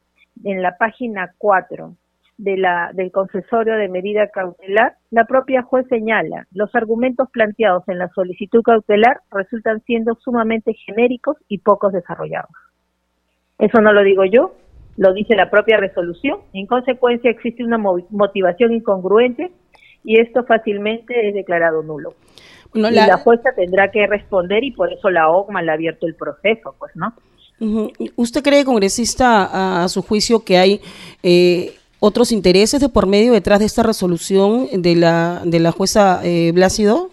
en 0.45 0.63
la 0.63 0.77
página 0.77 1.33
4 1.39 1.95
de 2.39 2.57
la, 2.57 2.91
del 2.95 3.13
concesorio 3.13 3.77
de 3.77 3.89
medida 3.89 4.29
cautelar, 4.29 4.97
la 5.11 5.25
propia 5.25 5.63
juez 5.63 5.87
señala, 5.89 6.47
los 6.53 6.75
argumentos 6.75 7.29
planteados 7.31 7.85
en 7.89 7.99
la 7.99 8.09
solicitud 8.09 8.63
cautelar 8.63 9.21
resultan 9.31 9.81
siendo 9.83 10.15
sumamente 10.17 10.75
genéricos 10.75 11.37
y 11.49 11.59
pocos 11.59 11.93
desarrollados. 11.93 12.51
Eso 13.59 13.81
no 13.81 13.93
lo 13.93 14.03
digo 14.03 14.25
yo, 14.25 14.55
lo 14.97 15.13
dice 15.13 15.37
la 15.37 15.51
propia 15.51 15.77
resolución. 15.77 16.41
En 16.53 16.67
consecuencia, 16.67 17.31
existe 17.31 17.65
una 17.65 17.79
motivación 17.79 18.73
incongruente 18.73 19.53
y 20.05 20.21
esto 20.21 20.45
fácilmente 20.45 21.29
es 21.29 21.35
declarado 21.35 21.83
nulo. 21.83 22.15
y 22.75 22.81
la... 22.81 23.17
jueza 23.19 23.51
tendrá 23.57 23.91
que 23.91 24.07
responder 24.07 24.63
y 24.63 24.71
por 24.71 24.93
eso 24.93 25.11
la 25.11 25.31
OGMA 25.31 25.63
le 25.63 25.71
ha 25.71 25.75
abierto 25.75 26.07
el 26.07 26.15
proceso, 26.15 26.75
pues, 26.79 26.93
¿no? 26.95 27.15
¿Usted 28.17 28.43
cree, 28.43 28.65
congresista, 28.65 29.85
a, 29.85 29.89
su 29.89 30.03
juicio 30.03 30.45
que 30.45 30.59
hay 30.59 30.81
eh, 31.23 31.75
otros 32.01 32.33
intereses 32.33 32.81
de 32.81 32.89
por 32.89 33.07
medio 33.07 33.33
detrás 33.33 33.61
de 33.61 33.65
esta 33.65 33.83
resolución 33.83 34.69
de 34.73 34.97
la, 34.97 35.41
de 35.45 35.61
la 35.61 35.73
jueza 35.73 36.21
eh, 36.25 36.53
Blácido? 36.53 37.11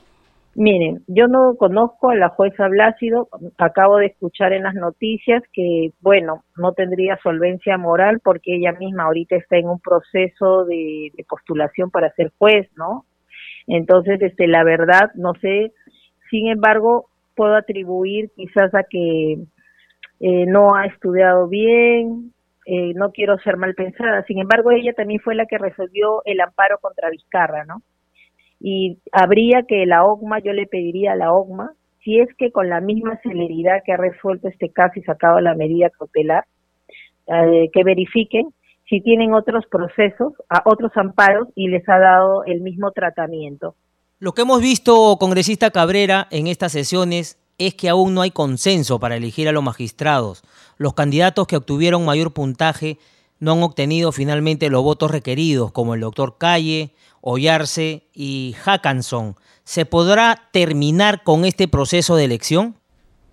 Miren, 0.54 1.04
yo 1.08 1.28
no 1.28 1.56
conozco 1.56 2.10
a 2.10 2.16
la 2.16 2.28
jueza 2.30 2.68
Blácido, 2.68 3.30
acabo 3.58 3.98
de 3.98 4.08
escuchar 4.08 4.52
en 4.52 4.64
las 4.64 4.76
noticias 4.76 5.42
que, 5.54 5.92
bueno, 6.02 6.44
no 6.58 6.74
tendría 6.74 7.18
solvencia 7.24 7.78
moral 7.78 8.20
porque 8.22 8.58
ella 8.58 8.74
misma 8.74 9.04
ahorita 9.06 9.38
está 9.38 9.58
en 9.58 9.70
un 9.70 9.80
proceso 9.80 10.66
de, 10.66 11.12
postulación 11.30 11.90
para 11.90 12.12
ser 12.14 12.34
juez, 12.38 12.70
¿no? 12.76 13.06
Entonces, 13.66 14.22
este, 14.22 14.48
la 14.48 14.66
verdad, 14.66 15.12
no 15.16 15.34
sé, 15.36 15.72
sin 16.30 16.48
embargo, 16.48 17.06
puedo 17.36 17.56
atribuir 17.56 18.30
quizás 18.36 18.74
a 18.76 18.84
que 18.84 19.38
eh, 20.20 20.46
no 20.48 20.76
ha 20.76 20.86
estudiado 20.86 21.48
bien, 21.48 22.34
eh, 22.66 22.94
no 22.96 23.12
quiero 23.12 23.38
ser 23.40 23.56
mal 23.56 23.74
pensada, 23.74 24.24
sin 24.24 24.40
embargo, 24.40 24.72
ella 24.72 24.92
también 24.94 25.22
fue 25.22 25.34
la 25.34 25.46
que 25.46 25.58
resolvió 25.58 26.22
el 26.26 26.42
amparo 26.42 26.78
contra 26.80 27.10
Vizcarra, 27.10 27.64
¿no? 27.64 27.82
Y 28.64 29.00
habría 29.12 29.64
que 29.68 29.86
la 29.86 30.06
OGMA, 30.06 30.40
yo 30.40 30.54
le 30.54 30.68
pediría 30.68 31.14
a 31.14 31.16
la 31.16 31.34
OGMA, 31.34 31.72
si 32.04 32.20
es 32.20 32.30
que 32.38 32.52
con 32.52 32.70
la 32.70 32.80
misma 32.80 33.20
celeridad 33.24 33.82
que 33.86 33.94
ha 33.94 33.98
resuelto 33.98 34.48
este 34.48 34.70
caso 34.70 34.94
y 35.00 35.04
sacado 35.04 35.40
la 35.40 35.56
medida 35.56 35.90
cautelar, 35.90 36.46
eh, 37.28 37.70
que 37.74 37.84
verifiquen 37.84 38.50
si 38.88 39.02
tienen 39.02 39.34
otros 39.34 39.66
procesos, 39.72 40.34
a 40.50 40.62
otros 40.66 40.92
amparos 40.96 41.48
y 41.56 41.70
les 41.70 41.88
ha 41.88 41.98
dado 41.98 42.44
el 42.46 42.62
mismo 42.62 42.92
tratamiento. 42.92 43.76
Lo 44.20 44.34
que 44.34 44.42
hemos 44.42 44.62
visto, 44.62 45.18
congresista 45.18 45.72
Cabrera, 45.72 46.28
en 46.30 46.48
estas 46.48 46.74
sesiones 46.74 47.40
es 47.58 47.74
que 47.74 47.90
aún 47.90 48.14
no 48.14 48.22
hay 48.22 48.32
consenso 48.32 49.00
para 49.00 49.16
elegir 49.16 49.48
a 49.48 49.52
los 49.52 49.64
magistrados. 49.64 50.44
Los 50.78 50.94
candidatos 50.94 51.48
que 51.48 51.56
obtuvieron 51.56 52.06
mayor 52.06 52.34
puntaje 52.34 52.98
no 53.40 53.54
han 53.54 53.64
obtenido 53.64 54.12
finalmente 54.12 54.70
los 54.70 54.84
votos 54.84 55.10
requeridos, 55.10 55.72
como 55.72 55.96
el 55.96 56.02
doctor 56.02 56.36
Calle, 56.38 56.92
Ollarse 57.22 58.04
y 58.14 58.56
Hackanson. 58.64 59.36
¿Se 59.64 59.86
podrá 59.86 60.36
terminar 60.52 61.24
con 61.24 61.46
este 61.46 61.68
proceso 61.68 62.16
de 62.16 62.26
elección? 62.26 62.76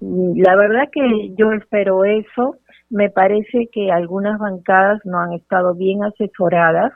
La 0.01 0.55
verdad 0.57 0.89
que 0.93 1.35
yo 1.37 1.53
espero 1.53 2.05
eso. 2.05 2.57
Me 2.91 3.11
parece 3.11 3.69
que 3.73 3.91
algunas 3.91 4.39
bancadas 4.39 5.01
no 5.05 5.19
han 5.19 5.33
estado 5.33 5.75
bien 5.75 6.05
asesoradas, 6.05 6.93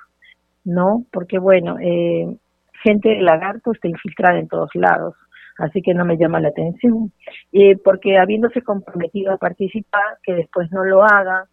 ¿no? 0.65 1.05
Porque 1.13 1.39
bueno, 1.39 1.77
eh, 1.81 2.37
gente 2.83 3.11
de 3.11 3.23
lagarto 3.23 3.73
está 3.73 3.89
infiltrada 3.89 4.39
en 4.39 4.49
todos 4.49 4.71
lados, 4.75 5.15
así 5.59 5.83
que 5.83 5.95
no 5.95 6.05
me 6.05 6.17
llama 6.17 6.41
la 6.41 6.49
atención. 6.49 7.13
Eh, 7.53 7.77
porque 7.77 8.19
habiéndose 8.19 8.63
comprometido 8.63 9.33
a 9.33 9.39
participar, 9.39 10.19
que 10.23 10.35
después 10.35 10.71
no 10.71 10.85
lo 10.85 11.03
hagan, 11.03 11.45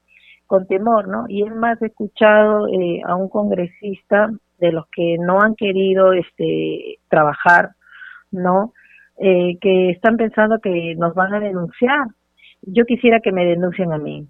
con 0.47 0.67
temor, 0.67 1.07
¿no? 1.07 1.25
Y 1.27 1.43
es 1.43 1.55
más, 1.55 1.81
he 1.81 1.87
escuchado 1.87 2.67
eh, 2.67 3.01
a 3.05 3.15
un 3.15 3.29
congresista 3.29 4.31
de 4.59 4.71
los 4.71 4.85
que 4.87 5.17
no 5.19 5.41
han 5.41 5.55
querido 5.55 6.13
este, 6.13 6.99
trabajar, 7.09 7.71
¿no? 8.31 8.73
Eh, 9.17 9.57
que 9.59 9.89
están 9.89 10.17
pensando 10.17 10.59
que 10.59 10.95
nos 10.95 11.13
van 11.13 11.33
a 11.33 11.39
denunciar. 11.39 12.07
Yo 12.61 12.85
quisiera 12.85 13.19
que 13.19 13.31
me 13.31 13.45
denuncien 13.45 13.91
a 13.91 13.97
mí. 13.97 14.27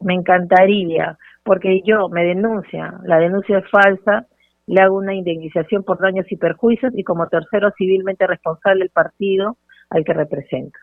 Me 0.00 0.14
encantaría, 0.14 1.18
porque 1.42 1.82
yo 1.84 2.08
me 2.08 2.24
denuncia, 2.24 2.94
la 3.04 3.18
denuncia 3.18 3.58
es 3.58 3.70
falsa, 3.70 4.26
le 4.66 4.80
hago 4.80 4.96
una 4.96 5.14
indemnización 5.14 5.82
por 5.82 6.00
daños 6.00 6.26
y 6.30 6.36
perjuicios 6.36 6.92
y 6.96 7.02
como 7.02 7.26
tercero 7.28 7.72
civilmente 7.76 8.26
responsable 8.26 8.84
el 8.84 8.90
partido 8.90 9.56
al 9.90 10.04
que 10.04 10.12
representa. 10.12 10.78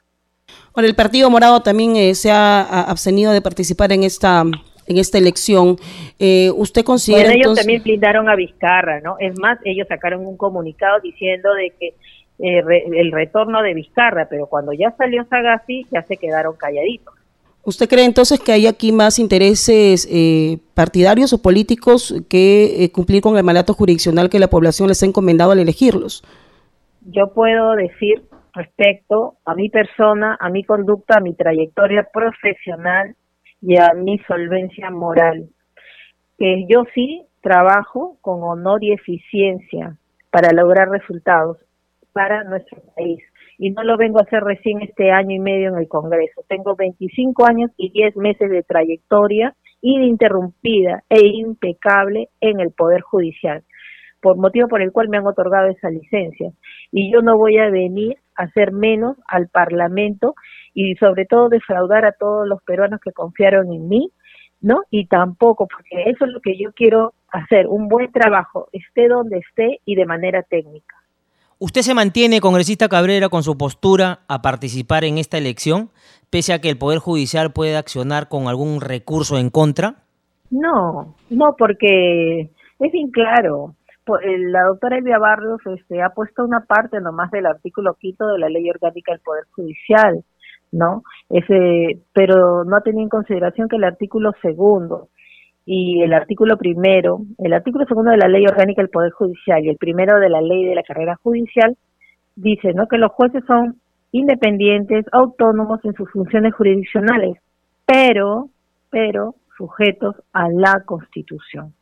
Ahora, 0.76 0.88
el 0.88 0.96
Partido 0.96 1.30
Morado 1.30 1.62
también 1.62 1.96
eh, 1.96 2.14
se 2.14 2.32
ha 2.32 2.84
abstenido 2.84 3.32
de 3.32 3.42
participar 3.42 3.92
en 3.92 4.04
esta 4.04 4.44
en 4.88 4.98
esta 4.98 5.18
elección. 5.18 5.78
Eh, 6.20 6.52
¿Usted 6.56 6.84
considera 6.84 7.30
bueno, 7.30 7.44
ellos 7.44 7.56
también 7.56 7.84
blindaron 7.84 8.30
a 8.30 8.36
Vizcarra, 8.36 9.02
¿no? 9.02 9.18
Es 9.20 9.38
más, 9.40 9.60
ellos 9.64 9.88
sacaron 9.88 10.26
un 10.26 10.38
comunicado 10.38 11.00
diciendo 11.02 11.54
de 11.54 11.74
que 11.80 11.88
eh, 12.40 12.64
el 12.96 13.12
retorno 13.12 13.62
de 13.62 13.74
Vizcarra, 13.74 14.28
pero 14.30 14.48
cuando 14.48 14.74
ya 14.74 14.92
salió 14.98 15.26
Sagasti 15.26 15.86
ya 15.92 16.02
se 16.04 16.18
quedaron 16.18 16.56
calladitos. 16.56 17.14
¿Usted 17.64 17.90
cree 17.90 18.06
entonces 18.06 18.40
que 18.40 18.54
hay 18.54 18.66
aquí 18.66 18.94
más 18.94 19.20
intereses 19.20 20.08
eh, 20.10 20.58
partidarios 20.74 21.34
o 21.34 21.42
políticos 21.42 22.16
que 22.30 22.90
cumplir 22.94 23.22
con 23.22 23.36
el 23.36 23.44
mandato 23.44 23.74
jurisdiccional 23.74 24.30
que 24.30 24.40
la 24.40 24.48
población 24.48 24.88
les 24.88 25.04
ha 25.04 25.06
encomendado 25.06 25.52
al 25.52 25.60
elegirlos? 25.60 26.24
Yo 27.02 27.34
puedo 27.34 27.76
decir 27.76 28.24
respecto 28.54 29.36
a 29.46 29.54
mi 29.54 29.70
persona, 29.70 30.38
a 30.40 30.50
mi 30.50 30.64
conducta, 30.64 31.18
a 31.18 31.22
mi 31.22 31.34
trayectoria 31.34 32.08
profesional 32.12 33.16
y 33.62 33.78
a 33.78 33.94
mi 33.94 34.20
solvencia 34.20 34.90
moral. 34.90 35.50
Que 36.38 36.66
yo 36.70 36.84
sí 36.94 37.26
trabajo 37.42 38.18
con 38.22 38.44
honor 38.44 38.84
y 38.84 38.92
eficiencia 38.92 39.98
para 40.32 40.52
lograr 40.52 40.90
resultados 40.90 41.58
para 42.14 42.44
nuestro 42.44 42.82
país. 42.96 43.24
Y 43.58 43.72
no 43.72 43.84
lo 43.84 43.98
vengo 43.98 44.20
a 44.20 44.24
hacer 44.24 44.44
recién 44.44 44.82
este 44.82 45.12
año 45.12 45.36
y 45.36 45.40
medio 45.40 45.70
en 45.70 45.78
el 45.78 45.88
Congreso. 45.88 46.44
Tengo 46.48 46.76
25 46.76 47.46
años 47.46 47.72
y 47.78 47.90
10 47.92 48.18
meses 48.18 48.50
de 48.52 48.64
trayectoria 48.64 49.56
ininterrumpida 49.82 51.04
e 51.10 51.26
impecable 51.26 52.30
en 52.42 52.60
el 52.60 52.72
Poder 52.72 53.02
Judicial, 53.02 53.64
por 54.22 54.38
motivo 54.38 54.68
por 54.68 54.82
el 54.82 54.92
cual 54.92 55.10
me 55.10 55.18
han 55.18 55.28
otorgado 55.28 55.68
esa 55.70 55.90
licencia. 55.90 56.52
Y 56.92 57.12
yo 57.12 57.22
no 57.22 57.38
voy 57.38 57.58
a 57.58 57.70
venir 57.70 58.18
a 58.36 58.44
hacer 58.44 58.72
menos 58.72 59.18
al 59.28 59.48
Parlamento 59.48 60.36
y 60.80 60.94
sobre 60.98 61.26
todo 61.26 61.50
defraudar 61.50 62.06
a 62.06 62.12
todos 62.12 62.48
los 62.48 62.62
peruanos 62.62 63.00
que 63.04 63.12
confiaron 63.12 63.74
en 63.74 63.90
mí, 63.90 64.12
¿no? 64.62 64.82
Y 64.92 65.08
tampoco, 65.08 65.68
porque 65.68 66.08
eso 66.08 66.26
es 66.26 66.32
lo 66.32 66.40
que 66.40 66.56
yo 66.56 66.72
quiero 66.72 67.16
hacer, 67.32 67.66
un 67.66 67.88
buen 67.88 68.12
trabajo, 68.12 68.68
esté 68.72 69.08
donde 69.08 69.40
esté 69.40 69.80
y 69.86 69.96
de 69.96 70.06
manera 70.06 70.44
técnica. 70.44 70.96
¿Usted 71.58 71.82
se 71.82 71.96
mantiene, 71.96 72.42
congresista 72.42 72.90
Cabrera, 72.90 73.30
con 73.30 73.42
su 73.42 73.58
postura 73.58 74.20
a 74.28 74.44
participar 74.44 75.04
en 75.04 75.18
esta 75.18 75.40
elección, 75.40 75.90
pese 76.30 76.54
a 76.54 76.62
que 76.62 76.70
el 76.70 76.78
Poder 76.78 77.00
Judicial 77.00 77.52
puede 77.54 77.76
accionar 77.76 78.30
con 78.30 78.48
algún 78.48 78.80
recurso 78.80 79.40
en 79.40 79.50
contra? 79.50 79.96
No, 80.52 81.16
no, 81.32 81.56
porque 81.58 82.42
es 82.42 82.92
bien 82.92 83.10
claro. 83.10 83.74
La 84.06 84.66
doctora 84.66 85.00
Elvia 85.00 85.18
Barrios 85.18 85.60
este, 85.66 86.04
ha 86.04 86.12
puesto 86.12 86.46
una 86.46 86.66
parte 86.66 87.02
nomás 87.02 87.32
del 87.32 87.48
artículo 87.48 87.96
quinto 87.96 88.28
de 88.28 88.38
la 88.38 88.48
Ley 88.48 88.70
Orgánica 88.70 89.14
del 89.14 89.22
Poder 89.22 89.46
Judicial, 89.56 90.24
¿no? 90.72 91.04
Ese, 91.30 92.00
pero 92.14 92.64
no 92.64 92.78
ha 92.78 92.82
tenido 92.82 93.04
en 93.04 93.10
consideración 93.10 93.68
que 93.68 93.78
el 93.78 93.84
artículo 93.84 94.32
segundo 94.42 95.10
y 95.66 96.02
el 96.02 96.14
artículo 96.14 96.58
primero, 96.58 97.20
el 97.38 97.54
artículo 97.54 97.86
segundo 97.86 98.12
de 98.12 98.18
la 98.18 98.30
Ley 98.30 98.46
Orgánica 98.46 98.82
del 98.82 98.90
Poder 98.90 99.12
Judicial 99.12 99.64
y 99.64 99.70
el 99.70 99.78
primero 99.78 100.20
de 100.20 100.30
la 100.30 100.42
Ley 100.42 100.66
de 100.66 100.76
la 100.76 100.84
Carrera 100.84 101.18
Judicial 101.22 101.76
dice, 102.36 102.74
¿no? 102.74 102.88
Que 102.88 102.98
los 102.98 103.12
jueces 103.12 103.44
son 103.46 103.76
independientes, 104.12 105.06
autónomos 105.12 105.84
en 105.84 105.94
sus 105.94 106.10
funciones 106.12 106.54
jurisdiccionales, 106.56 107.38
pero, 107.86 108.50
pero 108.90 109.36
sujetos 109.58 110.16
a 110.32 110.48
la 110.50 110.84
Constitución. 110.86 111.74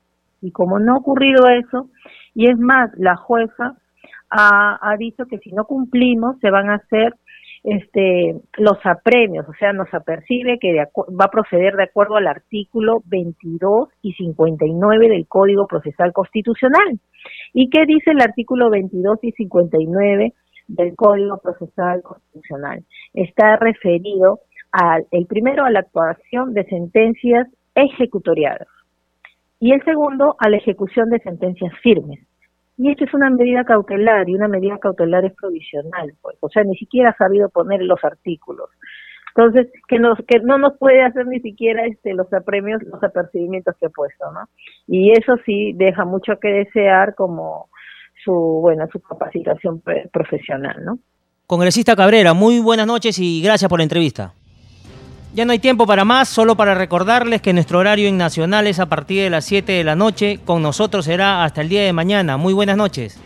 Y 0.41 0.51
como 0.51 0.79
no 0.79 0.93
ha 0.93 0.97
ocurrido 0.97 1.47
eso, 1.47 1.89
y 2.33 2.49
es 2.49 2.57
más, 2.57 2.89
la 2.97 3.15
jueza 3.15 3.75
ha, 4.29 4.79
ha 4.81 4.97
dicho 4.97 5.25
que 5.25 5.37
si 5.39 5.51
no 5.51 5.65
cumplimos 5.65 6.39
se 6.39 6.49
van 6.49 6.69
a 6.69 6.75
hacer 6.75 7.13
este, 7.65 8.35
los 8.57 8.77
apremios, 8.83 9.49
o 9.49 9.53
sea, 9.53 9.73
nos 9.73 9.91
apercibe 9.91 10.59
que 10.59 10.75
va 10.75 11.25
a 11.25 11.31
proceder 11.31 11.75
de 11.75 11.83
acuerdo 11.83 12.15
al 12.15 12.27
artículo 12.27 13.01
22 13.05 13.89
y 14.03 14.13
59 14.13 15.09
del 15.09 15.27
Código 15.27 15.65
Procesal 15.65 16.13
Constitucional. 16.13 16.99
¿Y 17.53 17.69
qué 17.71 17.85
dice 17.87 18.11
el 18.11 18.21
artículo 18.21 18.69
22 18.69 19.17
y 19.23 19.31
59 19.31 20.33
del 20.67 20.95
Código 20.95 21.39
Procesal 21.39 22.03
Constitucional? 22.03 22.83
Está 23.15 23.57
referido 23.57 24.41
al, 24.71 25.05
el 25.09 25.25
primero 25.25 25.65
a 25.65 25.71
la 25.71 25.79
actuación 25.79 26.53
de 26.53 26.65
sentencias 26.65 27.47
ejecutoriadas 27.73 28.67
y 29.59 29.71
el 29.71 29.83
segundo 29.83 30.35
a 30.37 30.49
la 30.49 30.57
ejecución 30.57 31.09
de 31.09 31.17
sentencias 31.19 31.73
firmes. 31.81 32.19
Y 32.77 32.91
esto 32.91 33.05
es 33.05 33.13
una 33.13 33.29
medida 33.29 33.63
cautelar 33.63 34.27
y 34.27 34.35
una 34.35 34.47
medida 34.47 34.77
cautelar 34.77 35.23
es 35.25 35.33
provisional, 35.33 36.13
pues, 36.21 36.37
o 36.41 36.49
sea, 36.49 36.63
ni 36.63 36.75
siquiera 36.75 37.11
ha 37.11 37.17
sabido 37.17 37.49
poner 37.49 37.81
los 37.81 38.03
artículos. 38.03 38.69
Entonces, 39.35 39.67
que 39.87 39.99
nos 39.99 40.17
que 40.27 40.39
no 40.39 40.57
nos 40.57 40.77
puede 40.77 41.03
hacer 41.03 41.27
ni 41.27 41.41
siquiera 41.41 41.85
este 41.85 42.13
los 42.13 42.31
apremios, 42.33 42.81
los 42.83 43.03
apercibimientos 43.03 43.75
que 43.79 43.87
he 43.87 43.89
puesto, 43.89 44.31
¿no? 44.31 44.47
Y 44.87 45.11
eso 45.11 45.35
sí 45.45 45.73
deja 45.75 46.05
mucho 46.05 46.33
que 46.41 46.47
desear 46.49 47.15
como 47.15 47.67
su, 48.23 48.31
bueno, 48.61 48.85
su 48.91 49.01
capacitación 49.01 49.81
profesional, 50.11 50.83
¿no? 50.85 50.99
Congresista 51.47 51.95
Cabrera, 51.95 52.33
muy 52.33 52.59
buenas 52.59 52.87
noches 52.87 53.19
y 53.19 53.41
gracias 53.41 53.69
por 53.69 53.79
la 53.79 53.83
entrevista. 53.83 54.33
Ya 55.35 55.43
no 55.43 55.51
hay 55.51 55.59
tiempo 55.59 55.85
para 55.85 56.05
más, 56.05 56.29
solo 56.29 56.55
para 56.55 56.75
recordarles 56.75 57.41
que 57.41 57.51
nuestro 57.51 57.79
horario 57.79 58.07
en 58.07 58.15
Nacional 58.15 58.67
es 58.67 58.79
a 58.79 58.85
partir 58.85 59.21
de 59.21 59.29
las 59.29 59.43
7 59.43 59.69
de 59.69 59.83
la 59.83 59.93
noche. 59.93 60.39
Con 60.45 60.61
nosotros 60.61 61.03
será 61.03 61.43
hasta 61.43 61.59
el 61.59 61.67
día 61.67 61.81
de 61.81 61.91
mañana. 61.91 62.37
Muy 62.37 62.53
buenas 62.53 62.77
noches. 62.77 63.17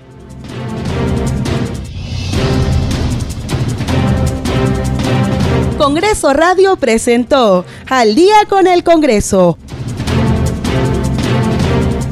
Congreso 5.77 6.33
Radio 6.33 6.77
presentó 6.77 7.63
Al 7.87 8.15
día 8.15 8.37
con 8.49 8.65
el 8.65 8.83
Congreso 8.83 9.59